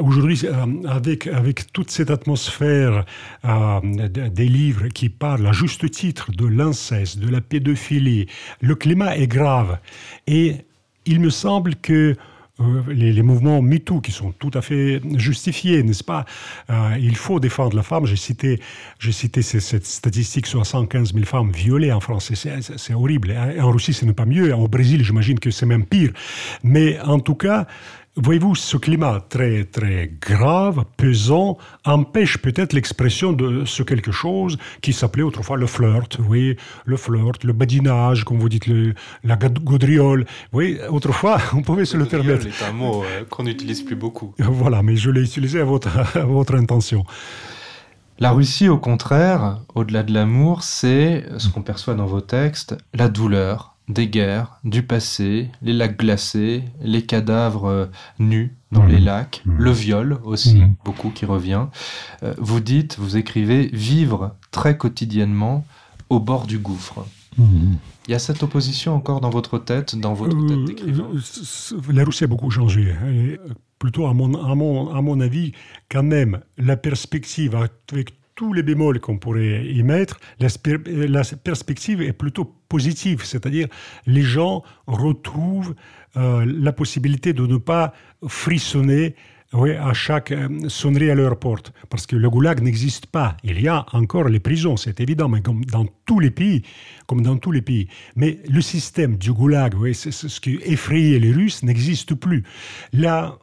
aujourd'hui, 0.00 0.42
avec, 0.88 1.28
avec 1.28 1.72
toute 1.72 1.88
cette 1.90 2.10
atmosphère 2.10 3.04
des 3.44 4.48
livres 4.48 4.88
qui 4.88 5.08
parlent 5.08 5.46
à 5.46 5.52
juste 5.52 5.88
titre 5.88 6.32
de 6.32 6.44
l'inceste, 6.44 7.20
de 7.20 7.28
la 7.28 7.40
pédophilie, 7.40 8.26
le 8.60 8.74
climat 8.74 9.16
est 9.16 9.28
grave. 9.28 9.78
Et 10.26 10.64
il 11.06 11.20
me 11.20 11.30
semble 11.30 11.76
que 11.76 12.16
euh, 12.60 12.82
les, 12.88 13.22
mouvements 13.22 13.62
MeToo 13.62 14.00
qui 14.00 14.10
sont 14.10 14.32
tout 14.32 14.50
à 14.54 14.62
fait 14.62 15.00
justifiés, 15.16 15.82
n'est-ce 15.82 16.02
pas 16.02 16.24
euh, 16.70 16.96
Il 17.00 17.16
faut 17.16 17.38
défendre 17.38 17.76
la 17.76 17.82
femme. 17.82 18.04
J'ai 18.06 18.16
cité, 18.16 18.60
j'ai 18.98 19.12
cité 19.12 19.42
cette 19.42 19.86
statistique 19.86 20.46
75 20.46 21.12
000 21.12 21.24
femmes 21.24 21.52
violées 21.52 21.92
en 21.92 22.00
France. 22.00 22.32
C'est 22.34 22.94
horrible. 22.94 23.34
En 23.60 23.70
Russie, 23.70 23.92
ce 23.92 24.04
n'est 24.04 24.12
pas 24.12 24.26
mieux. 24.26 24.52
Au 24.54 24.66
Brésil, 24.66 25.04
j'imagine 25.04 25.38
que 25.38 25.50
c'est 25.50 25.66
même 25.66 25.86
pire. 25.86 26.12
Mais 26.64 26.98
en 27.00 27.20
tout 27.20 27.36
cas, 27.36 27.66
Voyez-vous, 28.20 28.56
ce 28.56 28.76
climat 28.76 29.20
très, 29.28 29.62
très 29.62 30.10
grave, 30.20 30.84
pesant, 30.96 31.56
empêche 31.84 32.38
peut-être 32.38 32.72
l'expression 32.72 33.32
de 33.32 33.64
ce 33.64 33.84
quelque 33.84 34.10
chose 34.10 34.58
qui 34.82 34.92
s'appelait 34.92 35.22
autrefois 35.22 35.56
le 35.56 35.68
flirt, 35.68 36.18
oui, 36.28 36.56
le 36.84 36.96
flirt, 36.96 37.44
le 37.44 37.52
badinage, 37.52 38.24
comme 38.24 38.38
vous 38.38 38.48
dites, 38.48 38.66
le, 38.66 38.94
la 39.22 39.36
gaudriole. 39.36 40.26
Oui, 40.52 40.78
autrefois, 40.88 41.38
on 41.54 41.62
pouvait 41.62 41.84
se 41.84 41.96
le 41.96 42.06
permettre. 42.06 42.46
C'est 42.50 42.64
un 42.64 42.72
mot 42.72 43.04
euh, 43.04 43.24
qu'on 43.30 43.44
n'utilise 43.44 43.82
plus 43.82 43.96
beaucoup. 43.96 44.34
Voilà, 44.40 44.82
mais 44.82 44.96
je 44.96 45.10
l'ai 45.10 45.22
utilisé 45.22 45.60
à 45.60 45.64
votre, 45.64 46.16
à 46.16 46.24
votre 46.24 46.56
intention. 46.56 47.04
La 48.18 48.32
Russie, 48.32 48.68
au 48.68 48.78
contraire, 48.78 49.60
au-delà 49.76 50.02
de 50.02 50.12
l'amour, 50.12 50.64
c'est 50.64 51.24
ce 51.38 51.48
qu'on 51.50 51.62
perçoit 51.62 51.94
dans 51.94 52.06
vos 52.06 52.20
textes, 52.20 52.76
la 52.94 53.08
douleur, 53.08 53.76
des 53.88 54.08
guerres, 54.08 54.58
du 54.64 54.82
passé, 54.82 55.48
les 55.62 55.72
lacs 55.72 55.98
glacés, 55.98 56.62
les 56.80 57.02
cadavres 57.02 57.66
euh, 57.66 57.86
nus 58.18 58.54
dans 58.70 58.84
les 58.84 59.00
lacs, 59.00 59.42
le 59.46 59.70
viol 59.70 60.18
aussi, 60.24 60.62
beaucoup 60.84 61.10
qui 61.10 61.24
revient. 61.24 61.66
Euh, 62.22 62.34
vous 62.36 62.60
dites, 62.60 62.98
vous 62.98 63.16
écrivez, 63.16 63.68
vivre 63.72 64.36
très 64.50 64.76
quotidiennement 64.76 65.64
au 66.10 66.20
bord 66.20 66.46
du 66.46 66.58
gouffre. 66.58 67.06
Il 67.38 68.12
y 68.12 68.14
a 68.14 68.18
cette 68.18 68.42
opposition 68.42 68.94
encore 68.94 69.20
dans 69.20 69.30
votre 69.30 69.58
tête, 69.58 69.96
dans 69.96 70.12
votre 70.12 70.36
tête 70.46 70.64
d'écrivain? 70.64 71.08
euh, 71.14 71.92
La 71.92 72.04
Russie 72.04 72.24
a 72.24 72.26
beaucoup 72.26 72.50
changé. 72.50 72.92
Hein, 72.92 73.36
plutôt, 73.78 74.06
à 74.06 74.12
mon, 74.12 74.34
à, 74.44 74.54
mon, 74.54 74.94
à 74.94 75.00
mon 75.00 75.20
avis, 75.20 75.52
quand 75.90 76.02
même, 76.02 76.40
la 76.58 76.76
perspective 76.76 77.54
avec 77.54 78.17
tous 78.38 78.52
les 78.52 78.62
bémols 78.62 79.00
qu'on 79.00 79.18
pourrait 79.18 79.66
y 79.66 79.82
mettre, 79.82 80.20
la, 80.38 81.24
perspective 81.42 82.00
est 82.00 82.12
plutôt 82.12 82.44
positive, 82.68 83.24
c'est-à-dire 83.24 83.66
les 84.06 84.22
gens 84.22 84.62
retrouvent 84.86 85.74
euh, 86.16 86.46
la 86.46 86.72
possibilité 86.72 87.32
de 87.32 87.44
ne 87.46 87.56
pas 87.56 87.92
frissonner 88.28 89.16
à 89.52 89.92
chaque 89.92 90.30
euh, 90.30 90.68
sonnerie 90.68 91.10
à 91.10 91.16
leur 91.16 91.36
porte, 91.40 91.72
parce 91.90 92.06
que 92.06 92.14
le 92.14 92.30
goulag 92.30 92.62
n'existe 92.62 93.06
pas. 93.06 93.36
Il 93.42 93.60
y 93.60 93.66
a 93.66 93.84
encore 93.92 94.28
les 94.28 94.38
prisons, 94.38 94.76
c'est 94.76 95.00
évident, 95.00 95.28
mais 95.28 95.42
comme 95.42 95.64
dans 95.64 95.86
tous 96.06 96.20
les 96.20 96.30
pays, 96.30 96.62
comme 97.08 97.22
dans 97.22 97.38
tous 97.38 97.50
les 97.50 97.62
pays. 97.62 97.88
Mais 98.14 98.38
le 98.48 98.60
système 98.60 99.16
du 99.16 99.32
goulag, 99.32 99.74
ce 99.94 100.40
qui 100.40 100.60
effrayait 100.64 101.18
les 101.18 101.32
Russes, 101.32 101.64
n'existe 101.64 102.14
plus. 102.14 102.44
Là, 102.92 103.36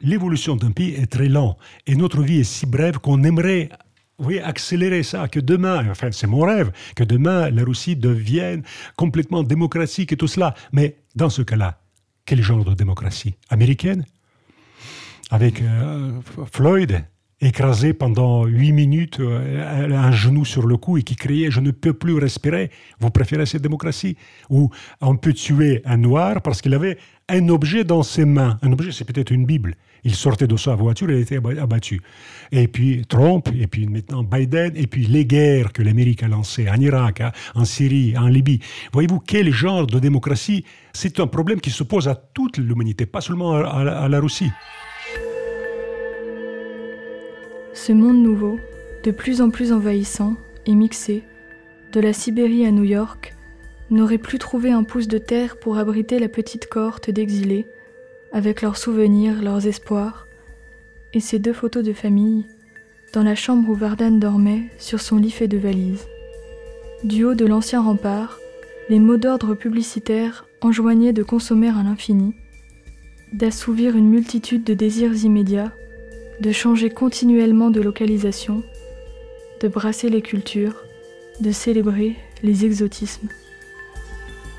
l'évolution 0.00 0.54
d'un 0.54 0.70
pays 0.70 0.94
est 0.94 1.10
très 1.10 1.28
lente, 1.28 1.58
et 1.88 1.96
notre 1.96 2.22
vie 2.22 2.38
est 2.38 2.44
si 2.44 2.64
brève 2.64 2.98
qu'on 2.98 3.24
aimerait 3.24 3.70
oui, 4.18 4.38
accélérer 4.38 5.02
ça, 5.02 5.28
que 5.28 5.40
demain, 5.40 5.88
enfin 5.90 6.10
c'est 6.10 6.26
mon 6.26 6.40
rêve, 6.40 6.72
que 6.94 7.04
demain 7.04 7.50
la 7.50 7.64
Russie 7.64 7.96
devienne 7.96 8.62
complètement 8.96 9.42
démocratique 9.42 10.12
et 10.12 10.16
tout 10.16 10.28
cela. 10.28 10.54
Mais 10.72 10.96
dans 11.14 11.30
ce 11.30 11.42
cas-là, 11.42 11.80
quel 12.24 12.42
genre 12.42 12.64
de 12.64 12.74
démocratie? 12.74 13.34
Américaine? 13.50 14.04
Avec 15.30 15.60
euh, 15.60 16.12
Floyd? 16.52 17.04
Écrasé 17.40 17.92
pendant 17.92 18.44
huit 18.44 18.72
minutes, 18.72 19.20
euh, 19.20 19.94
un 19.94 20.10
genou 20.12 20.44
sur 20.44 20.66
le 20.66 20.76
cou 20.76 20.96
et 20.98 21.02
qui 21.02 21.16
criait 21.16 21.50
Je 21.50 21.60
ne 21.60 21.70
peux 21.70 21.92
plus 21.92 22.14
respirer. 22.14 22.70
Vous 22.98 23.10
préférez 23.10 23.46
cette 23.46 23.62
démocratie 23.62 24.16
Où 24.48 24.70
on 25.00 25.16
peut 25.16 25.32
tuer 25.32 25.82
un 25.84 25.98
noir 25.98 26.40
parce 26.42 26.62
qu'il 26.62 26.74
avait 26.74 26.98
un 27.28 27.48
objet 27.48 27.84
dans 27.84 28.02
ses 28.02 28.24
mains. 28.24 28.58
Un 28.62 28.72
objet, 28.72 28.92
c'est 28.92 29.04
peut-être 29.04 29.30
une 29.30 29.46
Bible. 29.46 29.76
Il 30.04 30.14
sortait 30.14 30.46
de 30.46 30.56
sa 30.56 30.76
voiture, 30.76 31.10
il 31.10 31.18
était 31.18 31.40
abattu. 31.58 32.00
Et 32.52 32.68
puis 32.68 33.04
Trump, 33.06 33.48
et 33.58 33.66
puis 33.66 33.88
maintenant 33.88 34.22
Biden, 34.22 34.72
et 34.76 34.86
puis 34.86 35.04
les 35.06 35.26
guerres 35.26 35.72
que 35.72 35.82
l'Amérique 35.82 36.22
a 36.22 36.28
lancées 36.28 36.70
en 36.70 36.76
Irak, 36.76 37.20
hein, 37.20 37.32
en 37.56 37.64
Syrie, 37.64 38.16
en 38.16 38.28
Libye. 38.28 38.60
Voyez-vous 38.92 39.18
quel 39.18 39.50
genre 39.52 39.86
de 39.86 39.98
démocratie? 39.98 40.64
C'est 40.92 41.18
un 41.18 41.26
problème 41.26 41.60
qui 41.60 41.70
se 41.70 41.82
pose 41.82 42.06
à 42.06 42.14
toute 42.14 42.58
l'humanité, 42.58 43.04
pas 43.04 43.20
seulement 43.20 43.54
à, 43.54 44.08
la 44.08 44.20
Russie. 44.20 44.50
Ce 47.76 47.92
monde 47.92 48.22
nouveau, 48.22 48.58
de 49.04 49.10
plus 49.10 49.42
en 49.42 49.50
plus 49.50 49.70
envahissant 49.70 50.34
et 50.64 50.74
mixé, 50.74 51.22
de 51.92 52.00
la 52.00 52.14
Sibérie 52.14 52.64
à 52.64 52.70
New 52.70 52.84
York, 52.84 53.34
n'aurait 53.90 54.16
plus 54.16 54.38
trouvé 54.38 54.70
un 54.72 54.82
pouce 54.82 55.08
de 55.08 55.18
terre 55.18 55.58
pour 55.58 55.76
abriter 55.76 56.18
la 56.18 56.30
petite 56.30 56.70
cohorte 56.70 57.10
d'exilés 57.10 57.66
avec 58.32 58.62
leurs 58.62 58.78
souvenirs, 58.78 59.42
leurs 59.42 59.66
espoirs, 59.66 60.26
et 61.12 61.20
ces 61.20 61.38
deux 61.38 61.52
photos 61.52 61.84
de 61.84 61.92
famille, 61.92 62.46
dans 63.12 63.22
la 63.22 63.34
chambre 63.34 63.68
où 63.68 63.74
Vardan 63.74 64.12
dormait 64.12 64.70
sur 64.78 65.02
son 65.02 65.18
lit 65.18 65.30
fait 65.30 65.46
de 65.46 65.58
valises. 65.58 66.06
Du 67.04 67.24
haut 67.24 67.34
de 67.34 67.44
l'ancien 67.44 67.82
rempart, 67.82 68.40
les 68.88 68.98
mots 68.98 69.18
d'ordre 69.18 69.54
publicitaires 69.54 70.46
enjoignaient 70.62 71.12
de 71.12 71.22
consommer 71.22 71.68
à 71.68 71.82
l'infini, 71.82 72.34
d'assouvir 73.34 73.96
une 73.96 74.08
multitude 74.08 74.64
de 74.64 74.72
désirs 74.72 75.24
immédiats, 75.24 75.72
de 76.40 76.52
changer 76.52 76.90
continuellement 76.90 77.70
de 77.70 77.80
localisation, 77.80 78.62
de 79.60 79.68
brasser 79.68 80.10
les 80.10 80.22
cultures, 80.22 80.84
de 81.40 81.50
célébrer 81.50 82.16
les 82.42 82.64
exotismes. 82.64 83.28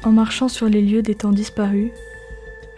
En 0.04 0.12
marchant 0.12 0.48
sur 0.48 0.68
les 0.68 0.82
lieux 0.82 1.02
des 1.02 1.16
temps 1.16 1.32
disparus, 1.32 1.92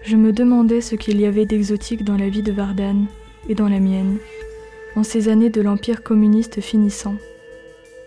je 0.04 0.16
me 0.16 0.32
demandais 0.32 0.82
ce 0.82 0.96
qu'il 0.96 1.20
y 1.20 1.26
avait 1.26 1.46
d'exotique 1.46 2.04
dans 2.04 2.18
la 2.18 2.30
vie 2.30 2.44
de 2.44 2.52
Vardan 2.52 3.06
et 3.48 3.56
dans 3.56 3.70
la 3.70 3.80
mienne, 3.80 4.18
en 4.96 5.04
ces 5.04 5.30
années 5.30 5.50
de 5.50 5.62
l'empire 5.62 6.04
communiste 6.04 6.62
finissant. 6.62 7.16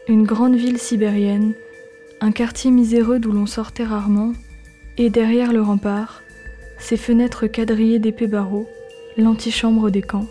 Une 0.08 0.24
grande 0.24 0.56
ville 0.56 0.78
sibérienne, 0.78 1.54
un 2.20 2.32
quartier 2.32 2.70
miséreux 2.70 3.18
d'où 3.18 3.32
l'on 3.32 3.46
sortait 3.46 3.84
rarement, 3.84 4.32
et 4.98 5.10
derrière 5.10 5.52
le 5.52 5.62
rempart, 5.62 6.22
ses 6.78 6.96
fenêtres 6.96 7.46
quadrillées 7.46 7.98
d'épais 7.98 8.26
barreaux, 8.26 8.68
l'antichambre 9.16 9.90
des 9.90 10.02
camps. 10.02 10.26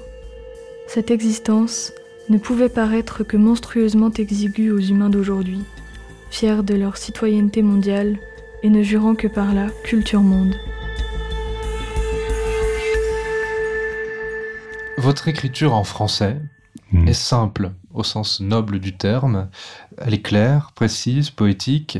Cette 0.93 1.09
existence 1.09 1.93
ne 2.27 2.37
pouvait 2.37 2.67
paraître 2.67 3.23
que 3.23 3.37
monstrueusement 3.37 4.11
exiguë 4.11 4.71
aux 4.71 4.79
humains 4.81 5.09
d'aujourd'hui, 5.09 5.63
fiers 6.29 6.63
de 6.63 6.75
leur 6.75 6.97
citoyenneté 6.97 7.61
mondiale 7.61 8.19
et 8.61 8.69
ne 8.69 8.83
jurant 8.83 9.15
que 9.15 9.29
par 9.29 9.53
la 9.53 9.69
culture 9.85 10.19
monde. 10.19 10.53
Votre 14.97 15.29
écriture 15.29 15.73
en 15.73 15.85
français 15.85 16.41
hmm. 16.91 17.07
est 17.07 17.13
simple 17.13 17.71
au 17.93 18.03
sens 18.03 18.41
noble 18.41 18.79
du 18.79 18.97
terme. 18.97 19.47
Elle 19.97 20.15
est 20.15 20.21
claire, 20.21 20.73
précise, 20.75 21.29
poétique, 21.29 21.99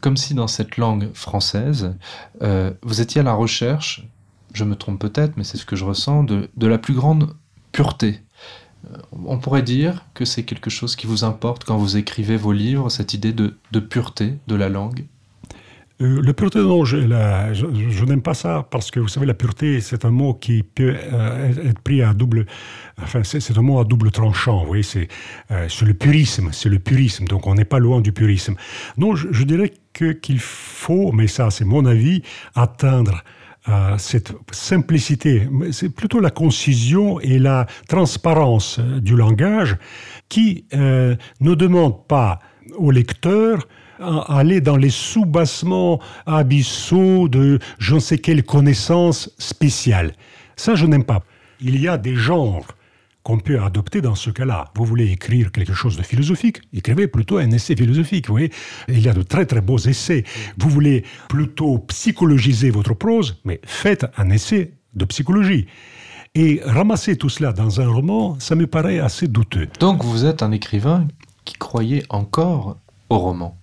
comme 0.00 0.16
si 0.16 0.32
dans 0.32 0.48
cette 0.48 0.78
langue 0.78 1.12
française, 1.12 1.94
euh, 2.40 2.72
vous 2.80 3.02
étiez 3.02 3.20
à 3.20 3.24
la 3.24 3.34
recherche 3.34 4.08
je 4.56 4.64
me 4.64 4.74
trompe 4.74 4.98
peut-être, 4.98 5.36
mais 5.36 5.44
c'est 5.44 5.58
ce 5.58 5.66
que 5.66 5.76
je 5.76 5.84
ressens, 5.84 6.24
de, 6.24 6.48
de 6.56 6.66
la 6.66 6.78
plus 6.78 6.94
grande 6.94 7.34
pureté. 7.76 8.20
Euh, 8.90 8.96
on 9.26 9.38
pourrait 9.38 9.62
dire 9.62 10.06
que 10.14 10.24
c'est 10.24 10.44
quelque 10.44 10.70
chose 10.70 10.96
qui 10.96 11.06
vous 11.06 11.24
importe 11.24 11.64
quand 11.64 11.76
vous 11.76 11.98
écrivez 11.98 12.38
vos 12.38 12.52
livres, 12.52 12.88
cette 12.88 13.12
idée 13.12 13.34
de, 13.34 13.54
pureté 13.80 14.38
de 14.46 14.54
la 14.54 14.70
langue 14.70 15.04
euh, 16.02 16.20
la 16.22 16.34
pureté, 16.34 16.58
non, 16.58 16.84
je, 16.84 18.04
n'aime 18.04 18.20
pas 18.20 18.34
ça 18.34 18.66
parce 18.70 18.90
que 18.90 19.00
vous 19.00 19.08
savez, 19.08 19.24
la 19.24 19.32
pureté, 19.32 19.80
c'est 19.80 20.04
un 20.04 20.10
mot 20.10 20.34
qui 20.34 20.62
peut 20.62 20.94
euh, 20.94 21.70
être 21.70 21.80
pris 21.80 22.02
à 22.02 22.12
double. 22.12 22.44
Enfin, 23.00 23.22
c'est 23.24 23.56
un 23.56 23.62
mot 23.62 23.80
à 23.80 23.84
double 23.84 24.10
tranchant. 24.10 24.60
Vous 24.60 24.66
voyez, 24.66 24.82
c'est 24.82 25.08
euh, 25.50 25.68
le 25.82 25.94
purisme, 25.94 26.50
c'est 26.52 26.68
le 26.68 26.78
purisme. 26.78 27.24
Donc, 27.24 27.46
on 27.46 27.54
n'est 27.54 27.64
pas 27.64 27.78
loin 27.78 28.02
du 28.02 28.12
purisme. 28.12 28.56
Non, 28.98 29.16
je, 29.16 29.42
dirais 29.44 29.72
qu'il 29.94 30.40
faut, 30.40 31.12
mais 31.12 31.28
ça, 31.28 31.50
c'est 31.50 31.64
mon 31.64 31.86
avis, 31.86 32.22
atteindre 32.54 33.22
cette 33.98 34.32
simplicité, 34.52 35.48
c'est 35.72 35.88
plutôt 35.88 36.20
la 36.20 36.30
concision 36.30 37.18
et 37.20 37.38
la 37.38 37.66
transparence 37.88 38.78
du 38.78 39.16
langage 39.16 39.76
qui 40.28 40.66
ne 40.72 41.16
demande 41.40 42.06
pas 42.06 42.40
au 42.76 42.90
lecteur 42.90 43.66
aller 43.98 44.60
dans 44.60 44.76
les 44.76 44.90
sous-bassements 44.90 46.00
abyssaux 46.26 47.28
de 47.28 47.58
je 47.78 47.94
ne 47.94 48.00
sais 48.00 48.18
quelle 48.18 48.44
connaissance 48.44 49.30
spéciale. 49.38 50.12
Ça, 50.56 50.74
je 50.74 50.86
n'aime 50.86 51.04
pas. 51.04 51.22
Il 51.60 51.80
y 51.80 51.88
a 51.88 51.96
des 51.96 52.14
genres 52.14 52.66
qu'on 53.26 53.38
peut 53.38 53.60
adopter 53.60 54.00
dans 54.00 54.14
ce 54.14 54.30
cas-là. 54.30 54.70
Vous 54.76 54.84
voulez 54.84 55.10
écrire 55.10 55.50
quelque 55.50 55.74
chose 55.74 55.96
de 55.96 56.04
philosophique, 56.04 56.60
écrivez 56.72 57.08
plutôt 57.08 57.38
un 57.38 57.50
essai 57.50 57.74
philosophique. 57.74 58.28
Vous 58.28 58.34
voyez 58.34 58.52
Il 58.86 59.00
y 59.00 59.08
a 59.08 59.14
de 59.14 59.22
très 59.22 59.46
très 59.46 59.60
beaux 59.60 59.78
essais. 59.78 60.22
Vous 60.58 60.68
voulez 60.68 61.02
plutôt 61.28 61.78
psychologiser 61.78 62.70
votre 62.70 62.94
prose, 62.94 63.40
mais 63.44 63.60
faites 63.64 64.06
un 64.16 64.30
essai 64.30 64.74
de 64.94 65.04
psychologie. 65.06 65.66
Et 66.36 66.60
ramasser 66.64 67.16
tout 67.16 67.28
cela 67.28 67.52
dans 67.52 67.80
un 67.80 67.88
roman, 67.88 68.38
ça 68.38 68.54
me 68.54 68.68
paraît 68.68 69.00
assez 69.00 69.26
douteux. 69.26 69.66
Donc 69.80 70.04
vous 70.04 70.24
êtes 70.24 70.44
un 70.44 70.52
écrivain 70.52 71.08
qui 71.44 71.56
croyait 71.56 72.04
encore 72.10 72.76
au 73.10 73.18
roman 73.18 73.58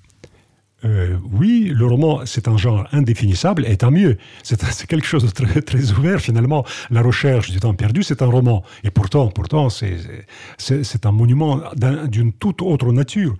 euh, 0.85 1.17
oui, 1.31 1.71
le 1.73 1.85
roman, 1.85 2.21
c'est 2.25 2.47
un 2.47 2.57
genre 2.57 2.87
indéfinissable, 2.91 3.65
et 3.65 3.77
tant 3.77 3.91
mieux. 3.91 4.17
C'est 4.43 4.87
quelque 4.87 5.05
chose 5.05 5.23
de 5.23 5.29
très, 5.29 5.61
très, 5.61 5.91
ouvert, 5.91 6.19
finalement. 6.19 6.65
La 6.91 7.01
recherche 7.01 7.51
du 7.51 7.59
temps 7.59 7.73
perdu, 7.73 8.03
c'est 8.03 8.21
un 8.21 8.27
roman. 8.27 8.63
Et 8.83 8.91
pourtant, 8.91 9.27
pourtant 9.27 9.69
c'est 9.69 11.05
un 11.05 11.11
monument 11.11 11.61
d'une 12.07 12.33
toute 12.33 12.61
autre 12.61 12.91
nature. 12.91 13.35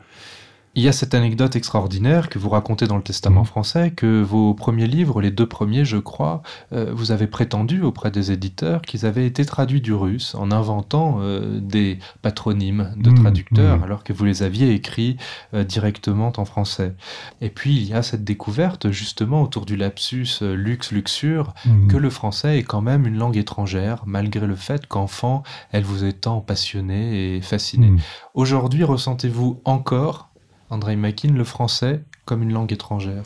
Il 0.76 0.82
y 0.82 0.88
a 0.88 0.92
cette 0.92 1.14
anecdote 1.14 1.56
extraordinaire 1.56 2.30
que 2.30 2.40
vous 2.40 2.50
racontez 2.50 2.88
dans 2.88 2.98
le 2.98 3.04
Testament 3.04 3.42
mhm. 3.42 3.46
français, 3.46 3.92
que 3.92 4.24
vos 4.24 4.56
premiers 4.56 4.88
livres, 4.88 5.22
les 5.22 5.30
deux 5.30 5.46
premiers 5.46 5.86
je 5.86 5.98
crois, 5.98 6.42
euh, 6.72 6.92
vous 6.96 7.12
avez 7.12 7.28
prétendu 7.28 7.84
auprès 7.84 8.10
des 8.10 8.32
éditeurs 8.32 8.82
qu'ils 8.82 9.06
avaient 9.06 9.28
été 9.28 9.46
traduits 9.46 9.82
du 9.82 9.94
russe 9.94 10.34
en 10.34 10.52
inventant 10.52 11.18
euh, 11.20 11.60
des 11.60 12.00
patronymes 12.24 12.92
de 12.98 13.12
mhm. 13.12 13.20
traducteurs 13.20 13.78
mhm. 13.78 13.84
alors 13.84 14.04
que 14.04 14.14
vous 14.14 14.26
les 14.26 14.42
aviez 14.42 14.74
écrits 14.74 15.18
euh, 15.54 15.64
directement 15.64 16.34
en 16.38 16.46
français. 16.46 16.96
Et 17.42 17.50
puis 17.50 17.76
il 17.76 17.84
y 17.84 17.94
a 17.94 18.02
cette 18.02 18.24
découverte 18.24 18.90
justement 18.90 19.44
autour 19.44 19.68
du 19.68 19.76
lapsus 19.76 20.42
lux 20.42 20.92
luxure 20.92 21.54
que 21.88 21.98
le 21.98 22.10
français 22.10 22.58
est 22.58 22.64
quand 22.64 22.82
même 22.82 23.06
une 23.06 23.18
langue 23.18 23.38
étrangère 23.38 24.04
malgré 24.06 24.48
le 24.48 24.56
fait 24.56 24.88
qu'enfant 24.88 25.44
elle 25.72 25.84
vous 25.84 26.04
est 26.04 26.22
tant 26.22 26.42
passionnée 26.42 27.36
et 27.36 27.42
fascinée. 27.42 27.94
Aujourd'hui 28.34 28.84
ressentez-vous 28.84 29.62
encore 29.66 30.33
André 30.70 30.96
Makin, 30.96 31.34
le 31.34 31.44
français 31.44 32.04
comme 32.26 32.44
une 32.44 32.54
langue 32.54 32.72
étrangère. 32.72 33.24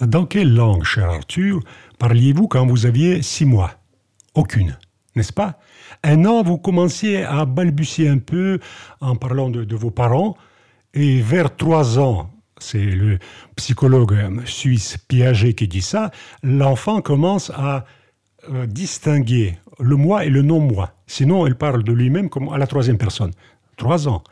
Dans 0.00 0.26
quelle 0.26 0.54
langue, 0.54 0.84
cher 0.84 1.10
Arthur, 1.10 1.60
parliez-vous 1.98 2.46
quand 2.46 2.66
vous 2.66 2.86
aviez 2.86 3.22
six 3.22 3.44
mois? 3.44 3.72
Aucune, 4.34 4.78
n'est-ce 5.16 5.32
pas? 5.32 5.58
Un 6.04 6.24
an, 6.24 6.42
vous 6.42 6.58
commenciez 6.58 7.24
à 7.24 7.44
balbutier 7.44 8.08
un 8.08 8.18
peu 8.18 8.60
en 9.00 9.16
parlant 9.16 9.50
de, 9.50 9.74
vos 9.74 9.90
parents, 9.90 10.36
et 10.94 11.20
vers 11.20 11.56
trois 11.56 11.98
ans, 11.98 12.30
c'est 12.58 12.84
le 12.84 13.18
psychologue 13.56 14.44
suisse 14.44 14.98
Piaget 15.08 15.54
qui 15.54 15.66
dit 15.66 15.82
ça, 15.82 16.12
l'enfant 16.42 17.00
commence 17.00 17.50
à 17.50 17.84
euh, 18.50 18.66
distinguer 18.66 19.58
le 19.80 19.96
moi 19.96 20.24
et 20.24 20.30
le 20.30 20.42
non-moi. 20.42 20.92
Sinon, 21.06 21.46
il 21.46 21.54
parle 21.54 21.82
de 21.82 21.92
lui-même 21.92 22.28
comme 22.28 22.48
à 22.50 22.58
la 22.58 22.66
troisième 22.66 22.98
personne. 22.98 23.32
Trois 23.76 24.08
ans. 24.08 24.22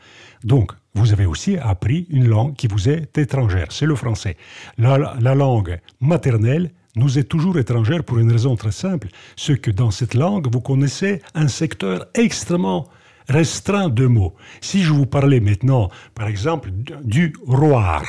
Donc, 0.43 0.71
vous 0.97 1.13
avez 1.13 1.25
aussi 1.25 1.57
appris 1.57 2.07
une 2.09 2.27
langue 2.27 2.55
qui 2.55 2.67
vous 2.67 2.89
est 2.89 3.17
étrangère, 3.17 3.67
c'est 3.69 3.85
le 3.85 3.95
français. 3.95 4.35
La, 4.77 5.35
langue 5.35 5.79
maternelle 6.01 6.71
nous 6.95 7.19
est 7.19 7.25
toujours 7.25 7.59
étrangère 7.59 8.03
pour 8.03 8.17
une 8.17 8.31
raison 8.31 8.55
très 8.55 8.71
simple, 8.71 9.07
c'est 9.35 9.59
que 9.59 9.69
dans 9.69 9.91
cette 9.91 10.15
langue, 10.15 10.51
vous 10.51 10.59
connaissez 10.59 11.21
un 11.35 11.47
secteur 11.47 12.07
extrêmement 12.15 12.87
restreint 13.29 13.89
de 13.89 14.07
mots. 14.07 14.33
Si 14.59 14.81
je 14.81 14.91
vous 14.91 15.05
parlais 15.05 15.39
maintenant, 15.39 15.89
par 16.15 16.27
exemple, 16.27 16.71
du 17.03 17.33
roar, 17.45 18.03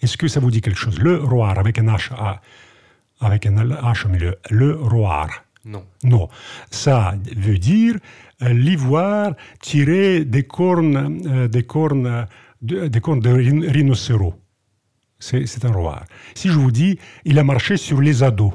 est-ce 0.00 0.16
que 0.16 0.26
ça 0.26 0.40
vous 0.40 0.50
dit 0.50 0.62
quelque 0.62 0.78
chose? 0.78 0.98
Le 0.98 1.22
roar, 1.22 1.58
avec 1.58 1.78
un 1.78 1.86
H, 1.86 2.10
avec 3.20 3.44
un 3.44 3.56
H 3.56 4.06
au 4.06 4.08
milieu, 4.08 4.36
le 4.48 4.76
roar. 4.76 5.28
Non. 5.66 5.84
Non. 6.04 6.28
Ça 6.70 7.14
veut 7.36 7.58
dire 7.58 7.96
l'ivoire 8.40 9.34
tiré 9.60 10.24
des 10.24 10.44
cornes, 10.44 11.20
euh, 11.26 11.48
des 11.48 11.62
cornes, 11.62 12.26
de, 12.62 12.88
des 12.88 13.00
cornes 13.00 13.20
de 13.20 13.30
rhinocéros. 13.30 14.34
C'est 15.18 15.64
un 15.64 15.72
roi. 15.72 16.02
Si 16.34 16.48
je 16.48 16.58
vous 16.58 16.70
dis, 16.70 16.98
il 17.24 17.38
a 17.38 17.44
marché 17.44 17.76
sur 17.76 18.00
les 18.00 18.22
ados, 18.22 18.52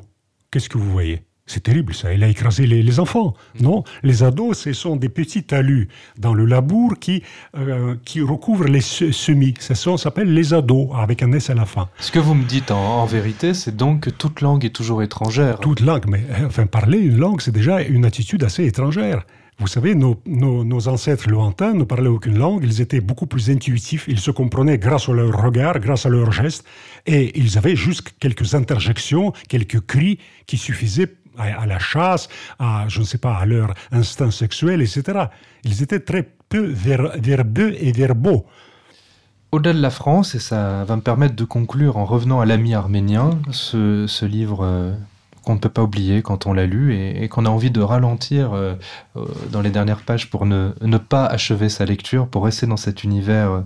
qu'est-ce 0.49 0.67
que 0.67 0.79
vous 0.79 0.91
voyez? 0.91 1.21
C'est 1.47 1.61
terrible 1.61 1.93
ça, 1.93 2.11
il 2.11 2.23
a 2.23 2.27
écrasé 2.27 2.65
les, 2.65 2.99
enfants. 2.99 3.35
Non, 3.59 3.83
les 4.01 4.23
ados, 4.23 4.57
ce 4.57 4.73
sont 4.73 4.95
des 4.95 5.09
petits 5.09 5.43
talus 5.43 5.89
dans 6.17 6.33
le 6.33 6.43
labour 6.43 6.97
qui, 6.99 7.21
euh, 7.55 7.95
qui 8.03 8.21
recouvrent 8.21 8.65
les 8.65 8.81
semis. 8.81 9.53
Ça 9.59 9.75
s'appelle 9.75 10.33
les 10.33 10.55
ados, 10.55 10.89
avec 10.95 11.21
un 11.21 11.31
S 11.33 11.51
à 11.51 11.53
la 11.53 11.65
fin. 11.65 11.87
Ce 11.99 12.11
que 12.11 12.17
vous 12.17 12.33
me 12.33 12.45
dites 12.45 12.71
en, 12.71 13.05
vérité, 13.05 13.53
c'est 13.53 13.75
donc 13.75 14.01
que 14.01 14.09
toute 14.09 14.41
langue 14.41 14.65
est 14.65 14.75
toujours 14.75 15.03
étrangère. 15.03 15.59
Toute 15.59 15.81
langue, 15.81 16.05
mais 16.07 16.25
enfin 16.47 16.65
parler 16.65 16.97
une 16.97 17.17
langue, 17.17 17.41
c'est 17.41 17.51
déjà 17.51 17.83
une 17.83 18.05
attitude 18.05 18.43
assez 18.43 18.65
étrangère. 18.65 19.23
Vous 19.57 19.67
savez, 19.67 19.95
nos, 19.95 20.17
ancêtres 20.87 21.29
lointains 21.29 21.73
ne 21.73 21.85
parlaient 21.85 22.09
aucune 22.09 22.37
langue, 22.37 22.63
ils 22.63 22.81
étaient 22.81 22.99
beaucoup 22.99 23.25
plus 23.25 23.49
intuitifs, 23.49 24.05
ils 24.09 24.19
se 24.19 24.29
comprenaient 24.29 24.77
grâce 24.77 25.07
à 25.07 25.13
leur 25.13 25.31
regard, 25.41 25.79
grâce 25.79 26.05
à 26.05 26.09
leurs 26.09 26.33
gestes, 26.33 26.65
et 27.05 27.37
ils 27.39 27.57
avaient 27.57 27.75
juste 27.75 28.13
quelques 28.19 28.53
interjections, 28.53 29.31
quelques 29.47 29.79
cris 29.79 30.19
qui 30.45 30.57
suffisaient 30.57 31.15
à, 31.37 31.65
la 31.65 31.79
chasse, 31.79 32.27
à, 32.59 32.85
je 32.89 32.99
ne 32.99 33.05
sais 33.05 33.17
pas, 33.17 33.35
à 33.35 33.45
leur 33.45 33.73
instinct 33.91 34.31
sexuel, 34.31 34.81
etc. 34.81 35.25
Ils 35.63 35.81
étaient 35.81 35.99
très 36.01 36.29
peu 36.49 36.65
verbeux 36.65 37.75
et 37.79 37.91
verbaux. 37.93 38.45
Au-delà 39.51 39.73
de 39.73 39.81
la 39.81 39.89
France, 39.89 40.35
et 40.35 40.39
ça 40.39 40.83
va 40.83 40.95
me 40.97 41.01
permettre 41.01 41.35
de 41.35 41.45
conclure 41.45 41.95
en 41.95 42.03
revenant 42.03 42.41
à 42.41 42.45
l'ami 42.45 42.73
arménien, 42.73 43.39
ce, 43.51 44.25
livre 44.25 44.65
euh, 44.65 44.93
qu'on 45.45 45.53
ne 45.53 45.59
peut 45.59 45.69
pas 45.69 45.83
oublier 45.83 46.21
quand 46.21 46.47
on 46.47 46.53
l'a 46.53 46.65
lu 46.65 46.95
et, 46.95 47.29
qu'on 47.29 47.45
a 47.45 47.49
envie 47.49 47.71
de 47.71 47.79
ralentir 47.79 48.53
euh, 48.53 48.73
euh, 49.15 49.25
dans 49.51 49.61
les 49.61 49.69
dernières 49.69 50.01
pages 50.01 50.29
pour 50.29 50.45
ne, 50.45 50.71
pas 50.97 51.25
achever 51.25 51.69
sa 51.69 51.85
lecture, 51.85 52.27
pour 52.27 52.43
rester 52.43 52.65
dans 52.65 52.77
cet 52.77 53.03
univers 53.03 53.51
euh, 53.51 53.61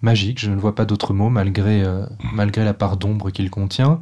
magique, 0.00 0.38
je 0.38 0.50
ne 0.50 0.56
vois 0.56 0.74
pas 0.74 0.84
d'autre 0.84 1.12
mot 1.12 1.28
malgré, 1.30 1.82
malgré 2.32 2.64
la 2.64 2.74
part 2.74 2.98
d'ombre 2.98 3.30
qu'il 3.30 3.50
contient. 3.50 4.00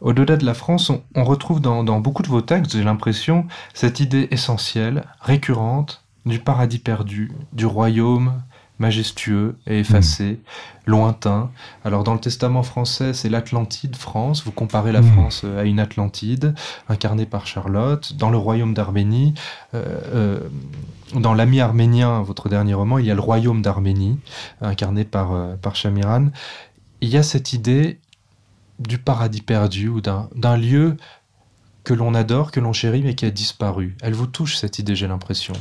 Au-delà 0.00 0.36
de 0.36 0.44
la 0.44 0.52
France, 0.52 0.90
on, 1.14 1.24
retrouve 1.24 1.60
dans, 1.60 1.84
dans, 1.84 2.00
beaucoup 2.00 2.22
de 2.22 2.28
vos 2.28 2.40
textes, 2.40 2.72
j'ai 2.72 2.82
l'impression, 2.82 3.46
cette 3.72 4.00
idée 4.00 4.26
essentielle, 4.32 5.04
récurrente, 5.20 6.04
du 6.26 6.40
paradis 6.40 6.80
perdu, 6.80 7.30
du 7.52 7.66
royaume 7.66 8.32
majestueux 8.78 9.56
et 9.66 9.80
effacé, 9.80 10.32
hmm. 10.32 10.90
lointain. 10.90 11.50
Alors 11.84 12.04
dans 12.04 12.14
le 12.14 12.20
Testament 12.20 12.62
français, 12.62 13.14
c'est 13.14 13.28
l'Atlantide 13.28 13.96
France. 13.96 14.44
Vous 14.44 14.52
comparez 14.52 14.92
la 14.92 15.00
hmm. 15.00 15.12
France 15.12 15.42
euh, 15.44 15.60
à 15.60 15.64
une 15.64 15.78
Atlantide, 15.78 16.54
incarnée 16.88 17.26
par 17.26 17.46
Charlotte. 17.46 18.14
Dans 18.16 18.30
le 18.30 18.36
royaume 18.36 18.74
d'Arménie, 18.74 19.34
euh, 19.74 20.00
euh, 20.14 20.40
dans 21.14 21.34
l'ami 21.34 21.60
arménien, 21.60 22.22
votre 22.22 22.48
dernier 22.48 22.74
roman, 22.74 22.98
il 22.98 23.06
y 23.06 23.10
a 23.10 23.14
le 23.14 23.20
royaume 23.20 23.62
d'Arménie, 23.62 24.18
incarné 24.60 25.04
par, 25.04 25.56
par 25.58 25.76
Shamiran. 25.76 26.30
Il 27.00 27.08
y 27.08 27.16
a 27.16 27.22
cette 27.22 27.52
idée 27.52 28.00
du 28.80 28.98
paradis 28.98 29.42
perdu 29.42 29.88
ou 29.88 30.00
d'un 30.00 30.56
lieu 30.56 30.96
que 31.84 31.94
l'on 31.94 32.14
adore, 32.14 32.50
que 32.50 32.60
l'on 32.60 32.72
chérit, 32.72 33.02
mais 33.02 33.14
qui 33.14 33.26
a 33.26 33.30
disparu. 33.30 33.94
Elle 34.02 34.14
vous 34.14 34.26
touche, 34.26 34.56
cette 34.56 34.78
idée, 34.78 34.96
j'ai 34.96 35.06
l'impression. 35.06 35.52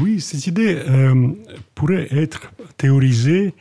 Oui, 0.00 0.20
cette 0.20 0.46
idée 0.46 0.74
euh, 0.74 1.28
pourrait 1.74 2.08
être 2.10 2.52
théorisée 2.76 3.54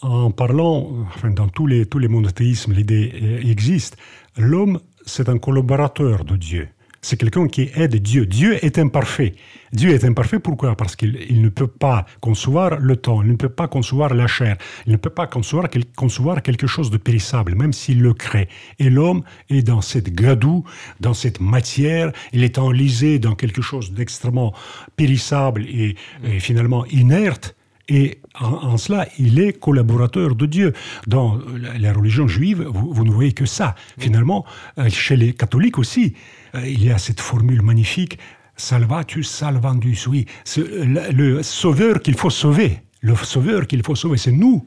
en 0.00 0.30
parlant, 0.30 0.90
enfin, 1.14 1.30
dans 1.30 1.48
tous 1.48 1.66
les, 1.66 1.86
tous 1.86 1.98
les 1.98 2.08
monothéismes, 2.08 2.72
l'idée 2.72 3.40
existe. 3.44 3.96
L'homme, 4.36 4.80
c'est 5.06 5.28
un 5.28 5.38
collaborateur 5.38 6.24
de 6.24 6.36
Dieu. 6.36 6.68
C'est 7.02 7.16
quelqu'un 7.16 7.48
qui 7.48 7.68
aide 7.74 7.96
Dieu. 7.96 8.26
Dieu 8.26 8.64
est 8.64 8.78
imparfait. 8.78 9.34
Dieu 9.72 9.90
est 9.90 10.04
imparfait 10.04 10.38
pourquoi? 10.38 10.76
Parce 10.76 10.94
qu'il 10.94 11.42
ne 11.42 11.48
peut 11.48 11.66
pas 11.66 12.06
concevoir 12.20 12.78
le 12.78 12.94
temps, 12.94 13.22
il 13.22 13.30
ne 13.30 13.36
peut 13.36 13.48
pas 13.48 13.66
concevoir 13.66 14.14
la 14.14 14.28
chair, 14.28 14.56
il 14.86 14.92
ne 14.92 14.96
peut 14.96 15.10
pas 15.10 15.26
concevoir, 15.26 15.68
concevoir 15.96 16.42
quelque 16.42 16.68
chose 16.68 16.90
de 16.90 16.98
périssable, 16.98 17.56
même 17.56 17.72
s'il 17.72 18.00
le 18.00 18.14
crée. 18.14 18.48
Et 18.78 18.88
l'homme 18.88 19.24
est 19.50 19.62
dans 19.62 19.80
cette 19.80 20.14
gadoue, 20.14 20.64
dans 21.00 21.14
cette 21.14 21.40
matière, 21.40 22.12
il 22.32 22.44
est 22.44 22.58
enlisé 22.58 23.18
dans 23.18 23.34
quelque 23.34 23.62
chose 23.62 23.92
d'extrêmement 23.92 24.54
périssable 24.94 25.62
et, 25.62 25.96
finalement 26.38 26.86
inerte. 26.86 27.56
Et 27.88 28.18
en, 28.40 28.76
cela, 28.76 29.08
il 29.18 29.40
est 29.40 29.52
collaborateur 29.52 30.34
de 30.34 30.46
Dieu. 30.46 30.72
Dans 31.06 31.38
la, 31.78 31.92
religion 31.92 32.28
juive, 32.28 32.62
vous, 32.62 33.04
ne 33.04 33.10
voyez 33.10 33.32
que 33.32 33.46
ça. 33.46 33.74
Finalement, 33.98 34.44
euh, 34.78 34.88
chez 34.88 35.16
les 35.16 35.32
catholiques 35.32 35.78
aussi, 35.78 36.14
euh, 36.54 36.66
il 36.66 36.84
y 36.84 36.90
a 36.90 36.98
cette 36.98 37.20
formule 37.20 37.62
magnifique 37.62 38.18
Salvatus 38.56 39.28
salvandus, 39.28 40.06
oui, 40.06 40.26
le, 40.56 41.42
sauveur 41.42 42.00
qu'il 42.00 42.14
faut 42.14 42.30
sauver, 42.30 42.80
le 43.00 43.16
sauveur 43.16 43.66
qu'il 43.66 43.82
faut 43.82 43.94
sauver, 43.94 44.18
c'est 44.18 44.30
nous, 44.30 44.66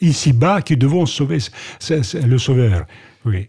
ici-bas, 0.00 0.62
qui 0.62 0.76
devons 0.76 1.06
sauver 1.06 1.38
le 1.88 2.38
sauveur. 2.38 2.86
Oui. 3.24 3.48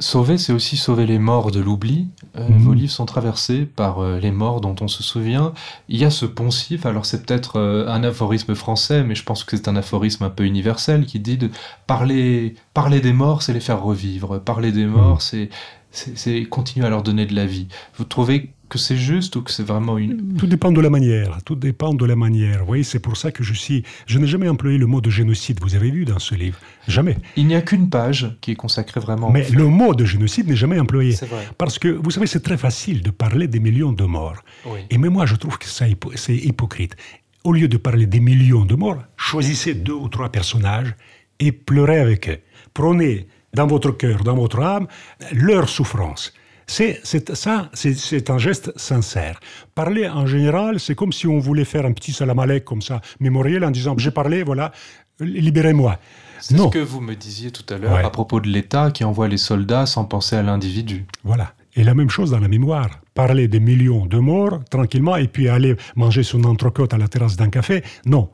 Sauver, 0.00 0.38
c'est 0.38 0.52
aussi 0.52 0.76
sauver 0.76 1.06
les 1.06 1.18
morts 1.18 1.50
de 1.50 1.60
l'oubli. 1.60 2.08
Euh, 2.36 2.48
mhm. 2.48 2.58
Vos 2.58 2.74
livres 2.74 2.92
sont 2.92 3.06
traversés 3.06 3.64
par 3.64 4.00
euh, 4.00 4.18
les 4.18 4.32
morts 4.32 4.60
dont 4.60 4.74
on 4.80 4.88
se 4.88 5.02
souvient. 5.02 5.52
Il 5.88 5.98
y 5.98 6.04
a 6.04 6.10
ce 6.10 6.26
poncif, 6.26 6.84
alors 6.84 7.06
c'est 7.06 7.24
peut-être 7.24 7.60
un 7.60 8.02
aphorisme 8.02 8.54
français, 8.54 9.04
mais 9.04 9.14
je 9.14 9.22
pense 9.22 9.44
que 9.44 9.56
c'est 9.56 9.68
un 9.68 9.76
aphorisme 9.76 10.24
un 10.24 10.30
peu 10.30 10.44
universel 10.44 11.06
qui 11.06 11.20
dit 11.20 11.36
de 11.36 11.50
parler, 11.86 12.54
parler 12.72 13.00
des 13.00 13.12
morts, 13.12 13.42
c'est 13.42 13.52
les 13.52 13.60
faire 13.60 13.82
revivre. 13.82 14.40
Parler 14.40 14.72
des 14.72 14.86
morts, 14.86 15.14
mhm. 15.14 15.20
c'est 15.20 15.48
c'est 15.94 16.44
continuer 16.44 16.86
à 16.86 16.90
leur 16.90 17.02
donner 17.02 17.26
de 17.26 17.34
la 17.34 17.46
vie. 17.46 17.68
Vous 17.96 18.04
trouvez 18.04 18.50
que 18.74 18.78
c'est 18.80 18.96
juste 18.96 19.36
ou 19.36 19.42
que 19.42 19.52
c'est 19.52 19.62
vraiment 19.62 19.98
une... 19.98 20.34
Tout 20.36 20.48
dépend 20.48 20.72
de 20.72 20.80
la 20.80 20.90
manière, 20.90 21.38
tout 21.44 21.54
dépend 21.54 21.94
de 21.94 22.04
la 22.04 22.16
manière. 22.16 22.58
Vous 22.58 22.66
voyez, 22.66 22.82
c'est 22.82 22.98
pour 22.98 23.16
ça 23.16 23.30
que 23.30 23.44
je 23.44 23.54
suis... 23.54 23.84
Je 24.06 24.18
n'ai 24.18 24.26
jamais 24.26 24.48
employé 24.48 24.78
le 24.78 24.86
mot 24.86 25.00
de 25.00 25.10
génocide, 25.10 25.60
vous 25.62 25.76
avez 25.76 25.92
vu 25.92 26.04
dans 26.04 26.18
ce 26.18 26.34
livre. 26.34 26.58
Jamais. 26.88 27.16
Il 27.36 27.46
n'y 27.46 27.54
a 27.54 27.62
qu'une 27.62 27.88
page 27.88 28.36
qui 28.40 28.50
est 28.50 28.56
consacrée 28.56 28.98
vraiment... 28.98 29.30
Mais 29.30 29.48
le 29.50 29.66
mot 29.66 29.94
de 29.94 30.04
génocide 30.04 30.48
n'est 30.48 30.56
jamais 30.56 30.80
employé. 30.80 31.12
C'est 31.12 31.26
vrai. 31.26 31.48
Parce 31.56 31.78
que, 31.78 31.86
vous 31.86 32.10
savez, 32.10 32.26
c'est 32.26 32.42
très 32.42 32.56
facile 32.56 33.00
de 33.02 33.10
parler 33.10 33.46
des 33.46 33.60
millions 33.60 33.92
de 33.92 34.04
morts. 34.04 34.42
Et 34.90 34.98
même 34.98 35.12
moi, 35.12 35.24
je 35.24 35.36
trouve 35.36 35.56
que 35.56 35.68
c'est 35.68 36.36
hypocrite. 36.36 36.96
Au 37.44 37.52
lieu 37.52 37.68
de 37.68 37.76
parler 37.76 38.06
des 38.06 38.20
millions 38.20 38.64
de 38.64 38.74
morts, 38.74 39.04
choisissez 39.16 39.74
deux 39.74 39.92
ou 39.92 40.08
trois 40.08 40.30
personnages 40.30 40.96
et 41.38 41.52
pleurez 41.52 42.00
avec 42.00 42.28
eux. 42.28 42.38
Prenez 42.72 43.28
dans 43.54 43.68
votre 43.68 43.92
cœur, 43.92 44.24
dans 44.24 44.34
votre 44.34 44.58
âme, 44.58 44.88
leur 45.32 45.68
souffrance. 45.68 46.34
C'est, 46.66 47.00
ça, 47.34 47.70
c'est, 47.74 48.30
un 48.30 48.38
geste 48.38 48.72
sincère. 48.76 49.40
Parler 49.74 50.08
en 50.08 50.26
général, 50.26 50.80
c'est 50.80 50.94
comme 50.94 51.12
si 51.12 51.26
on 51.26 51.38
voulait 51.38 51.64
faire 51.64 51.84
un 51.84 51.92
petit 51.92 52.12
salamalek 52.12 52.64
comme 52.64 52.82
ça, 52.82 53.00
mémoriel, 53.20 53.64
en 53.64 53.70
disant 53.70 53.94
j'ai 53.98 54.10
parlé, 54.10 54.42
voilà, 54.42 54.72
libérez-moi. 55.20 55.98
C'est 56.40 56.58
ce 56.58 56.68
que 56.68 56.78
vous 56.78 57.00
me 57.00 57.14
disiez 57.14 57.50
tout 57.50 57.64
à 57.72 57.78
l'heure 57.78 58.04
à 58.04 58.10
propos 58.10 58.40
de 58.40 58.48
l'État 58.48 58.90
qui 58.90 59.04
envoie 59.04 59.28
les 59.28 59.38
soldats 59.38 59.86
sans 59.86 60.04
penser 60.04 60.36
à 60.36 60.42
l'individu. 60.42 61.06
Voilà. 61.22 61.54
Et 61.76 61.84
la 61.84 61.94
même 61.94 62.10
chose 62.10 62.30
dans 62.30 62.38
la 62.38 62.48
mémoire. 62.48 63.00
Parler 63.14 63.48
des 63.48 63.60
millions 63.60 64.06
de 64.06 64.18
morts 64.18 64.60
tranquillement 64.70 65.16
et 65.16 65.28
puis 65.28 65.48
aller 65.48 65.76
manger 65.96 66.22
son 66.22 66.44
entrecôte 66.44 66.92
à 66.92 66.98
la 66.98 67.08
terrasse 67.08 67.36
d'un 67.36 67.48
café, 67.48 67.82
non, 68.06 68.28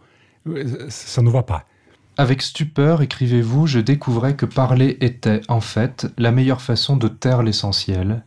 euh, 0.48 0.86
ça 0.88 1.22
ne 1.22 1.30
va 1.30 1.42
pas. 1.42 1.64
Avec 2.20 2.42
stupeur, 2.42 3.00
écrivez-vous, 3.00 3.66
je 3.66 3.78
découvrais 3.78 4.36
que 4.36 4.44
parler 4.44 4.98
était, 5.00 5.40
en 5.48 5.62
fait, 5.62 6.06
la 6.18 6.32
meilleure 6.32 6.60
façon 6.60 6.98
de 6.98 7.08
taire 7.08 7.42
l'essentiel, 7.42 8.24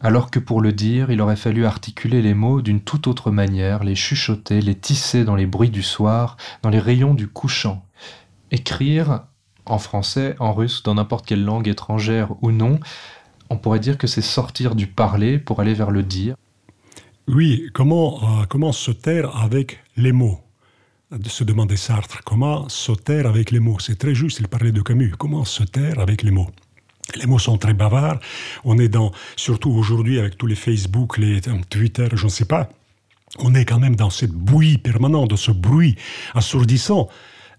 alors 0.00 0.30
que 0.30 0.38
pour 0.38 0.62
le 0.62 0.72
dire, 0.72 1.10
il 1.10 1.20
aurait 1.20 1.36
fallu 1.36 1.66
articuler 1.66 2.22
les 2.22 2.32
mots 2.32 2.62
d'une 2.62 2.80
toute 2.80 3.06
autre 3.06 3.30
manière, 3.30 3.84
les 3.84 3.94
chuchoter, 3.94 4.62
les 4.62 4.74
tisser 4.74 5.26
dans 5.26 5.34
les 5.34 5.44
bruits 5.44 5.68
du 5.68 5.82
soir, 5.82 6.38
dans 6.62 6.70
les 6.70 6.78
rayons 6.78 7.12
du 7.12 7.28
couchant. 7.28 7.84
Écrire, 8.52 9.24
en 9.66 9.76
français, 9.76 10.34
en 10.38 10.54
russe, 10.54 10.82
dans 10.82 10.94
n'importe 10.94 11.26
quelle 11.26 11.44
langue 11.44 11.68
étrangère 11.68 12.32
ou 12.40 12.52
non, 12.52 12.80
on 13.50 13.58
pourrait 13.58 13.80
dire 13.80 13.98
que 13.98 14.06
c'est 14.06 14.22
sortir 14.22 14.74
du 14.74 14.86
parler 14.86 15.38
pour 15.38 15.60
aller 15.60 15.74
vers 15.74 15.90
le 15.90 16.02
dire. 16.02 16.36
Oui, 17.28 17.66
comment, 17.74 18.18
euh, 18.22 18.46
comment 18.48 18.72
se 18.72 18.92
taire 18.92 19.36
avec 19.36 19.80
les 19.98 20.12
mots? 20.12 20.40
De 21.10 21.28
se 21.28 21.42
demander 21.42 21.76
Sartre 21.76 22.22
comment 22.24 22.68
se 22.68 22.92
taire 22.92 23.26
avec 23.26 23.50
les 23.50 23.58
mots. 23.58 23.78
C'est 23.80 23.98
très 23.98 24.14
juste, 24.14 24.38
il 24.38 24.48
parlait 24.48 24.72
de 24.72 24.80
Camus. 24.80 25.12
Comment 25.18 25.44
se 25.44 25.64
taire 25.64 25.98
avec 25.98 26.22
les 26.22 26.30
mots? 26.30 26.48
Les 27.16 27.26
mots 27.26 27.40
sont 27.40 27.58
très 27.58 27.74
bavards. 27.74 28.20
On 28.64 28.78
est 28.78 28.88
dans, 28.88 29.10
surtout 29.34 29.70
aujourd'hui 29.70 30.20
avec 30.20 30.38
tous 30.38 30.46
les 30.46 30.54
Facebook, 30.54 31.18
les 31.18 31.48
euh, 31.48 31.58
Twitter, 31.68 32.06
je 32.14 32.24
ne 32.24 32.30
sais 32.30 32.44
pas, 32.44 32.70
on 33.38 33.54
est 33.54 33.64
quand 33.64 33.80
même 33.80 33.96
dans 33.96 34.10
cette 34.10 34.30
bouillie 34.30 34.78
permanente, 34.78 35.30
de 35.30 35.36
ce 35.36 35.50
bruit 35.50 35.96
assourdissant. 36.34 37.08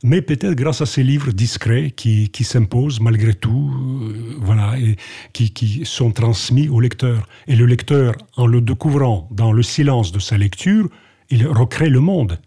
Mais 0.04 0.22
peut-être 0.22 0.56
grâce 0.56 0.82
à 0.82 0.86
ces 0.86 1.04
livres 1.04 1.32
discrets 1.32 1.92
qui, 1.92 2.30
qui 2.30 2.44
s'imposent 2.44 3.02
malgré 3.02 3.34
tout, 3.34 3.72
euh, 4.02 4.36
voilà, 4.40 4.80
et 4.80 4.96
qui, 5.34 5.52
qui 5.52 5.86
sont 5.86 6.12
transmis 6.12 6.70
au 6.70 6.80
lecteur. 6.80 7.28
Et 7.48 7.56
le 7.56 7.66
lecteur, 7.66 8.16
en 8.38 8.48
le 8.48 8.62
découvrant 8.62 9.28
dans 9.30 9.52
le 9.52 9.62
silence 9.62 10.14
de 10.14 10.20
sa 10.20 10.38
lecture, 10.38 10.88
il 11.30 11.46
recrée 11.46 11.90
le 11.90 12.00
monde. 12.00 12.40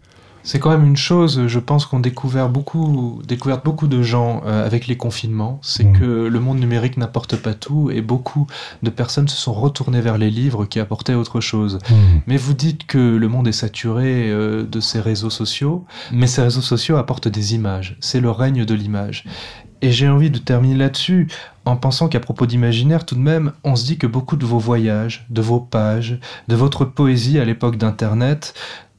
C'est 0.45 0.59
quand 0.59 0.71
même 0.71 0.85
une 0.85 0.97
chose, 0.97 1.47
je 1.47 1.59
pense 1.59 1.87
qu'on 1.87 2.01
découvert 2.01 2.51
beaucoup, 2.51 3.23
découvert 3.27 3.63
beaucoup 3.63 3.87
de 3.87 4.03
gens 4.03 4.43
euh, 4.45 4.65
avec 4.65 4.87
les 4.87 4.97
confinements, 4.97 5.59
c'est 5.63 5.85
mmh. 5.85 5.99
que 5.99 6.05
le 6.05 6.41
monde 6.41 6.61
numérique 6.61 6.99
n'apporte 6.99 7.37
pas 7.37 7.55
tout 7.55 7.91
et 7.91 8.03
beaucoup 8.03 8.47
de 8.83 8.91
personnes 8.91 9.27
se 9.27 9.37
sont 9.37 9.55
retournées 9.55 10.03
vers 10.03 10.19
les 10.19 10.31
livres 10.31 10.67
qui 10.67 10.81
apportaient 10.81 11.15
autre 11.15 11.41
chose. 11.41 11.79
Mmh. 11.89 11.95
Mais 12.27 12.37
vous 12.37 12.53
dites 12.53 12.87
que 12.87 12.99
le 12.99 13.29
monde 13.29 13.49
est 13.49 13.53
saturé 13.53 14.31
euh, 14.31 14.65
de 14.65 14.81
ces 14.81 15.01
réseaux 15.01 15.31
sociaux, 15.31 15.87
mais 16.13 16.27
ces 16.27 16.43
réseaux 16.43 16.61
sociaux 16.61 16.97
apportent 16.97 17.29
des 17.29 17.55
images, 17.55 17.97
c'est 18.01 18.21
le 18.21 18.31
règne 18.31 18.67
de 18.67 18.75
l'image. 18.75 19.25
Et 19.85 19.93
j'ai 19.93 20.09
envie 20.09 20.31
de 20.31 20.39
terminer 20.39 20.77
là-dessus 20.77 21.29
en 21.67 21.77
pensant 21.77 22.09
qu'à 22.09 22.21
propos 22.21 22.47
d'imaginaire, 22.47 23.05
tout 23.05 23.15
de 23.15 23.21
même, 23.21 23.53
on 23.65 23.77
se 23.77 23.85
dit 23.85 23.99
que 23.99 24.07
beaucoup 24.07 24.37
de 24.37 24.47
vos 24.47 24.59
voyages, 24.59 25.27
de 25.29 25.43
vos 25.43 25.61
pages, 25.61 26.21
de 26.49 26.55
votre 26.55 26.85
poésie 26.87 27.39
à 27.39 27.45
l'époque 27.45 27.77
d'Internet, 27.77 28.55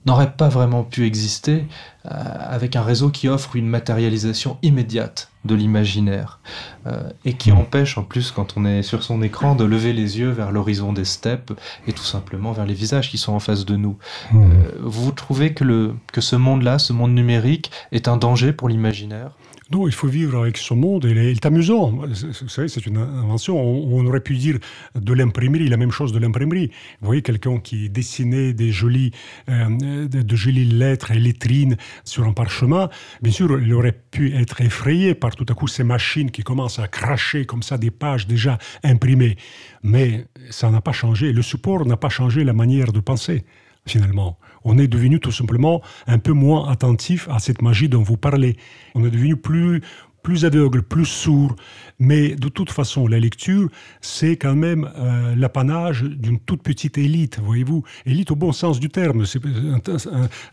n'aurait 0.06 0.34
pas 0.34 0.50
vraiment 0.50 0.84
pu 0.84 1.06
exister 1.06 1.66
avec 2.08 2.76
un 2.76 2.84
réseau 2.84 3.10
qui 3.10 3.28
offre 3.28 3.56
une 3.56 3.68
matérialisation 3.68 4.58
immédiate 4.62 5.30
de 5.46 5.56
l'imaginaire 5.56 6.40
euh, 6.88 7.10
et 7.24 7.34
qui 7.34 7.52
mm. 7.52 7.58
empêche 7.58 7.98
en 7.98 8.04
plus 8.04 8.32
quand 8.32 8.58
on 8.58 8.66
est 8.66 8.82
sur 8.82 9.04
son 9.04 9.22
écran 9.22 9.56
de 9.56 9.64
lever 9.64 9.94
les 9.94 10.20
yeux 10.20 10.30
vers 10.30 10.52
l'horizon 10.52 10.92
des 10.92 11.06
steppes 11.06 11.54
et 11.88 11.94
tout 11.94 12.04
simplement 12.04 12.52
vers 12.52 12.66
les 12.66 12.74
visages 12.74 13.10
qui 13.10 13.18
sont 13.18 13.34
en 13.34 13.40
face 13.40 13.66
de 13.66 13.76
nous. 13.76 13.98
Mm. 14.32 14.38
Euh, 14.38 14.72
vous 14.82 15.12
trouvez 15.12 15.54
que, 15.54 15.64
le, 15.64 15.96
que 16.12 16.22
ce 16.22 16.36
monde-là, 16.36 16.80
ce 16.80 16.94
monde 16.94 17.14
numérique, 17.14 17.72
est 17.92 18.08
un 18.08 18.18
danger 18.18 18.52
pour 18.52 18.70
l'imaginaire? 18.70 19.32
Non, 19.72 19.88
il 19.88 19.94
faut 19.94 20.08
vivre 20.08 20.40
avec 20.40 20.58
ce 20.58 20.76
monde. 20.76 21.08
Il 21.10 21.18
est, 21.18 21.44
amusant. 21.44 21.90
Vous 21.90 22.50
savez, 22.50 22.68
c'est 22.68 22.86
une 22.86 22.98
invention. 22.98 23.60
On, 23.60 24.06
aurait 24.06 24.20
pu 24.20 24.36
dire 24.36 24.60
de 24.94 25.14
l'imprimerie, 25.14 25.68
la 25.70 25.78
même 25.78 25.90
chose 25.90 26.14
de 26.14 26.20
l'imprimerie. 26.20 26.68
Vous 27.02 27.08
voyez 27.08 27.24
quelqu'un 27.24 27.58
qui 27.58 27.90
dessinait 27.90 28.54
des 28.54 28.72
jolies, 28.72 29.12
euh, 29.50 30.08
de, 30.08 30.36
jolies 30.36 30.66
lettres 30.66 31.12
et 31.12 31.20
lettrines 31.20 31.78
sur 32.04 32.26
un 32.26 32.34
parchemin. 32.34 32.90
Bien 33.22 33.32
sûr, 33.32 33.60
il 33.62 33.74
aurait 33.74 34.00
pu 34.12 34.36
être 34.36 34.62
effrayé 34.62 35.16
par 35.16 35.36
tout 35.36 35.46
à 35.50 35.54
coup 35.54 35.68
ces 35.68 35.84
machines 35.84 36.32
qui 36.32 36.44
commencent 36.44 36.80
à 36.80 36.88
cracher 36.88 37.46
comme 37.46 37.64
ça 37.64 37.78
des 37.78 37.92
pages 37.92 38.28
déjà 38.28 38.58
imprimées. 38.84 39.38
Mais 39.84 40.26
ça 40.50 40.70
n'a 40.70 40.82
pas 40.82 40.94
changé. 40.94 41.32
Le 41.32 41.42
support 41.42 41.86
n'a 41.86 41.98
pas 41.98 42.10
changé 42.10 42.44
la 42.44 42.54
manière 42.54 42.92
de 42.92 43.00
penser, 43.00 43.46
finalement 43.86 44.38
on 44.66 44.80
est 44.80 44.88
devenu 44.88 45.20
tout 45.20 45.32
simplement 45.32 45.82
un 46.08 46.18
peu 46.18 46.34
moins 46.34 46.70
attentif 46.70 47.30
à 47.30 47.40
cette 47.40 47.62
magie 47.62 47.88
dont 47.88 48.02
vous 48.02 48.18
parlez. 48.18 48.58
On 48.96 49.06
est 49.06 49.12
devenu 49.12 49.38
plus, 49.38 49.82
plus 50.26 50.44
aveugle, 50.44 50.82
plus 50.82 51.06
sourd. 51.06 51.56
Mais 52.00 52.36
de 52.36 52.50
toute 52.50 52.72
façon, 52.72 53.08
la 53.08 53.20
lecture, 53.20 53.70
c'est 54.02 54.38
quand 54.38 54.56
même 54.56 54.90
euh, 54.98 55.36
l'apanage 55.36 56.02
d'une 56.02 56.40
toute 56.40 56.64
petite 56.64 56.98
élite, 56.98 57.40
voyez-vous. 57.40 57.84
Élite 58.08 58.32
au 58.32 58.36
bon 58.36 58.52
sens 58.52 58.80
du 58.80 58.90
terme, 58.90 59.24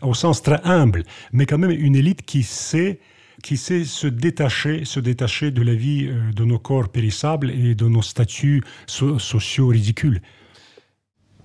au 0.03 0.13
sens 0.13 0.43
très 0.43 0.61
humble, 0.63 1.03
mais 1.31 1.47
quand 1.47 1.57
même 1.57 1.71
une 1.71 1.95
élite 1.95 2.21
qui 2.21 2.43
sait 2.43 2.99
qui 3.41 3.57
sait 3.57 3.83
se 3.83 4.05
détacher, 4.05 4.85
se 4.85 4.99
détacher 4.99 5.49
de 5.49 5.63
la 5.63 5.73
vie 5.73 6.05
euh, 6.05 6.31
de 6.31 6.45
nos 6.45 6.59
corps 6.59 6.89
périssables 6.89 7.49
et 7.49 7.73
de 7.73 7.87
nos 7.87 8.03
statuts 8.03 8.61
sociaux 8.85 9.67
ridicules. 9.67 10.21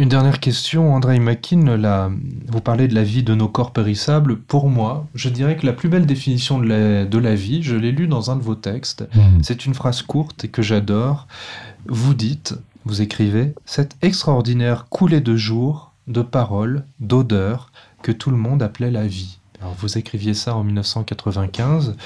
Une 0.01 0.09
dernière 0.09 0.38
question, 0.38 0.94
André 0.94 1.18
Makin, 1.18 2.12
vous 2.46 2.61
parlez 2.61 2.86
de 2.86 2.94
la 2.94 3.03
vie 3.03 3.24
de 3.24 3.34
nos 3.34 3.49
corps 3.49 3.72
périssables. 3.72 4.36
Pour 4.38 4.68
moi, 4.68 5.09
je 5.16 5.28
dirais 5.28 5.57
que 5.57 5.66
la 5.66 5.72
plus 5.72 5.88
belle 5.88 6.07
définition 6.07 6.61
de 6.61 7.18
la, 7.18 7.34
vie, 7.34 7.64
je 7.64 7.74
l'ai 7.74 7.90
lue 7.90 8.07
dans 8.07 8.30
un 8.30 8.36
de 8.36 8.42
vos 8.42 8.55
textes, 8.55 9.09
hmm. 9.12 9.42
c'est 9.42 9.66
une 9.66 9.74
phrase 9.74 10.03
courte 10.03 10.44
et 10.44 10.49
que 10.49 10.62
j'adore. 10.62 11.26
Vous 11.88 12.14
dites, 12.14 12.55
vous 12.84 13.03
écrivez, 13.03 13.55
cette 13.66 13.96
extraordinaire 14.01 14.86
coulée 14.88 15.20
de 15.20 15.34
jours, 15.34 15.90
de 16.07 16.22
paroles, 16.22 16.84
d'odeurs 17.01 17.72
que 18.01 18.12
tout 18.12 18.30
le 18.30 18.36
monde 18.36 18.62
appelait 18.62 18.92
la 18.92 19.09
vie. 19.09 19.40
Alors 19.61 19.74
vous 19.80 19.99
écriviez 19.99 20.32
ça 20.32 20.55
en 20.55 20.62
1995, 20.62 21.96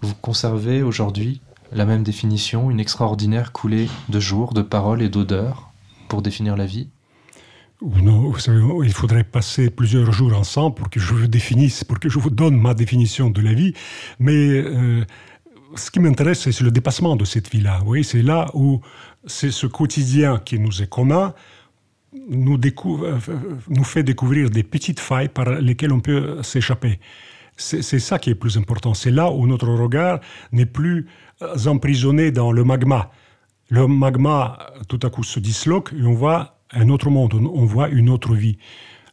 vous 0.00 0.14
conservez 0.22 0.82
aujourd'hui 0.82 1.42
la 1.70 1.84
même 1.84 2.02
définition, 2.02 2.70
une 2.70 2.80
extraordinaire 2.80 3.52
coulée 3.52 3.90
de 4.08 4.20
jours, 4.20 4.54
de 4.54 4.62
paroles 4.62 5.02
et 5.02 5.10
d'odeurs 5.10 5.70
pour 6.08 6.22
définir 6.22 6.56
la 6.56 6.64
vie? 6.64 6.88
Non, 7.82 8.32
il 8.82 8.92
faudrait 8.92 9.24
passer 9.24 9.70
plusieurs 9.70 10.12
jours 10.12 10.36
ensemble 10.36 10.76
pour 10.76 10.88
que 10.88 11.00
je 11.00 11.14
vous 11.14 11.26
définisse, 11.26 11.82
pour 11.84 11.98
que 11.98 12.08
je 12.08 12.18
vous 12.18 12.30
donne 12.30 12.56
ma 12.56 12.74
définition 12.74 13.30
de 13.30 13.40
la 13.40 13.54
vie. 13.54 13.74
Mais 14.20 14.32
euh, 14.32 15.04
ce 15.74 15.90
qui 15.90 15.98
m'intéresse, 15.98 16.48
c'est 16.50 16.60
le 16.60 16.70
dépassement 16.70 17.16
de 17.16 17.24
cette 17.24 17.50
vie-là. 17.50 17.80
C'est 18.04 18.22
là 18.22 18.50
où 18.54 18.80
c'est 19.26 19.50
ce 19.50 19.66
quotidien 19.66 20.38
qui 20.38 20.58
nous 20.58 20.82
est 20.82 20.88
commun 20.88 21.34
nous, 22.28 22.58
euh, 22.58 23.18
nous 23.68 23.84
fait 23.84 24.02
découvrir 24.02 24.50
des 24.50 24.62
petites 24.62 25.00
failles 25.00 25.30
par 25.30 25.48
lesquelles 25.48 25.92
on 25.92 26.00
peut 26.00 26.42
s'échapper. 26.42 27.00
C'est 27.56 27.98
ça 27.98 28.18
qui 28.18 28.30
est 28.30 28.34
plus 28.34 28.56
important. 28.56 28.94
C'est 28.94 29.10
là 29.10 29.30
où 29.30 29.46
notre 29.46 29.68
regard 29.68 30.20
n'est 30.52 30.66
plus 30.66 31.06
emprisonné 31.66 32.30
dans 32.30 32.50
le 32.50 32.64
magma. 32.64 33.10
Le 33.68 33.86
magma, 33.86 34.58
tout 34.88 34.98
à 35.02 35.10
coup, 35.10 35.22
se 35.22 35.38
disloque 35.38 35.92
et 35.92 36.02
on 36.02 36.14
voit 36.14 36.61
un 36.72 36.88
autre 36.88 37.10
monde, 37.10 37.34
on 37.34 37.64
voit 37.64 37.88
une 37.88 38.08
autre 38.08 38.34
vie. 38.34 38.58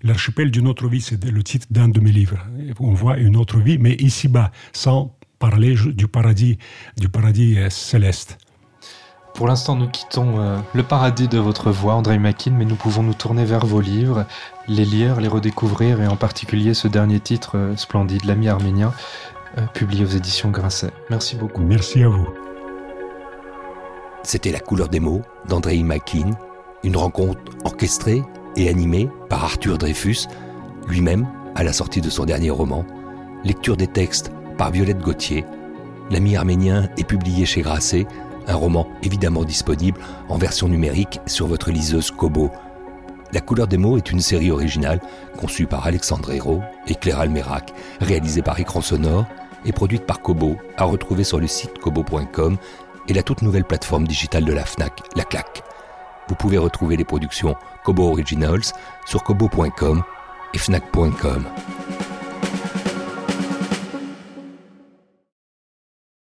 L'archipel 0.02 0.50
d'une 0.50 0.68
autre 0.68 0.88
vie, 0.88 1.02
c'est 1.02 1.24
le 1.24 1.44
titre 1.44 1.68
d'un 1.72 1.90
de 1.90 2.00
mes 2.00 2.12
livres. 2.12 2.38
On 2.80 2.94
voit 2.94 3.18
une 3.18 3.36
autre 3.36 3.60
vie, 3.60 3.78
mais 3.78 3.96
ici-bas, 3.96 4.52
sans 4.72 5.16
parler 5.40 5.76
du 5.76 6.08
paradis, 6.08 6.58
du 6.98 7.10
paradis 7.10 7.58
euh, 7.58 7.70
céleste. 7.70 8.38
Pour 9.34 9.48
l'instant, 9.48 9.76
nous 9.76 9.88
quittons 9.88 10.40
euh, 10.40 10.58
le 10.74 10.84
paradis 10.84 11.28
de 11.28 11.38
votre 11.38 11.72
voix, 11.72 11.96
André 11.96 12.18
Makin, 12.18 12.52
mais 12.52 12.66
nous 12.66 12.76
pouvons 12.76 13.04
nous 13.04 13.14
tourner 13.14 13.46
vers 13.46 13.66
vos 13.66 13.82
livres, 13.82 14.26
les 14.68 14.86
lire, 14.86 15.20
les 15.20 15.28
redécouvrir, 15.28 16.02
et 16.02 16.08
en 16.08 16.18
particulier 16.18 16.74
ce 16.74 16.88
dernier 16.88 17.20
titre 17.20 17.58
euh, 17.58 17.76
splendide, 17.76 18.26
L'ami 18.26 18.48
arménien, 18.48 18.94
publié 19.74 20.06
aux 20.06 20.10
éditions 20.10 20.52
Grasset. 20.52 20.92
Merci 21.10 21.36
beaucoup. 21.36 21.62
Merci 21.62 22.04
à 22.04 22.08
vous. 22.08 22.30
C'était 24.24 24.52
La 24.52 24.60
couleur 24.60 24.88
des 24.88 25.00
mots 25.00 25.24
d'André 25.48 25.82
Makin, 25.82 26.32
une 26.84 26.98
rencontre 26.98 27.40
orchestrée 27.64 28.24
et 28.56 28.70
animée 28.70 29.10
par 29.30 29.44
Arthur 29.44 29.78
Dreyfus, 29.78 30.28
lui-même 30.88 31.28
à 31.56 31.64
la 31.64 31.74
sortie 31.74 32.02
de 32.02 32.10
son 32.10 32.26
dernier 32.26 32.50
roman. 32.50 32.86
Lecture 33.44 33.78
des 33.78 33.88
textes 33.88 34.32
par 34.58 34.72
Violette 34.72 35.00
Gauthier. 35.00 35.46
L'ami 36.10 36.36
arménien 36.36 36.90
est 36.98 37.04
publié 37.04 37.46
chez 37.46 37.62
Grasset, 37.62 38.08
un 38.48 38.56
roman 38.56 38.88
évidemment 39.04 39.44
disponible 39.44 40.00
en 40.28 40.38
version 40.38 40.68
numérique 40.68 41.20
sur 41.26 41.48
votre 41.48 41.72
liseuse 41.72 42.12
Kobo. 42.12 42.52
La 43.32 43.42
couleur 43.42 43.68
des 43.68 43.78
mots 43.78 43.98
est 43.98 44.12
une 44.12 44.22
série 44.22 44.50
originale 44.50 45.00
conçue 45.38 45.68
par 45.68 45.86
Alexandre 45.86 46.32
Hérault 46.32 46.64
et 46.88 46.96
Claire 46.96 47.20
Almerac, 47.20 47.74
réalisée 48.02 48.42
par 48.42 48.60
Écran 48.60 48.82
Sonore 48.82 49.26
et 49.66 49.72
produite 49.72 50.06
par 50.06 50.22
Kobo, 50.22 50.56
à 50.78 50.86
retrouver 50.86 51.24
sur 51.24 51.40
le 51.40 51.48
site 51.48 51.78
kobo.com 51.78 52.58
et 53.08 53.14
la 53.14 53.24
toute 53.24 53.44
nouvelle 53.44 53.66
plateforme 53.66 54.08
digitale 54.08 54.46
de 54.46 54.54
la 54.54 54.66
FNAC, 54.66 55.02
La 55.16 55.24
Claque. 55.24 55.64
Vous 56.30 56.36
pouvez 56.36 56.60
retrouver 56.60 56.96
les 56.96 57.04
productions 57.04 57.56
Kobo 57.84 58.12
Originals 58.12 58.62
sur 59.06 59.24
kobo.com 59.24 60.04
et 60.54 60.58
fnac.com. 60.60 61.46